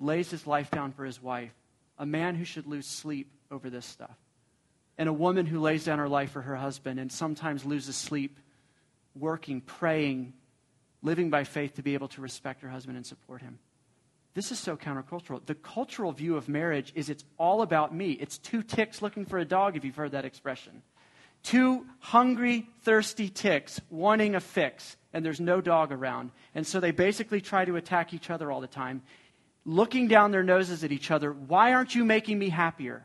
lays 0.00 0.28
his 0.28 0.44
life 0.44 0.72
down 0.72 0.90
for 0.90 1.04
his 1.04 1.22
wife, 1.22 1.52
a 1.98 2.06
man 2.06 2.34
who 2.34 2.44
should 2.44 2.66
lose 2.66 2.86
sleep 2.86 3.30
over 3.48 3.70
this 3.70 3.86
stuff, 3.86 4.18
and 4.98 5.08
a 5.08 5.12
woman 5.12 5.46
who 5.46 5.60
lays 5.60 5.84
down 5.84 6.00
her 6.00 6.08
life 6.08 6.32
for 6.32 6.42
her 6.42 6.56
husband 6.56 6.98
and 6.98 7.12
sometimes 7.12 7.64
loses 7.64 7.94
sleep 7.94 8.40
working, 9.14 9.60
praying, 9.60 10.32
living 11.02 11.30
by 11.30 11.44
faith 11.44 11.74
to 11.74 11.82
be 11.82 11.94
able 11.94 12.08
to 12.08 12.20
respect 12.20 12.62
her 12.62 12.68
husband 12.68 12.96
and 12.96 13.06
support 13.06 13.42
him. 13.42 13.58
This 14.34 14.50
is 14.50 14.58
so 14.58 14.76
countercultural. 14.76 15.44
The 15.44 15.54
cultural 15.54 16.12
view 16.12 16.36
of 16.36 16.48
marriage 16.48 16.92
is 16.94 17.10
it's 17.10 17.24
all 17.38 17.60
about 17.60 17.94
me. 17.94 18.12
It's 18.12 18.38
two 18.38 18.62
ticks 18.62 19.02
looking 19.02 19.26
for 19.26 19.38
a 19.38 19.44
dog, 19.44 19.76
if 19.76 19.84
you've 19.84 19.96
heard 19.96 20.12
that 20.12 20.24
expression. 20.24 20.82
Two 21.42 21.86
hungry, 21.98 22.68
thirsty 22.82 23.28
ticks 23.28 23.80
wanting 23.90 24.34
a 24.34 24.40
fix, 24.40 24.96
and 25.12 25.24
there's 25.24 25.40
no 25.40 25.60
dog 25.60 25.92
around. 25.92 26.30
And 26.54 26.66
so 26.66 26.80
they 26.80 26.92
basically 26.92 27.40
try 27.40 27.64
to 27.64 27.76
attack 27.76 28.14
each 28.14 28.30
other 28.30 28.50
all 28.50 28.60
the 28.60 28.66
time, 28.66 29.02
looking 29.66 30.08
down 30.08 30.30
their 30.30 30.42
noses 30.42 30.82
at 30.82 30.92
each 30.92 31.10
other. 31.10 31.32
Why 31.32 31.74
aren't 31.74 31.94
you 31.94 32.04
making 32.04 32.38
me 32.38 32.48
happier? 32.48 33.04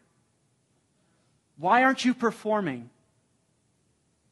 Why 1.58 1.84
aren't 1.84 2.06
you 2.06 2.14
performing? 2.14 2.90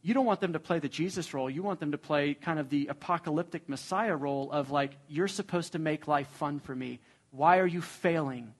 You 0.05 0.13
don't 0.13 0.27
want 0.27 0.39
them 0.39 0.53
to 0.53 0.59
play 0.59 0.77
the 0.77 0.87
Jesus 0.87 1.33
role. 1.33 1.49
You 1.49 1.63
want 1.63 1.79
them 1.79 1.93
to 1.93 1.97
play 1.97 2.35
kind 2.35 2.59
of 2.59 2.69
the 2.69 2.85
apocalyptic 2.91 3.67
Messiah 3.67 4.15
role 4.15 4.51
of 4.51 4.69
like, 4.69 4.91
you're 5.07 5.27
supposed 5.27 5.71
to 5.71 5.79
make 5.79 6.07
life 6.07 6.27
fun 6.27 6.59
for 6.59 6.75
me. 6.75 6.99
Why 7.31 7.57
are 7.57 7.65
you 7.65 7.81
failing? 7.81 8.53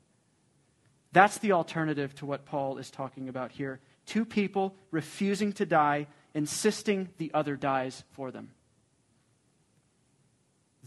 That's 1.12 1.38
the 1.38 1.51
alternative 1.51 2.15
to 2.15 2.25
what 2.25 2.47
Paul 2.47 2.79
is 2.79 2.89
talking 2.89 3.29
about 3.29 3.51
here. 3.51 3.79
Two 4.08 4.26
people 4.26 4.74
refusing 4.89 5.53
to 5.53 5.67
die, 5.67 6.07
insisting 6.34 7.09
the 7.20 7.30
other 7.32 7.55
dies 7.55 8.03
for 8.13 8.32
them. 8.32 8.49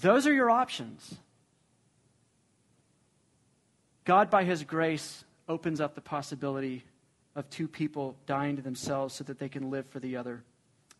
Those 0.01 0.27
are 0.27 0.35
your 0.35 0.51
options. 0.51 1.19
God, 4.05 4.29
by 4.29 4.43
His 4.43 4.65
grace, 4.65 5.23
opens 5.49 5.81
up 5.81 5.95
the 5.95 6.01
possibility 6.01 6.83
of 7.37 7.49
two 7.49 7.69
people 7.69 8.17
dying 8.27 8.57
to 8.57 8.63
themselves 8.63 9.15
so 9.15 9.23
that 9.23 9.39
they 9.39 9.49
can 9.49 9.71
live 9.71 9.87
for 9.87 10.01
the 10.01 10.17
other. 10.17 10.43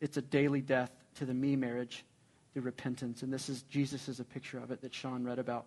It's 0.01 0.17
a 0.17 0.23
daily 0.23 0.61
death 0.61 0.91
to 1.17 1.25
the 1.25 1.35
me 1.35 1.57
marriage, 1.57 2.05
through 2.53 2.63
repentance. 2.63 3.23
And 3.23 3.33
this 3.33 3.49
is 3.49 3.63
Jesus 3.63 4.09
is 4.09 4.21
a 4.21 4.25
picture 4.25 4.59
of 4.59 4.71
it 4.71 4.81
that 4.83 4.95
Sean 4.95 5.25
read 5.25 5.39
about. 5.39 5.67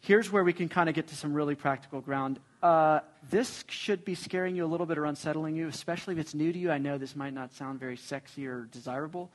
Here's 0.00 0.30
where 0.30 0.44
we 0.44 0.52
can 0.52 0.68
kind 0.68 0.88
of 0.88 0.94
get 0.94 1.08
to 1.08 1.16
some 1.16 1.32
really 1.32 1.54
practical 1.54 2.00
ground. 2.00 2.38
Uh, 2.62 3.00
this 3.30 3.64
should 3.68 4.04
be 4.04 4.14
scaring 4.14 4.54
you 4.54 4.64
a 4.64 4.68
little 4.68 4.86
bit 4.86 4.98
or 4.98 5.04
unsettling 5.04 5.56
you, 5.56 5.68
especially 5.68 6.14
if 6.14 6.20
it's 6.20 6.34
new 6.34 6.52
to 6.52 6.58
you. 6.58 6.70
I 6.70 6.78
know 6.78 6.98
this 6.98 7.16
might 7.16 7.32
not 7.32 7.52
sound 7.54 7.80
very 7.80 7.96
sexy 7.96 8.46
or 8.46 8.68
desirable. 8.70 9.30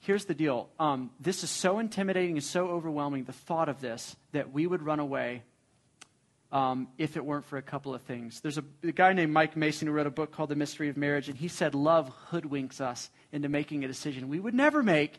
Here's 0.00 0.24
the 0.24 0.34
deal 0.34 0.68
um, 0.80 1.10
this 1.20 1.44
is 1.44 1.50
so 1.50 1.78
intimidating 1.78 2.32
and 2.32 2.44
so 2.44 2.68
overwhelming, 2.68 3.24
the 3.24 3.32
thought 3.32 3.68
of 3.68 3.80
this, 3.80 4.16
that 4.32 4.52
we 4.52 4.66
would 4.66 4.82
run 4.82 4.98
away 4.98 5.42
um, 6.52 6.88
if 6.98 7.16
it 7.16 7.24
weren't 7.24 7.46
for 7.46 7.56
a 7.56 7.62
couple 7.62 7.94
of 7.94 8.02
things. 8.02 8.40
There's 8.40 8.58
a, 8.58 8.64
a, 8.84 8.92
guy 8.92 9.14
named 9.14 9.32
Mike 9.32 9.56
Mason 9.56 9.88
who 9.88 9.94
wrote 9.94 10.06
a 10.06 10.10
book 10.10 10.32
called 10.32 10.50
The 10.50 10.56
Mystery 10.56 10.90
of 10.90 10.98
Marriage, 10.98 11.28
and 11.28 11.36
he 11.36 11.48
said 11.48 11.74
love 11.74 12.12
hoodwinks 12.30 12.80
us 12.80 13.10
into 13.32 13.48
making 13.48 13.84
a 13.84 13.88
decision 13.88 14.28
we 14.28 14.38
would 14.38 14.54
never 14.54 14.82
make 14.82 15.18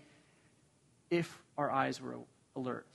if 1.09 1.41
our 1.57 1.71
eyes 1.71 1.99
were 1.99 2.17
alert. 2.55 2.85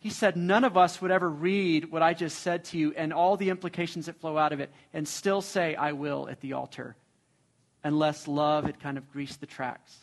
He 0.00 0.10
said 0.10 0.36
none 0.36 0.64
of 0.64 0.76
us 0.76 1.00
would 1.00 1.10
ever 1.10 1.28
read 1.28 1.90
what 1.90 2.02
I 2.02 2.14
just 2.14 2.40
said 2.40 2.64
to 2.66 2.78
you 2.78 2.92
and 2.96 3.12
all 3.12 3.36
the 3.36 3.50
implications 3.50 4.06
that 4.06 4.20
flow 4.20 4.36
out 4.36 4.52
of 4.52 4.60
it 4.60 4.70
and 4.92 5.06
still 5.06 5.40
say, 5.40 5.74
I 5.76 5.92
will 5.92 6.28
at 6.28 6.40
the 6.40 6.54
altar, 6.54 6.96
unless 7.84 8.28
love 8.28 8.64
had 8.64 8.80
kind 8.80 8.98
of 8.98 9.10
greased 9.12 9.40
the 9.40 9.46
tracks. 9.46 9.96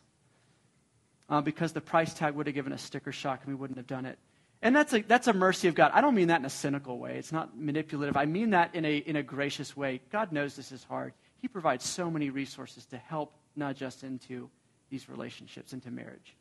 Uh, 1.27 1.41
because 1.41 1.73
the 1.73 1.81
price 1.81 2.13
tag 2.13 2.35
would 2.35 2.45
have 2.45 2.53
given 2.53 2.71
us 2.71 2.81
sticker 2.81 3.11
shock 3.11 3.41
and 3.43 3.53
we 3.53 3.59
wouldn't 3.59 3.77
have 3.77 3.87
done 3.87 4.05
it. 4.05 4.19
And 4.65 4.75
that's 4.75 4.93
a, 4.93 5.01
that's 5.01 5.27
a 5.27 5.33
mercy 5.33 5.67
of 5.67 5.75
God. 5.75 5.91
I 5.93 6.01
don't 6.01 6.15
mean 6.15 6.29
that 6.29 6.39
in 6.39 6.45
a 6.45 6.49
cynical 6.49 6.97
way. 6.97 7.17
It's 7.19 7.31
not 7.31 7.55
manipulative. 7.55 8.17
I 8.17 8.25
mean 8.25 8.49
that 8.49 8.73
in 8.73 8.83
a, 8.83 8.97
in 8.97 9.15
a 9.15 9.21
gracious 9.21 9.77
way. 9.77 10.01
God 10.11 10.31
knows 10.31 10.55
this 10.55 10.71
is 10.71 10.83
hard. 10.83 11.13
He 11.39 11.47
provides 11.47 11.85
so 11.85 12.09
many 12.09 12.31
resources 12.31 12.83
to 12.87 12.97
help 12.97 13.35
nudge 13.55 13.83
us 13.83 14.01
into 14.01 14.49
these 14.89 15.07
relationships, 15.07 15.71
into 15.71 15.91
marriage. 15.91 16.35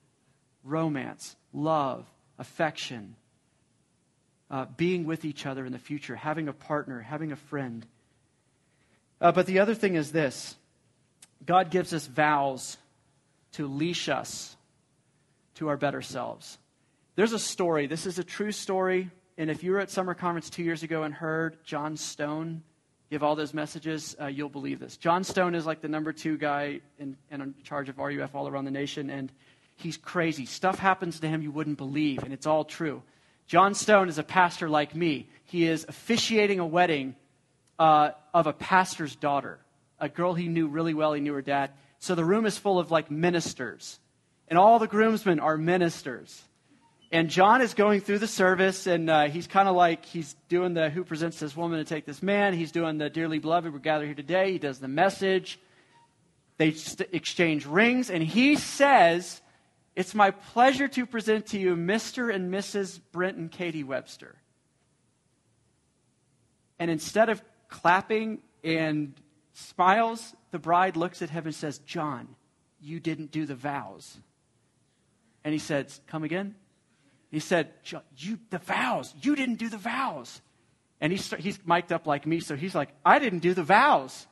Romance, 0.62 1.36
love, 1.52 2.06
affection, 2.38 3.14
uh, 4.50 4.64
being 4.74 5.04
with 5.04 5.26
each 5.26 5.44
other 5.44 5.66
in 5.66 5.72
the 5.72 5.78
future, 5.78 6.16
having 6.16 6.48
a 6.48 6.54
partner, 6.54 7.00
having 7.00 7.30
a 7.30 7.36
friend. 7.36 7.84
Uh, 9.20 9.32
but 9.32 9.44
the 9.44 9.58
other 9.58 9.74
thing 9.74 9.96
is 9.96 10.12
this 10.12 10.56
God 11.44 11.70
gives 11.70 11.92
us 11.92 12.06
vows 12.06 12.78
to 13.52 13.66
leash 13.66 14.08
us 14.08 14.56
to 15.56 15.68
our 15.68 15.76
better 15.76 16.00
selves. 16.00 16.56
There's 17.16 17.32
a 17.32 17.38
story. 17.38 17.86
This 17.86 18.06
is 18.06 18.18
a 18.18 18.24
true 18.24 18.50
story. 18.50 19.10
And 19.38 19.48
if 19.48 19.62
you 19.62 19.72
were 19.72 19.78
at 19.78 19.90
summer 19.90 20.14
conference 20.14 20.50
two 20.50 20.64
years 20.64 20.82
ago 20.82 21.04
and 21.04 21.14
heard 21.14 21.58
John 21.64 21.96
Stone 21.96 22.62
give 23.08 23.22
all 23.22 23.36
those 23.36 23.54
messages, 23.54 24.16
uh, 24.20 24.26
you'll 24.26 24.48
believe 24.48 24.80
this. 24.80 24.96
John 24.96 25.22
Stone 25.22 25.54
is 25.54 25.64
like 25.64 25.80
the 25.80 25.88
number 25.88 26.12
two 26.12 26.36
guy 26.36 26.80
in, 26.98 27.16
in 27.30 27.54
charge 27.62 27.88
of 27.88 27.98
RUF 27.98 28.34
all 28.34 28.48
around 28.48 28.64
the 28.64 28.72
nation, 28.72 29.10
and 29.10 29.30
he's 29.76 29.96
crazy. 29.96 30.44
Stuff 30.44 30.78
happens 30.78 31.20
to 31.20 31.28
him 31.28 31.40
you 31.40 31.52
wouldn't 31.52 31.78
believe, 31.78 32.24
and 32.24 32.32
it's 32.32 32.46
all 32.46 32.64
true. 32.64 33.02
John 33.46 33.74
Stone 33.74 34.08
is 34.08 34.18
a 34.18 34.24
pastor 34.24 34.68
like 34.68 34.96
me. 34.96 35.28
He 35.44 35.66
is 35.66 35.84
officiating 35.88 36.58
a 36.58 36.66
wedding 36.66 37.14
uh, 37.78 38.10
of 38.32 38.48
a 38.48 38.52
pastor's 38.52 39.14
daughter, 39.14 39.60
a 40.00 40.08
girl 40.08 40.34
he 40.34 40.48
knew 40.48 40.66
really 40.66 40.94
well. 40.94 41.12
He 41.12 41.20
knew 41.20 41.34
her 41.34 41.42
dad. 41.42 41.70
So 42.00 42.16
the 42.16 42.24
room 42.24 42.44
is 42.44 42.58
full 42.58 42.80
of 42.80 42.90
like 42.90 43.08
ministers, 43.08 44.00
and 44.48 44.58
all 44.58 44.80
the 44.80 44.88
groomsmen 44.88 45.38
are 45.38 45.56
ministers. 45.56 46.42
And 47.14 47.30
John 47.30 47.62
is 47.62 47.74
going 47.74 48.00
through 48.00 48.18
the 48.18 48.26
service, 48.26 48.88
and 48.88 49.08
uh, 49.08 49.28
he's 49.28 49.46
kind 49.46 49.68
of 49.68 49.76
like 49.76 50.04
he's 50.04 50.34
doing 50.48 50.74
the 50.74 50.90
who 50.90 51.04
presents 51.04 51.38
this 51.38 51.56
woman 51.56 51.78
to 51.78 51.84
take 51.84 52.06
this 52.06 52.24
man. 52.24 52.54
He's 52.54 52.72
doing 52.72 52.98
the 52.98 53.08
dearly 53.08 53.38
beloved, 53.38 53.72
we're 53.72 53.78
gathered 53.78 54.06
here 54.06 54.16
today. 54.16 54.50
He 54.50 54.58
does 54.58 54.80
the 54.80 54.88
message. 54.88 55.60
They 56.56 56.74
exchange 57.12 57.66
rings, 57.66 58.10
and 58.10 58.20
he 58.20 58.56
says, 58.56 59.40
It's 59.94 60.12
my 60.12 60.32
pleasure 60.32 60.88
to 60.88 61.06
present 61.06 61.46
to 61.46 61.58
you 61.60 61.76
Mr. 61.76 62.34
and 62.34 62.52
Mrs. 62.52 62.98
Brent 63.12 63.36
and 63.36 63.48
Katie 63.48 63.84
Webster. 63.84 64.34
And 66.80 66.90
instead 66.90 67.28
of 67.28 67.40
clapping 67.68 68.40
and 68.64 69.14
smiles, 69.52 70.34
the 70.50 70.58
bride 70.58 70.96
looks 70.96 71.22
at 71.22 71.30
him 71.30 71.44
and 71.44 71.54
says, 71.54 71.78
John, 71.78 72.34
you 72.80 72.98
didn't 72.98 73.30
do 73.30 73.46
the 73.46 73.54
vows. 73.54 74.16
And 75.44 75.52
he 75.52 75.60
says, 75.60 76.00
Come 76.08 76.24
again? 76.24 76.56
He 77.35 77.41
said, 77.41 77.70
you, 78.16 78.39
the 78.51 78.59
vows, 78.59 79.12
you 79.20 79.35
didn't 79.35 79.57
do 79.57 79.68
the 79.68 79.76
vows. 79.76 80.41
And 81.01 81.11
he's, 81.11 81.28
he's 81.35 81.59
mic'd 81.66 81.93
up 81.93 82.07
like 82.07 82.28
me, 82.28 82.39
so 82.39 82.55
he's 82.55 82.76
like, 82.76 82.91
I 83.05 83.18
didn't 83.18 83.41
do 83.41 83.55
the 83.55 83.64
vows. 83.64 84.28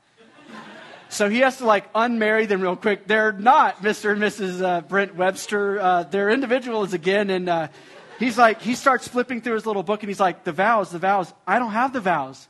so 1.08 1.28
he 1.28 1.40
has 1.40 1.56
to 1.56 1.66
like 1.66 1.92
unmarry 1.94 2.46
them 2.46 2.60
real 2.60 2.76
quick. 2.76 3.08
They're 3.08 3.32
not 3.32 3.82
Mr. 3.82 4.12
and 4.12 4.22
Mrs. 4.22 4.62
Uh, 4.62 4.82
Brent 4.82 5.16
Webster. 5.16 5.80
Uh, 5.80 6.02
they're 6.04 6.30
individuals 6.30 6.92
again. 6.92 7.28
And 7.30 7.48
uh, 7.48 7.68
he's 8.20 8.38
like, 8.38 8.62
he 8.62 8.76
starts 8.76 9.08
flipping 9.08 9.40
through 9.40 9.54
his 9.54 9.66
little 9.66 9.82
book 9.82 10.04
and 10.04 10.08
he's 10.08 10.20
like, 10.20 10.44
the 10.44 10.52
vows, 10.52 10.92
the 10.92 11.00
vows. 11.00 11.34
I 11.44 11.58
don't 11.58 11.72
have 11.72 11.92
the 11.92 12.00
vows. 12.00 12.46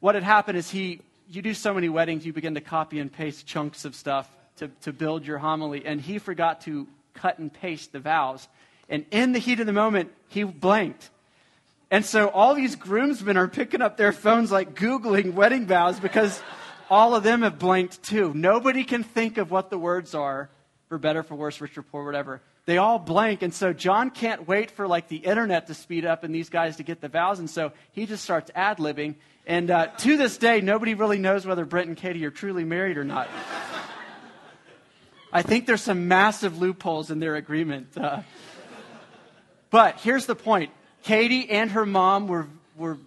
What 0.00 0.14
had 0.14 0.24
happened 0.24 0.56
is 0.56 0.70
he, 0.70 1.02
you 1.28 1.42
do 1.42 1.52
so 1.52 1.74
many 1.74 1.90
weddings, 1.90 2.24
you 2.24 2.32
begin 2.32 2.54
to 2.54 2.62
copy 2.62 3.00
and 3.00 3.12
paste 3.12 3.46
chunks 3.46 3.84
of 3.84 3.94
stuff 3.94 4.34
to, 4.56 4.68
to 4.80 4.94
build 4.94 5.26
your 5.26 5.36
homily. 5.36 5.84
And 5.84 6.00
he 6.00 6.18
forgot 6.18 6.62
to 6.62 6.88
cut 7.12 7.38
and 7.38 7.52
paste 7.52 7.92
the 7.92 8.00
vows. 8.00 8.48
And 8.88 9.04
in 9.10 9.32
the 9.32 9.38
heat 9.38 9.60
of 9.60 9.66
the 9.66 9.72
moment, 9.72 10.12
he 10.28 10.44
blanked. 10.44 11.10
And 11.90 12.04
so 12.04 12.28
all 12.28 12.54
these 12.54 12.74
groomsmen 12.74 13.36
are 13.36 13.48
picking 13.48 13.82
up 13.82 13.96
their 13.96 14.12
phones, 14.12 14.50
like 14.50 14.74
Googling 14.74 15.34
wedding 15.34 15.66
vows, 15.66 16.00
because 16.00 16.42
all 16.88 17.14
of 17.14 17.22
them 17.22 17.42
have 17.42 17.58
blanked 17.58 18.02
too. 18.02 18.32
Nobody 18.34 18.84
can 18.84 19.02
think 19.02 19.38
of 19.38 19.50
what 19.50 19.70
the 19.70 19.78
words 19.78 20.14
are 20.14 20.50
for 20.88 20.98
better, 20.98 21.22
for 21.22 21.34
worse, 21.34 21.60
rich 21.60 21.76
or 21.76 21.82
poor, 21.82 22.04
whatever. 22.04 22.40
They 22.64 22.78
all 22.78 22.98
blank. 22.98 23.42
And 23.42 23.52
so 23.52 23.72
John 23.72 24.10
can't 24.10 24.46
wait 24.46 24.70
for 24.70 24.86
like 24.86 25.08
the 25.08 25.16
internet 25.16 25.66
to 25.66 25.74
speed 25.74 26.04
up 26.04 26.22
and 26.22 26.34
these 26.34 26.48
guys 26.48 26.76
to 26.76 26.82
get 26.82 27.00
the 27.00 27.08
vows. 27.08 27.38
And 27.38 27.50
so 27.50 27.72
he 27.92 28.06
just 28.06 28.22
starts 28.22 28.50
ad 28.54 28.78
libbing. 28.78 29.16
And 29.46 29.70
uh, 29.70 29.86
to 29.86 30.16
this 30.16 30.38
day, 30.38 30.60
nobody 30.60 30.94
really 30.94 31.18
knows 31.18 31.44
whether 31.44 31.64
Brent 31.64 31.88
and 31.88 31.96
Katie 31.96 32.24
are 32.24 32.30
truly 32.30 32.64
married 32.64 32.96
or 32.96 33.04
not. 33.04 33.28
I 35.32 35.42
think 35.42 35.66
there's 35.66 35.82
some 35.82 36.08
massive 36.08 36.58
loopholes 36.58 37.10
in 37.10 37.18
their 37.18 37.36
agreement. 37.36 37.96
Uh, 37.96 38.20
but 39.72 39.98
here's 39.98 40.26
the 40.26 40.36
point 40.36 40.70
Katie 41.02 41.50
and 41.50 41.72
her 41.72 41.84
mom 41.84 42.28
were, 42.28 42.46
were 42.76 42.98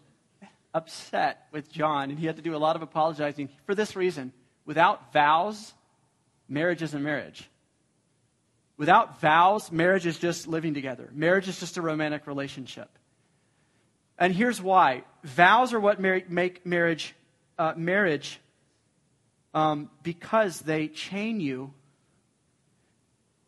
upset 0.74 1.47
with 1.53 1.72
John, 1.72 2.09
and 2.09 2.20
he 2.20 2.26
had 2.26 2.36
to 2.36 2.41
do 2.41 2.53
a 2.53 2.57
lot 2.57 2.76
of 2.76 2.82
apologizing 2.82 3.47
for 3.66 3.74
this 3.74 3.95
reason. 3.95 4.34
Without 4.66 5.13
vows, 5.13 5.74
marriage 6.49 6.82
isn't 6.82 7.01
marriage. 7.01 7.49
Without 8.78 9.22
vows, 9.22 9.72
marriage 9.72 10.05
is 10.05 10.20
just 10.20 10.47
living 10.47 10.74
together. 10.74 11.09
Marriage 11.13 11.47
is 11.47 11.57
just 11.59 11.78
a 11.78 11.82
romantic 11.82 12.28
relationship. 12.28 12.89
And 14.18 14.34
here's 14.34 14.61
why 14.61 15.03
vows 15.24 15.74
are 15.74 15.80
what 15.80 16.01
mar- 16.01 16.22
make 16.28 16.66
marriage 16.66 17.16
uh, 17.57 17.74
marriage 17.78 18.39
um, 19.53 19.89
because 20.03 20.59
they 20.59 20.89
chain 20.89 21.39
you 21.39 21.72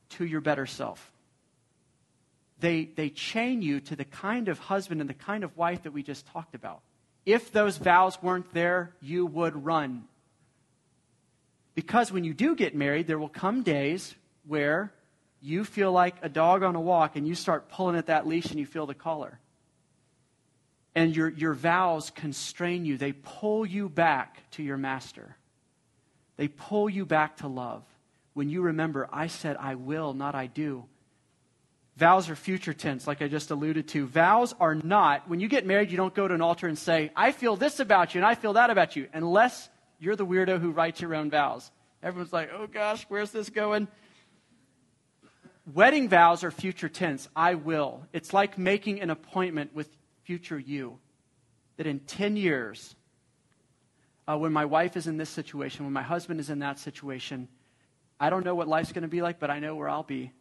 to 0.09 0.25
your 0.25 0.39
better 0.39 0.65
self 0.65 1.11
they, 2.59 2.85
they 2.85 3.09
chain 3.09 3.61
you 3.61 3.79
to 3.81 3.95
the 3.95 4.05
kind 4.05 4.47
of 4.47 4.59
husband 4.59 5.01
and 5.01 5.09
the 5.09 5.13
kind 5.13 5.43
of 5.43 5.55
wife 5.55 5.83
that 5.83 5.93
we 5.93 6.03
just 6.03 6.25
talked 6.27 6.55
about. 6.55 6.81
If 7.25 7.51
those 7.51 7.77
vows 7.77 8.21
weren't 8.21 8.53
there, 8.53 8.95
you 9.01 9.25
would 9.25 9.65
run. 9.65 10.05
Because 11.75 12.11
when 12.11 12.23
you 12.23 12.33
do 12.33 12.55
get 12.55 12.75
married, 12.75 13.05
there 13.05 13.19
will 13.19 13.29
come 13.29 13.63
days 13.63 14.15
where 14.47 14.93
you 15.41 15.63
feel 15.63 15.91
like 15.91 16.15
a 16.21 16.29
dog 16.29 16.63
on 16.63 16.75
a 16.75 16.81
walk 16.81 17.15
and 17.15 17.27
you 17.27 17.35
start 17.35 17.69
pulling 17.69 17.95
at 17.95 18.07
that 18.07 18.25
leash 18.25 18.49
and 18.49 18.59
you 18.59 18.65
feel 18.65 18.85
the 18.85 18.95
collar. 18.95 19.39
And 20.95 21.15
your, 21.15 21.29
your 21.29 21.53
vows 21.53 22.09
constrain 22.09 22.85
you, 22.85 22.97
they 22.97 23.11
pull 23.11 23.65
you 23.65 23.89
back 23.89 24.49
to 24.51 24.63
your 24.63 24.77
master. 24.77 25.35
They 26.37 26.47
pull 26.47 26.89
you 26.89 27.05
back 27.05 27.37
to 27.37 27.47
love. 27.47 27.83
When 28.33 28.49
you 28.49 28.61
remember, 28.61 29.07
I 29.11 29.27
said, 29.27 29.57
I 29.59 29.75
will, 29.75 30.13
not 30.13 30.33
I 30.33 30.47
do. 30.47 30.85
Vows 31.97 32.29
are 32.29 32.35
future 32.35 32.73
tense, 32.73 33.07
like 33.07 33.23
I 33.23 33.27
just 33.27 33.49
alluded 33.49 33.87
to. 33.89 34.05
Vows 34.05 34.53
are 34.59 34.75
not, 34.75 35.27
when 35.27 35.39
you 35.39 35.47
get 35.47 35.65
married, 35.65 35.89
you 35.89 35.97
don't 35.97 36.13
go 36.13 36.27
to 36.27 36.33
an 36.35 36.43
altar 36.43 36.67
and 36.67 36.77
say, 36.77 37.11
I 37.15 37.31
feel 37.31 37.55
this 37.55 37.79
about 37.79 38.13
you 38.13 38.19
and 38.19 38.25
I 38.25 38.35
feel 38.35 38.53
that 38.53 38.69
about 38.69 38.95
you, 38.95 39.07
unless 39.13 39.67
you're 39.97 40.15
the 40.15 40.25
weirdo 40.25 40.61
who 40.61 40.69
writes 40.69 41.01
your 41.01 41.15
own 41.15 41.31
vows. 41.31 41.71
Everyone's 42.03 42.31
like, 42.31 42.51
oh 42.53 42.67
gosh, 42.67 43.03
where's 43.09 43.31
this 43.31 43.49
going? 43.49 43.87
Wedding 45.73 46.07
vows 46.07 46.43
are 46.43 46.51
future 46.51 46.87
tense. 46.87 47.27
I 47.35 47.55
will. 47.55 48.05
It's 48.13 48.31
like 48.31 48.59
making 48.59 49.01
an 49.01 49.09
appointment 49.09 49.73
with 49.73 49.89
future 50.23 50.59
you. 50.59 50.99
That 51.77 51.87
in 51.87 51.99
10 52.01 52.37
years, 52.37 52.95
uh, 54.27 54.37
when 54.37 54.53
my 54.53 54.65
wife 54.65 54.97
is 54.97 55.07
in 55.07 55.17
this 55.17 55.31
situation, 55.31 55.83
when 55.85 55.93
my 55.93 56.03
husband 56.03 56.39
is 56.39 56.51
in 56.51 56.59
that 56.59 56.77
situation, 56.77 57.47
I 58.19 58.29
don't 58.29 58.45
know 58.45 58.53
what 58.53 58.67
life's 58.67 58.91
going 58.91 59.01
to 59.01 59.07
be 59.07 59.23
like, 59.23 59.39
but 59.39 59.49
I 59.49 59.57
know 59.57 59.73
where 59.73 59.89
I'll 59.89 60.03
be 60.03 60.31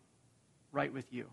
right 0.71 0.93
with 0.93 1.11
you. 1.15 1.31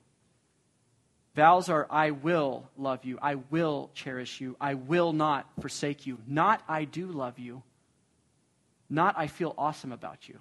Vows 1.35 1.69
are, 1.69 1.87
I 1.89 2.11
will 2.11 2.69
love 2.77 3.05
you. 3.05 3.17
I 3.21 3.35
will 3.35 3.89
cherish 3.95 4.39
you. 4.39 4.55
I 4.61 4.75
will 4.75 5.13
not 5.13 5.47
forsake 5.61 6.05
you. 6.05 6.19
Not, 6.27 6.61
I 6.67 6.85
do 6.85 7.07
love 7.07 7.39
you. 7.39 7.63
Not, 8.89 9.15
I 9.17 9.27
feel 9.27 9.55
awesome 9.57 9.91
about 9.91 10.29
you. 10.29 10.39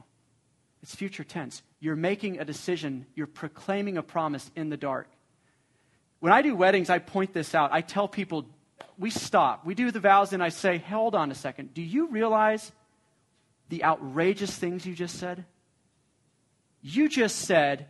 It's 0.83 0.95
future 0.95 1.25
tense. 1.25 1.63
You're 1.81 1.97
making 1.97 2.41
a 2.41 2.45
decision, 2.45 3.07
you're 3.15 3.27
proclaiming 3.27 3.97
a 3.97 4.03
promise 4.03 4.51
in 4.55 4.69
the 4.69 4.77
dark. 4.77 5.09
When 6.21 6.33
I 6.33 6.43
do 6.43 6.55
weddings, 6.55 6.91
I 6.91 6.99
point 6.99 7.33
this 7.33 7.55
out. 7.55 7.73
I 7.73 7.81
tell 7.81 8.07
people, 8.07 8.47
we 8.99 9.11
stop. 9.11 9.65
We 9.65 9.75
do 9.75 9.91
the 9.91 10.01
vows, 10.01 10.33
and 10.33 10.43
I 10.43 10.51
say, 10.51 10.79
hold 10.79 11.15
on 11.15 11.31
a 11.31 11.35
second. 11.35 11.73
Do 11.73 11.83
you 11.83 12.09
realize 12.09 12.71
the 13.71 13.85
outrageous 13.85 14.55
things 14.55 14.85
you 14.85 14.95
just 14.95 15.19
said? 15.19 15.45
You 16.83 17.09
just 17.09 17.39
said, 17.39 17.87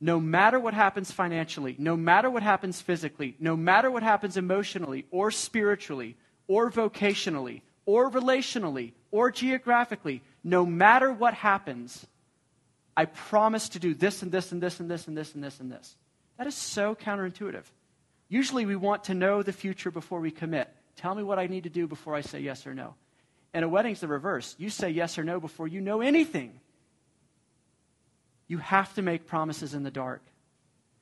no 0.00 0.20
matter 0.20 0.60
what 0.60 0.74
happens 0.74 1.10
financially, 1.10 1.74
no 1.78 1.96
matter 1.96 2.28
what 2.28 2.42
happens 2.42 2.80
physically, 2.80 3.34
no 3.38 3.56
matter 3.56 3.90
what 3.90 4.02
happens 4.02 4.36
emotionally 4.36 5.06
or 5.10 5.30
spiritually, 5.30 6.16
or 6.48 6.70
vocationally, 6.70 7.62
or 7.86 8.10
relationally, 8.10 8.92
or 9.10 9.30
geographically, 9.30 10.22
no 10.44 10.66
matter 10.66 11.12
what 11.12 11.34
happens, 11.34 12.06
I 12.96 13.06
promise 13.06 13.70
to 13.70 13.78
do 13.78 13.94
this 13.94 14.22
and 14.22 14.30
this 14.30 14.52
and 14.52 14.62
this 14.62 14.80
and 14.80 14.90
this 14.90 15.08
and 15.08 15.16
this 15.16 15.34
and 15.34 15.42
this 15.42 15.60
and 15.60 15.72
this. 15.72 15.96
That 16.38 16.46
is 16.46 16.54
so 16.54 16.94
counterintuitive. 16.94 17.64
Usually 18.28 18.66
we 18.66 18.76
want 18.76 19.04
to 19.04 19.14
know 19.14 19.42
the 19.42 19.52
future 19.52 19.90
before 19.90 20.20
we 20.20 20.30
commit. 20.30 20.68
Tell 20.96 21.14
me 21.14 21.22
what 21.22 21.38
I 21.38 21.46
need 21.46 21.64
to 21.64 21.70
do 21.70 21.86
before 21.86 22.14
I 22.14 22.20
say 22.20 22.40
yes 22.40 22.66
or 22.66 22.74
no. 22.74 22.94
And 23.54 23.64
a 23.64 23.68
wedding's 23.68 24.00
the 24.00 24.08
reverse. 24.08 24.54
You 24.58 24.68
say 24.68 24.90
yes 24.90 25.18
or 25.18 25.24
no 25.24 25.40
before 25.40 25.68
you 25.68 25.80
know 25.80 26.00
anything. 26.00 26.60
You 28.48 28.58
have 28.58 28.94
to 28.94 29.02
make 29.02 29.26
promises 29.26 29.74
in 29.74 29.82
the 29.82 29.90
dark 29.90 30.22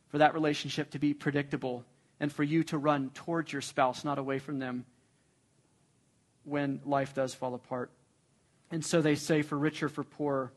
for 0.09 0.19
that 0.19 0.35
relationship 0.35 0.91
to 0.91 0.99
be 0.99 1.13
predictable 1.13 1.85
and 2.21 2.33
for 2.33 2.43
you 2.43 2.63
to 2.65 2.79
run 2.79 3.11
towards 3.11 3.53
your 3.53 3.63
spouse, 3.63 4.05
not 4.05 4.19
away 4.19 4.39
from 4.39 4.59
them 4.59 4.85
when 6.45 6.81
life 6.85 7.15
does 7.15 7.35
fall 7.35 7.55
apart. 7.55 7.91
And 8.71 8.85
so 8.85 9.03
they 9.03 9.15
say 9.15 9.43
for 9.43 9.59
richer, 9.59 9.89
for 9.89 10.05
poorer. 10.05 10.53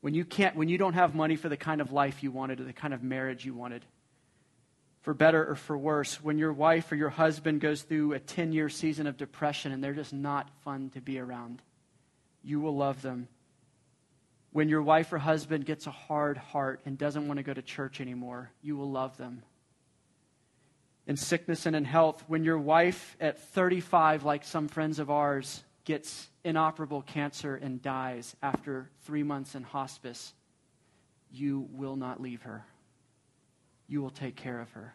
When 0.00 0.14
you 0.14 0.24
can't, 0.24 0.56
when 0.56 0.68
you 0.68 0.78
don't 0.78 0.94
have 0.94 1.14
money 1.14 1.36
for 1.36 1.48
the 1.48 1.56
kind 1.56 1.80
of 1.80 1.92
life 1.92 2.22
you 2.22 2.30
wanted 2.30 2.60
or 2.60 2.64
the 2.64 2.72
kind 2.72 2.94
of 2.94 3.02
marriage 3.02 3.44
you 3.44 3.54
wanted, 3.54 3.84
for 5.02 5.14
better 5.14 5.50
or 5.50 5.54
for 5.54 5.76
worse, 5.76 6.22
when 6.22 6.38
your 6.38 6.52
wife 6.52 6.92
or 6.92 6.96
your 6.96 7.08
husband 7.08 7.60
goes 7.60 7.82
through 7.82 8.12
a 8.12 8.18
10 8.20 8.52
year 8.52 8.68
season 8.68 9.06
of 9.06 9.16
depression 9.16 9.72
and 9.72 9.82
they're 9.82 9.94
just 9.94 10.12
not 10.12 10.48
fun 10.64 10.90
to 10.90 11.00
be 11.00 11.18
around, 11.18 11.62
you 12.42 12.60
will 12.60 12.76
love 12.76 13.02
them. 13.02 13.28
When 14.52 14.68
your 14.68 14.82
wife 14.82 15.12
or 15.12 15.18
husband 15.18 15.66
gets 15.66 15.86
a 15.86 15.90
hard 15.90 16.38
heart 16.38 16.80
and 16.86 16.96
doesn't 16.96 17.26
want 17.28 17.38
to 17.38 17.42
go 17.42 17.52
to 17.52 17.62
church 17.62 18.00
anymore, 18.00 18.50
you 18.62 18.76
will 18.76 18.90
love 18.90 19.16
them. 19.16 19.42
In 21.06 21.16
sickness 21.16 21.66
and 21.66 21.74
in 21.74 21.84
health, 21.84 22.24
when 22.28 22.44
your 22.44 22.58
wife 22.58 23.16
at 23.20 23.38
35, 23.38 24.24
like 24.24 24.44
some 24.44 24.68
friends 24.68 24.98
of 24.98 25.10
ours, 25.10 25.62
gets 25.84 26.28
inoperable 26.44 27.00
cancer 27.00 27.56
and 27.56 27.80
dies 27.80 28.36
after 28.42 28.90
three 29.04 29.22
months 29.22 29.54
in 29.54 29.62
hospice, 29.62 30.34
you 31.30 31.66
will 31.72 31.96
not 31.96 32.20
leave 32.20 32.42
her. 32.42 32.64
You 33.86 34.02
will 34.02 34.10
take 34.10 34.36
care 34.36 34.60
of 34.60 34.70
her. 34.72 34.94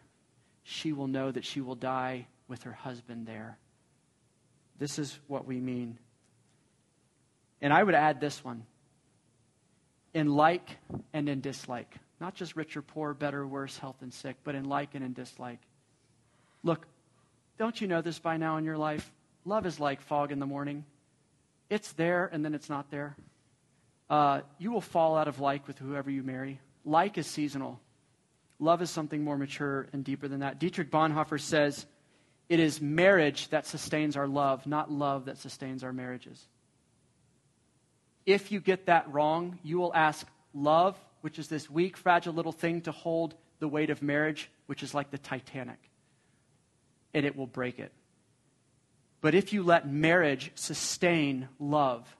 She 0.62 0.92
will 0.92 1.08
know 1.08 1.32
that 1.32 1.44
she 1.44 1.60
will 1.60 1.74
die 1.74 2.28
with 2.46 2.62
her 2.62 2.72
husband 2.72 3.26
there. 3.26 3.58
This 4.78 4.98
is 4.98 5.18
what 5.26 5.46
we 5.46 5.60
mean. 5.60 5.98
And 7.60 7.72
I 7.72 7.82
would 7.82 7.94
add 7.94 8.20
this 8.20 8.44
one 8.44 8.64
in 10.14 10.28
like 10.28 10.78
and 11.12 11.28
in 11.28 11.40
dislike. 11.40 11.92
Not 12.20 12.34
just 12.34 12.56
rich 12.56 12.76
or 12.76 12.82
poor, 12.82 13.12
better, 13.12 13.40
or 13.40 13.46
worse, 13.46 13.76
health 13.76 13.96
and 14.00 14.14
sick, 14.14 14.36
but 14.44 14.54
in 14.54 14.64
like 14.64 14.94
and 14.94 15.04
in 15.04 15.12
dislike. 15.12 15.58
Look, 16.62 16.86
don't 17.58 17.78
you 17.80 17.86
know 17.88 18.00
this 18.00 18.18
by 18.18 18.36
now 18.36 18.56
in 18.56 18.64
your 18.64 18.78
life? 18.78 19.12
Love 19.44 19.66
is 19.66 19.78
like 19.78 20.00
fog 20.00 20.32
in 20.32 20.38
the 20.38 20.46
morning. 20.46 20.84
It's 21.68 21.92
there 21.92 22.30
and 22.32 22.44
then 22.44 22.54
it's 22.54 22.70
not 22.70 22.90
there. 22.90 23.16
Uh, 24.08 24.40
you 24.58 24.70
will 24.70 24.80
fall 24.80 25.16
out 25.16 25.28
of 25.28 25.40
like 25.40 25.66
with 25.66 25.78
whoever 25.78 26.10
you 26.10 26.22
marry. 26.22 26.60
Like 26.84 27.18
is 27.18 27.26
seasonal. 27.26 27.80
Love 28.58 28.80
is 28.82 28.90
something 28.90 29.22
more 29.22 29.36
mature 29.36 29.88
and 29.92 30.04
deeper 30.04 30.28
than 30.28 30.40
that. 30.40 30.58
Dietrich 30.58 30.90
Bonhoeffer 30.90 31.40
says, 31.40 31.86
It 32.48 32.60
is 32.60 32.80
marriage 32.80 33.48
that 33.48 33.66
sustains 33.66 34.16
our 34.16 34.28
love, 34.28 34.66
not 34.66 34.90
love 34.90 35.24
that 35.26 35.38
sustains 35.38 35.82
our 35.82 35.92
marriages. 35.92 36.46
If 38.26 38.50
you 38.52 38.60
get 38.60 38.86
that 38.86 39.12
wrong, 39.12 39.58
you 39.62 39.78
will 39.78 39.94
ask 39.94 40.26
love, 40.54 40.98
which 41.20 41.38
is 41.38 41.48
this 41.48 41.68
weak, 41.68 41.96
fragile 41.96 42.32
little 42.32 42.52
thing, 42.52 42.82
to 42.82 42.92
hold 42.92 43.34
the 43.58 43.68
weight 43.68 43.90
of 43.90 44.02
marriage, 44.02 44.50
which 44.66 44.82
is 44.82 44.94
like 44.94 45.10
the 45.10 45.18
Titanic, 45.18 45.78
and 47.12 47.26
it 47.26 47.36
will 47.36 47.46
break 47.46 47.78
it. 47.78 47.92
But 49.20 49.34
if 49.34 49.52
you 49.52 49.62
let 49.62 49.90
marriage 49.90 50.52
sustain 50.54 51.48
love, 51.58 52.14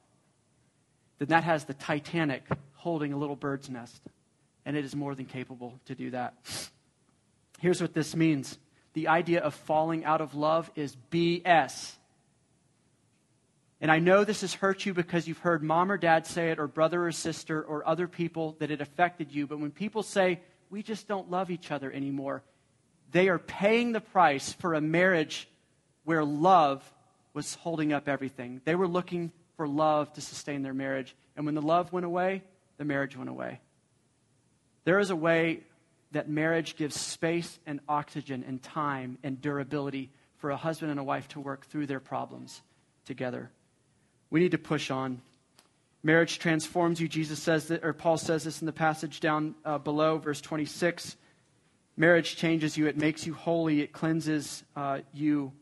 then 1.19 1.29
that 1.29 1.45
has 1.45 1.65
the 1.65 1.75
Titanic 1.75 2.47
holding 2.73 3.13
a 3.13 3.17
little 3.17 3.37
bird's 3.37 3.69
nest, 3.69 4.01
and 4.65 4.77
it 4.77 4.85
is 4.85 4.95
more 4.97 5.15
than 5.15 5.27
capable 5.27 5.79
to 5.87 5.95
do 5.95 6.11
that. 6.11 6.35
Here's 7.61 7.81
what 7.81 7.95
this 7.95 8.15
means 8.15 8.59
the 8.95 9.09
idea 9.09 9.41
of 9.41 9.55
falling 9.55 10.05
out 10.05 10.21
of 10.21 10.35
love 10.35 10.71
is 10.77 10.97
BS. 11.11 11.97
And 13.81 13.91
I 13.91 13.99
know 13.99 14.25
this 14.25 14.41
has 14.41 14.55
hurt 14.55 14.87
you 14.87 14.95
because 14.95 15.29
you've 15.29 15.39
heard 15.39 15.63
mom 15.63 15.91
or 15.91 15.99
dad 15.99 16.27
say 16.27 16.51
it, 16.51 16.59
or 16.59 16.67
brother 16.67 17.07
or 17.07 17.13
sister, 17.13 17.63
or 17.63 17.87
other 17.87 18.09
people 18.09 18.57
that 18.61 18.71
it 18.71 18.81
affected 18.81 19.33
you. 19.33 19.47
But 19.47 19.61
when 19.61 19.71
people 19.71 20.03
say, 20.03 20.41
we 20.71 20.83
just 20.83 21.07
don't 21.07 21.31
love 21.31 21.51
each 21.51 21.71
other 21.71 21.93
anymore, 21.93 22.43
they 23.11 23.29
are 23.29 23.39
paying 23.39 23.93
the 23.93 24.01
price 24.01 24.53
for 24.53 24.75
a 24.75 24.81
marriage 24.81 25.49
where 26.05 26.25
love 26.25 26.83
was 27.33 27.55
holding 27.55 27.93
up 27.93 28.09
everything. 28.09 28.61
They 28.65 28.75
were 28.75 28.89
looking 28.89 29.33
for 29.57 29.69
love 29.69 30.13
to 30.15 30.21
sustain 30.21 30.63
their 30.63 30.75
marriage. 30.75 31.15
And 31.37 31.47
when 31.47 31.55
the 31.55 31.63
love 31.63 31.93
went 31.93 32.07
away, 32.07 32.43
the 32.77 32.85
marriage 32.85 33.17
went 33.17 33.31
away. 33.31 33.61
There 34.85 34.99
is 34.99 35.11
a 35.11 35.17
way 35.17 35.61
that 36.13 36.29
marriage 36.29 36.77
gives 36.77 36.99
space 36.99 37.59
and 37.67 37.81
oxygen 37.89 38.45
and 38.47 38.63
time 38.63 39.19
and 39.23 39.41
durability 39.41 40.11
for 40.37 40.51
a 40.51 40.57
husband 40.57 40.91
and 40.91 41.01
a 41.01 41.05
wife 41.05 41.29
to 41.29 41.41
work 41.41 41.67
through 41.67 41.87
their 41.87 42.01
problems 42.01 42.63
together. 43.05 43.51
We 44.31 44.41
need 44.41 44.53
to 44.53 44.59
push 44.59 44.91
on. 44.91 45.21
Marriage 46.05 46.39
transforms 46.39 47.01
you. 47.01 47.09
Jesus 47.09 47.43
says 47.43 47.69
that, 47.69 47.83
or 47.83 47.95
Paul 47.95 48.19
says 48.19 48.45
this 48.45 48.61
in 48.61 48.67
the 48.67 48.73
passage 48.73 49.21
down 49.21 49.55
uh, 49.65 49.79
below, 49.79 50.19
verse 50.19 50.43
26. 50.43 51.17
Marriage 51.97 52.37
changes 52.37 52.77
you. 52.77 52.87
It 52.87 52.99
makes 52.99 53.27
you 53.27 53.33
holy. 53.33 53.81
It 53.81 53.93
cleanses 53.93 54.65
uh, 54.77 54.99
you, 55.15 55.53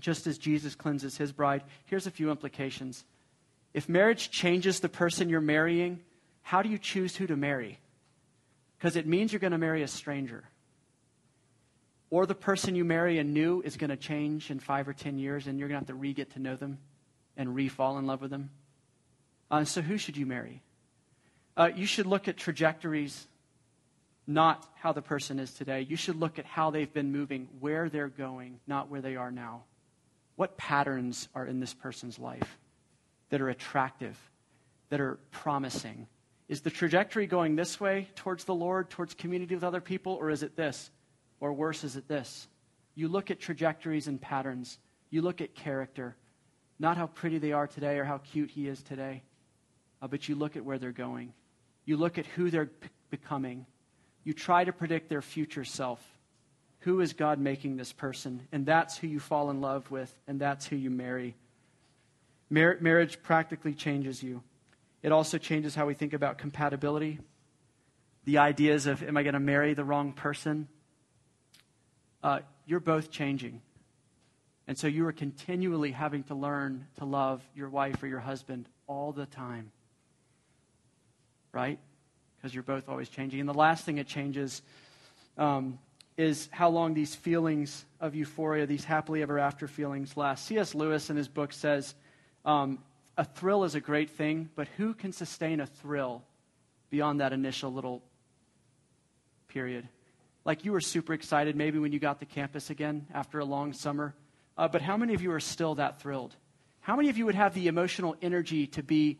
just 0.00 0.26
as 0.26 0.38
Jesus 0.38 0.74
cleanses 0.74 1.16
his 1.16 1.30
bride. 1.30 1.62
Here's 1.84 2.08
a 2.08 2.10
few 2.10 2.32
implications. 2.32 3.04
If 3.72 3.88
marriage 3.88 4.32
changes 4.32 4.80
the 4.80 4.88
person 4.88 5.28
you're 5.28 5.40
marrying, 5.40 6.00
how 6.42 6.62
do 6.62 6.68
you 6.68 6.78
choose 6.78 7.14
who 7.14 7.28
to 7.28 7.36
marry? 7.36 7.78
Because 8.76 8.96
it 8.96 9.06
means 9.06 9.32
you're 9.32 9.38
going 9.38 9.52
to 9.52 9.58
marry 9.58 9.84
a 9.84 9.88
stranger. 9.88 10.42
Or 12.10 12.26
the 12.26 12.34
person 12.34 12.74
you 12.74 12.84
marry 12.84 13.18
anew 13.18 13.62
is 13.64 13.76
going 13.76 13.90
to 13.90 13.96
change 13.96 14.50
in 14.50 14.58
five 14.58 14.88
or 14.88 14.94
ten 14.94 15.16
years, 15.16 15.46
and 15.46 15.60
you're 15.60 15.68
going 15.68 15.76
to 15.76 15.86
have 15.86 15.94
to 15.96 16.00
re 16.00 16.12
get 16.12 16.32
to 16.32 16.40
know 16.40 16.56
them 16.56 16.78
and 17.36 17.54
re 17.54 17.68
fall 17.68 17.98
in 17.98 18.06
love 18.06 18.20
with 18.20 18.30
them? 18.30 18.50
Uh, 19.50 19.64
so, 19.64 19.80
who 19.80 19.98
should 19.98 20.16
you 20.16 20.26
marry? 20.26 20.62
Uh, 21.56 21.70
you 21.74 21.86
should 21.86 22.06
look 22.06 22.28
at 22.28 22.36
trajectories, 22.36 23.26
not 24.26 24.66
how 24.76 24.92
the 24.92 25.02
person 25.02 25.38
is 25.38 25.52
today. 25.52 25.80
You 25.82 25.96
should 25.96 26.16
look 26.16 26.38
at 26.38 26.46
how 26.46 26.70
they've 26.70 26.92
been 26.92 27.12
moving, 27.12 27.48
where 27.58 27.88
they're 27.88 28.08
going, 28.08 28.60
not 28.66 28.88
where 28.88 29.00
they 29.00 29.16
are 29.16 29.30
now. 29.30 29.64
What 30.36 30.56
patterns 30.56 31.28
are 31.34 31.44
in 31.44 31.60
this 31.60 31.74
person's 31.74 32.18
life 32.18 32.58
that 33.30 33.40
are 33.40 33.50
attractive, 33.50 34.16
that 34.88 35.00
are 35.00 35.18
promising? 35.32 36.06
Is 36.48 36.62
the 36.62 36.70
trajectory 36.70 37.26
going 37.26 37.56
this 37.56 37.80
way 37.80 38.08
towards 38.14 38.44
the 38.44 38.54
Lord, 38.54 38.90
towards 38.90 39.14
community 39.14 39.54
with 39.54 39.64
other 39.64 39.80
people, 39.80 40.14
or 40.14 40.30
is 40.30 40.42
it 40.42 40.56
this? 40.56 40.90
Or 41.40 41.52
worse, 41.52 41.84
is 41.84 41.96
it 41.96 42.08
this? 42.08 42.48
You 42.94 43.08
look 43.08 43.30
at 43.30 43.40
trajectories 43.40 44.08
and 44.08 44.20
patterns. 44.20 44.78
You 45.10 45.22
look 45.22 45.40
at 45.40 45.54
character. 45.54 46.16
Not 46.80 46.96
how 46.96 47.06
pretty 47.08 47.38
they 47.38 47.52
are 47.52 47.66
today 47.66 47.98
or 47.98 48.04
how 48.04 48.18
cute 48.18 48.50
he 48.50 48.66
is 48.66 48.82
today, 48.82 49.22
uh, 50.00 50.08
but 50.08 50.28
you 50.28 50.34
look 50.34 50.56
at 50.56 50.64
where 50.64 50.78
they're 50.78 50.92
going. 50.92 51.34
You 51.84 51.98
look 51.98 52.16
at 52.16 52.24
who 52.24 52.50
they're 52.50 52.66
p- 52.66 52.88
becoming. 53.10 53.66
You 54.24 54.32
try 54.32 54.64
to 54.64 54.72
predict 54.72 55.10
their 55.10 55.20
future 55.20 55.64
self. 55.64 56.02
Who 56.80 57.02
is 57.02 57.12
God 57.12 57.38
making 57.38 57.76
this 57.76 57.92
person? 57.92 58.48
And 58.50 58.64
that's 58.64 58.96
who 58.96 59.06
you 59.06 59.20
fall 59.20 59.50
in 59.50 59.60
love 59.60 59.90
with, 59.90 60.10
and 60.26 60.40
that's 60.40 60.66
who 60.66 60.76
you 60.76 60.88
marry. 60.88 61.36
Mar- 62.48 62.78
marriage 62.80 63.22
practically 63.22 63.74
changes 63.74 64.22
you. 64.22 64.42
It 65.02 65.12
also 65.12 65.36
changes 65.36 65.74
how 65.74 65.84
we 65.84 65.92
think 65.92 66.14
about 66.14 66.38
compatibility. 66.38 67.18
The 68.24 68.38
ideas 68.38 68.86
of, 68.86 69.02
am 69.02 69.18
I 69.18 69.22
going 69.22 69.34
to 69.34 69.40
marry 69.40 69.74
the 69.74 69.84
wrong 69.84 70.14
person? 70.14 70.66
Uh, 72.22 72.40
you're 72.64 72.80
both 72.80 73.10
changing. 73.10 73.60
And 74.70 74.78
so 74.78 74.86
you 74.86 75.04
are 75.08 75.12
continually 75.12 75.90
having 75.90 76.22
to 76.22 76.36
learn 76.36 76.86
to 76.98 77.04
love 77.04 77.42
your 77.56 77.68
wife 77.68 78.00
or 78.04 78.06
your 78.06 78.20
husband 78.20 78.68
all 78.86 79.10
the 79.10 79.26
time. 79.26 79.72
Right? 81.50 81.80
Because 82.36 82.54
you're 82.54 82.62
both 82.62 82.88
always 82.88 83.08
changing. 83.08 83.40
And 83.40 83.48
the 83.48 83.52
last 83.52 83.84
thing 83.84 83.98
it 83.98 84.06
changes 84.06 84.62
um, 85.36 85.80
is 86.16 86.48
how 86.52 86.68
long 86.68 86.94
these 86.94 87.16
feelings 87.16 87.84
of 88.00 88.14
euphoria, 88.14 88.64
these 88.64 88.84
happily 88.84 89.22
ever 89.22 89.40
after 89.40 89.66
feelings 89.66 90.16
last. 90.16 90.46
C.S. 90.46 90.72
Lewis 90.72 91.10
in 91.10 91.16
his 91.16 91.26
book 91.26 91.52
says 91.52 91.96
um, 92.44 92.78
a 93.18 93.24
thrill 93.24 93.64
is 93.64 93.74
a 93.74 93.80
great 93.80 94.10
thing, 94.10 94.50
but 94.54 94.68
who 94.76 94.94
can 94.94 95.10
sustain 95.10 95.58
a 95.58 95.66
thrill 95.66 96.22
beyond 96.90 97.18
that 97.18 97.32
initial 97.32 97.72
little 97.72 98.04
period? 99.48 99.88
Like 100.44 100.64
you 100.64 100.70
were 100.70 100.80
super 100.80 101.12
excited 101.12 101.56
maybe 101.56 101.80
when 101.80 101.90
you 101.90 101.98
got 101.98 102.20
to 102.20 102.24
campus 102.24 102.70
again 102.70 103.08
after 103.12 103.40
a 103.40 103.44
long 103.44 103.72
summer 103.72 104.14
uh, 104.60 104.68
but 104.68 104.82
how 104.82 104.96
many 104.96 105.14
of 105.14 105.22
you 105.22 105.32
are 105.32 105.40
still 105.40 105.74
that 105.76 106.00
thrilled? 106.00 106.36
How 106.80 106.94
many 106.94 107.08
of 107.08 107.18
you 107.18 107.26
would 107.26 107.34
have 107.34 107.54
the 107.54 107.66
emotional 107.66 108.14
energy 108.22 108.66
to 108.68 108.82
be 108.82 109.18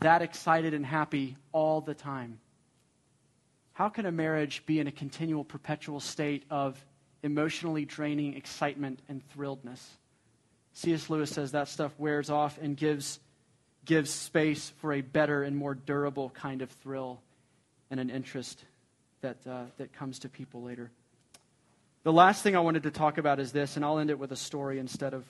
that 0.00 0.22
excited 0.22 0.74
and 0.74 0.84
happy 0.84 1.36
all 1.52 1.80
the 1.80 1.94
time? 1.94 2.40
How 3.72 3.88
can 3.88 4.06
a 4.06 4.12
marriage 4.12 4.66
be 4.66 4.80
in 4.80 4.86
a 4.86 4.92
continual, 4.92 5.44
perpetual 5.44 6.00
state 6.00 6.44
of 6.50 6.82
emotionally 7.22 7.84
draining 7.84 8.34
excitement 8.34 9.00
and 9.08 9.22
thrilledness. 9.36 9.80
C.S. 10.72 11.10
Lewis 11.10 11.30
says 11.30 11.52
that 11.52 11.68
stuff 11.68 11.92
wears 11.98 12.30
off 12.30 12.58
and 12.60 12.76
gives, 12.76 13.20
gives 13.84 14.10
space 14.10 14.72
for 14.80 14.92
a 14.92 15.00
better 15.00 15.42
and 15.42 15.56
more 15.56 15.74
durable 15.74 16.30
kind 16.30 16.62
of 16.62 16.70
thrill 16.70 17.20
and 17.90 18.00
an 18.00 18.10
interest 18.10 18.64
that, 19.20 19.36
uh, 19.46 19.64
that 19.78 19.92
comes 19.92 20.20
to 20.20 20.28
people 20.28 20.62
later. 20.62 20.90
The 22.02 22.12
last 22.12 22.42
thing 22.42 22.56
I 22.56 22.60
wanted 22.60 22.84
to 22.84 22.90
talk 22.90 23.18
about 23.18 23.40
is 23.40 23.52
this, 23.52 23.76
and 23.76 23.84
I'll 23.84 23.98
end 23.98 24.10
it 24.10 24.18
with 24.18 24.32
a 24.32 24.36
story 24.36 24.78
instead 24.78 25.12
of 25.12 25.24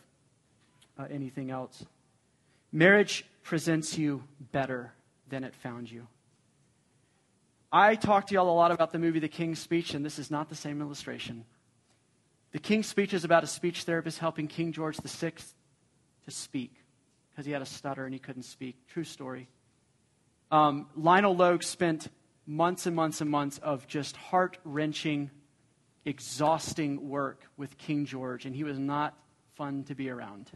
uh, 0.98 1.06
anything 1.10 1.50
else. 1.50 1.84
Marriage 2.70 3.24
presents 3.42 3.98
you 3.98 4.22
better 4.52 4.92
than 5.28 5.42
it 5.42 5.54
found 5.54 5.90
you. 5.90 6.06
I 7.72 7.96
talked 7.96 8.28
to 8.28 8.34
y'all 8.34 8.50
a 8.50 8.52
lot 8.52 8.70
about 8.70 8.92
the 8.92 8.98
movie 8.98 9.18
The 9.18 9.28
King's 9.28 9.58
Speech, 9.58 9.94
and 9.94 10.04
this 10.04 10.18
is 10.18 10.30
not 10.30 10.48
the 10.48 10.54
same 10.54 10.80
illustration. 10.80 11.44
The 12.52 12.58
King's 12.58 12.86
Speech 12.86 13.14
is 13.14 13.24
about 13.24 13.44
a 13.44 13.46
speech 13.46 13.82
therapist 13.82 14.18
helping 14.18 14.48
King 14.48 14.72
George 14.72 14.96
VI 14.96 15.32
to 16.24 16.30
speak 16.30 16.74
because 17.30 17.46
he 17.46 17.52
had 17.52 17.62
a 17.62 17.66
stutter 17.66 18.04
and 18.04 18.12
he 18.12 18.18
couldn't 18.20 18.42
speak. 18.42 18.76
True 18.88 19.04
story. 19.04 19.48
Um, 20.50 20.86
Lionel 20.96 21.36
Logue 21.36 21.62
spent 21.62 22.08
months 22.46 22.86
and 22.86 22.96
months 22.96 23.20
and 23.20 23.30
months 23.30 23.58
of 23.58 23.86
just 23.86 24.16
heart 24.16 24.58
wrenching, 24.64 25.30
exhausting 26.04 27.08
work 27.08 27.42
with 27.56 27.76
King 27.78 28.06
George, 28.06 28.46
and 28.46 28.54
he 28.54 28.64
was 28.64 28.78
not 28.78 29.16
fun 29.54 29.84
to 29.84 29.94
be 29.94 30.08
around. 30.08 30.50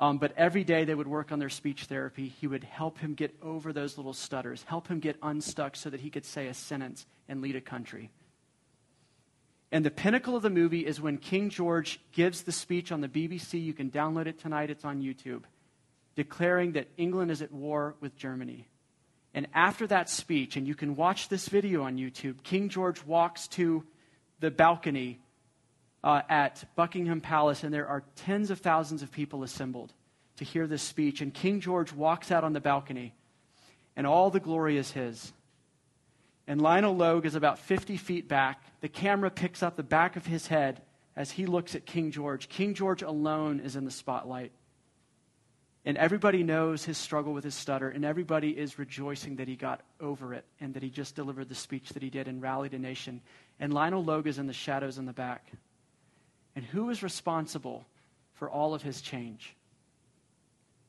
Um, 0.00 0.18
but 0.18 0.32
every 0.36 0.62
day 0.62 0.84
they 0.84 0.94
would 0.94 1.08
work 1.08 1.32
on 1.32 1.40
their 1.40 1.48
speech 1.48 1.84
therapy. 1.84 2.28
He 2.40 2.46
would 2.46 2.62
help 2.62 2.98
him 2.98 3.14
get 3.14 3.34
over 3.42 3.72
those 3.72 3.96
little 3.96 4.12
stutters, 4.12 4.62
help 4.62 4.86
him 4.86 5.00
get 5.00 5.16
unstuck 5.22 5.74
so 5.74 5.90
that 5.90 6.00
he 6.00 6.10
could 6.10 6.24
say 6.24 6.46
a 6.46 6.54
sentence 6.54 7.04
and 7.28 7.42
lead 7.42 7.56
a 7.56 7.60
country. 7.60 8.10
And 9.72 9.84
the 9.84 9.90
pinnacle 9.90 10.36
of 10.36 10.42
the 10.42 10.50
movie 10.50 10.86
is 10.86 11.00
when 11.00 11.18
King 11.18 11.50
George 11.50 12.00
gives 12.12 12.42
the 12.42 12.52
speech 12.52 12.92
on 12.92 13.00
the 13.00 13.08
BBC. 13.08 13.62
You 13.62 13.74
can 13.74 13.90
download 13.90 14.26
it 14.26 14.38
tonight, 14.38 14.70
it's 14.70 14.84
on 14.84 15.02
YouTube, 15.02 15.42
declaring 16.14 16.72
that 16.72 16.88
England 16.96 17.30
is 17.30 17.42
at 17.42 17.52
war 17.52 17.96
with 18.00 18.16
Germany. 18.16 18.68
And 19.34 19.46
after 19.52 19.86
that 19.88 20.08
speech, 20.08 20.56
and 20.56 20.66
you 20.66 20.74
can 20.74 20.96
watch 20.96 21.28
this 21.28 21.48
video 21.48 21.82
on 21.82 21.96
YouTube, 21.96 22.42
King 22.44 22.68
George 22.70 23.04
walks 23.04 23.46
to 23.48 23.84
the 24.40 24.50
balcony 24.50 25.20
uh, 26.04 26.22
at 26.28 26.64
Buckingham 26.76 27.20
Palace, 27.20 27.64
and 27.64 27.72
there 27.72 27.86
are 27.86 28.02
tens 28.16 28.50
of 28.50 28.60
thousands 28.60 29.02
of 29.02 29.10
people 29.10 29.42
assembled 29.42 29.92
to 30.36 30.44
hear 30.44 30.66
this 30.66 30.82
speech. 30.82 31.20
And 31.20 31.34
King 31.34 31.60
George 31.60 31.92
walks 31.92 32.30
out 32.30 32.44
on 32.44 32.52
the 32.52 32.60
balcony, 32.60 33.14
and 33.96 34.06
all 34.06 34.30
the 34.30 34.40
glory 34.40 34.76
is 34.76 34.92
his. 34.92 35.32
And 36.46 36.62
Lionel 36.62 36.96
Logue 36.96 37.26
is 37.26 37.34
about 37.34 37.58
50 37.58 37.96
feet 37.98 38.26
back. 38.26 38.62
The 38.80 38.88
camera 38.88 39.30
picks 39.30 39.62
up 39.62 39.76
the 39.76 39.82
back 39.82 40.16
of 40.16 40.24
his 40.24 40.46
head 40.46 40.80
as 41.14 41.30
he 41.32 41.46
looks 41.46 41.74
at 41.74 41.84
King 41.84 42.10
George. 42.10 42.48
King 42.48 42.74
George 42.74 43.02
alone 43.02 43.60
is 43.60 43.76
in 43.76 43.84
the 43.84 43.90
spotlight. 43.90 44.52
And 45.84 45.98
everybody 45.98 46.42
knows 46.42 46.84
his 46.84 46.96
struggle 46.96 47.32
with 47.32 47.44
his 47.44 47.54
stutter, 47.54 47.88
and 47.88 48.04
everybody 48.04 48.50
is 48.50 48.78
rejoicing 48.78 49.36
that 49.36 49.48
he 49.48 49.56
got 49.56 49.80
over 50.00 50.32
it 50.34 50.44
and 50.60 50.74
that 50.74 50.82
he 50.82 50.90
just 50.90 51.14
delivered 51.14 51.48
the 51.48 51.54
speech 51.54 51.90
that 51.90 52.02
he 52.02 52.10
did 52.10 52.28
and 52.28 52.40
rallied 52.42 52.74
a 52.74 52.78
nation. 52.78 53.20
And 53.60 53.72
Lionel 53.72 54.04
Logue 54.04 54.26
is 54.26 54.38
in 54.38 54.46
the 54.46 54.52
shadows 54.52 54.98
in 54.98 55.06
the 55.06 55.12
back. 55.12 55.50
And 56.54 56.64
who 56.64 56.90
is 56.90 57.02
responsible 57.02 57.86
for 58.34 58.48
all 58.48 58.74
of 58.74 58.82
his 58.82 59.00
change? 59.00 59.54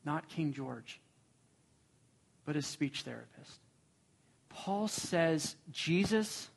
Not 0.05 0.29
King 0.29 0.53
George, 0.53 0.99
but 2.45 2.55
his 2.55 2.67
speech 2.67 3.01
therapist. 3.01 3.59
Paul 4.49 4.87
says 4.87 5.55
Jesus 5.71 6.49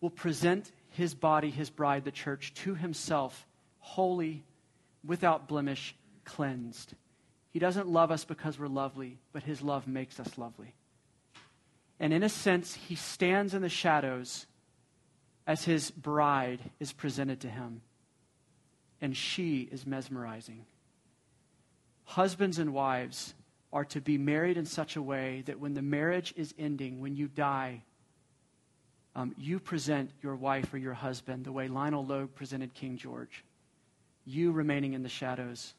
will 0.00 0.10
present 0.10 0.70
his 0.90 1.14
body, 1.14 1.50
his 1.50 1.70
bride, 1.70 2.04
the 2.04 2.10
church, 2.10 2.54
to 2.54 2.74
himself, 2.74 3.46
holy, 3.78 4.44
without 5.04 5.48
blemish, 5.48 5.94
cleansed. 6.24 6.94
He 7.50 7.58
doesn't 7.58 7.88
love 7.88 8.10
us 8.10 8.24
because 8.24 8.58
we're 8.58 8.68
lovely, 8.68 9.18
but 9.32 9.42
his 9.42 9.62
love 9.62 9.86
makes 9.86 10.20
us 10.20 10.38
lovely. 10.38 10.74
And 12.00 12.14
in 12.14 12.22
a 12.22 12.30
sense, 12.30 12.74
he 12.74 12.94
stands 12.94 13.52
in 13.52 13.60
the 13.60 13.68
shadows 13.68 14.46
as 15.46 15.64
his 15.64 15.90
bride 15.90 16.60
is 16.80 16.94
presented 16.94 17.40
to 17.40 17.48
him. 17.48 17.82
And 19.02 19.14
she 19.14 19.68
is 19.70 19.86
mesmerizing. 19.86 20.64
Husbands 22.04 22.58
and 22.58 22.72
wives 22.72 23.34
are 23.72 23.84
to 23.84 24.00
be 24.00 24.18
married 24.18 24.56
in 24.56 24.64
such 24.64 24.96
a 24.96 25.02
way 25.02 25.42
that 25.46 25.60
when 25.60 25.74
the 25.74 25.82
marriage 25.82 26.32
is 26.36 26.54
ending, 26.58 27.00
when 27.00 27.16
you 27.16 27.28
die, 27.28 27.82
um, 29.14 29.34
you 29.38 29.60
present 29.60 30.10
your 30.22 30.36
wife 30.36 30.72
or 30.72 30.78
your 30.78 30.94
husband 30.94 31.44
the 31.44 31.52
way 31.52 31.68
Lionel 31.68 32.04
Logue 32.04 32.34
presented 32.34 32.74
King 32.74 32.96
George. 32.96 33.44
You 34.24 34.52
remaining 34.52 34.94
in 34.94 35.02
the 35.02 35.08
shadows 35.08 35.74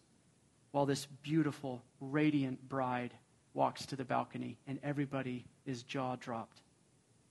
while 0.71 0.85
this 0.85 1.07
beautiful, 1.23 1.81
radiant 1.99 2.67
bride 2.69 3.13
walks 3.53 3.85
to 3.87 3.95
the 3.95 4.05
balcony 4.05 4.57
and 4.67 4.79
everybody 4.83 5.45
is 5.65 5.83
jaw 5.83 6.15
dropped 6.15 6.61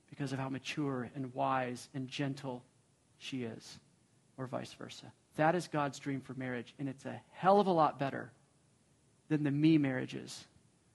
because 0.09 0.33
of 0.33 0.39
how 0.39 0.49
mature 0.49 1.11
and 1.15 1.33
wise 1.35 1.89
and 1.95 2.09
gentle 2.09 2.63
she 3.19 3.45
is, 3.45 3.79
or 4.39 4.47
vice 4.47 4.73
versa. 4.73 5.13
That 5.37 5.55
is 5.55 5.69
God's 5.69 5.99
dream 5.99 6.21
for 6.21 6.35
marriage, 6.35 6.75
and 6.79 6.89
it's 6.89 7.05
a 7.05 7.21
hell 7.33 7.61
of 7.61 7.67
a 7.67 7.73
lot 7.73 7.99
better 7.99 8.31
than 9.29 9.45
the 9.45 9.51
me 9.51 9.79
marriages, 9.79 10.45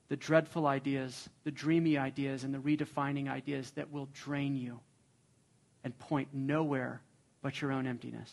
the 0.10 0.18
dreadful 0.18 0.68
ideas, 0.68 1.30
the 1.44 1.52
dreamy 1.52 1.98
ideas, 1.98 2.44
and 2.44 2.54
the 2.54 2.60
redefining 2.60 3.30
ideas 3.30 3.72
that 3.72 3.92
will 3.92 4.10
drain 4.14 4.56
you 4.56 4.80
and 5.84 5.98
point 5.98 6.28
nowhere 6.34 7.02
but 7.42 7.62
your 7.62 7.72
own 7.72 7.88
emptiness. 7.88 8.32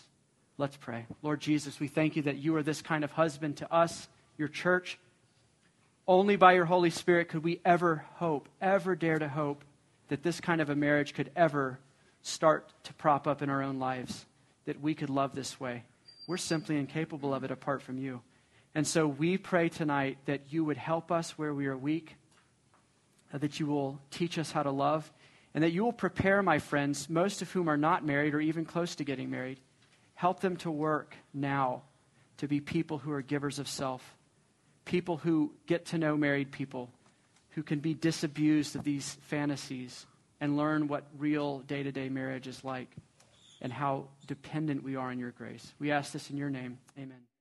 Let's 0.58 0.76
pray. 0.76 1.06
Lord 1.22 1.40
Jesus, 1.40 1.78
we 1.80 1.88
thank 1.88 2.16
you 2.16 2.22
that 2.22 2.38
you 2.38 2.56
are 2.56 2.62
this 2.62 2.82
kind 2.82 3.04
of 3.04 3.12
husband 3.12 3.58
to 3.58 3.72
us, 3.72 4.08
your 4.36 4.48
church. 4.48 4.98
Only 6.06 6.36
by 6.36 6.52
your 6.52 6.64
Holy 6.64 6.90
Spirit 6.90 7.28
could 7.28 7.44
we 7.44 7.60
ever 7.64 8.04
hope, 8.14 8.48
ever 8.60 8.96
dare 8.96 9.18
to 9.18 9.28
hope 9.28 9.64
that 10.08 10.22
this 10.22 10.40
kind 10.40 10.60
of 10.60 10.68
a 10.68 10.74
marriage 10.74 11.14
could 11.14 11.30
ever 11.36 11.78
start 12.22 12.72
to 12.84 12.94
prop 12.94 13.26
up 13.26 13.40
in 13.40 13.48
our 13.48 13.62
own 13.62 13.78
lives, 13.78 14.26
that 14.64 14.80
we 14.80 14.94
could 14.94 15.10
love 15.10 15.34
this 15.34 15.60
way. 15.60 15.84
We're 16.26 16.36
simply 16.36 16.76
incapable 16.76 17.34
of 17.34 17.44
it 17.44 17.50
apart 17.50 17.82
from 17.82 17.98
you. 17.98 18.20
And 18.74 18.86
so 18.86 19.06
we 19.06 19.36
pray 19.36 19.68
tonight 19.68 20.18
that 20.26 20.40
you 20.50 20.64
would 20.64 20.76
help 20.76 21.12
us 21.12 21.38
where 21.38 21.54
we 21.54 21.66
are 21.66 21.76
weak, 21.76 22.16
uh, 23.32 23.38
that 23.38 23.60
you 23.60 23.66
will 23.66 24.00
teach 24.10 24.38
us 24.38 24.50
how 24.50 24.62
to 24.62 24.70
love, 24.70 25.10
and 25.54 25.62
that 25.62 25.72
you 25.72 25.84
will 25.84 25.92
prepare 25.92 26.42
my 26.42 26.58
friends, 26.58 27.08
most 27.08 27.42
of 27.42 27.50
whom 27.52 27.68
are 27.68 27.76
not 27.76 28.04
married 28.04 28.34
or 28.34 28.40
even 28.40 28.64
close 28.64 28.94
to 28.96 29.04
getting 29.04 29.30
married. 29.30 29.60
Help 30.14 30.40
them 30.40 30.56
to 30.58 30.70
work 30.70 31.14
now 31.34 31.82
to 32.38 32.48
be 32.48 32.60
people 32.60 32.98
who 32.98 33.12
are 33.12 33.22
givers 33.22 33.58
of 33.58 33.68
self, 33.68 34.16
people 34.84 35.16
who 35.16 35.52
get 35.66 35.86
to 35.86 35.98
know 35.98 36.16
married 36.16 36.50
people 36.50 36.90
who 37.50 37.62
can 37.62 37.80
be 37.80 37.94
disabused 37.94 38.76
of 38.76 38.84
these 38.84 39.16
fantasies 39.22 40.06
and 40.40 40.56
learn 40.56 40.88
what 40.88 41.04
real 41.18 41.60
day 41.60 41.82
to 41.82 41.92
day 41.92 42.08
marriage 42.08 42.46
is 42.46 42.64
like 42.64 42.88
and 43.60 43.72
how 43.72 44.08
dependent 44.26 44.82
we 44.82 44.96
are 44.96 45.10
on 45.10 45.18
your 45.18 45.30
grace. 45.30 45.72
We 45.78 45.92
ask 45.92 46.12
this 46.12 46.30
in 46.30 46.36
your 46.36 46.50
name. 46.50 46.78
Amen. 46.98 47.31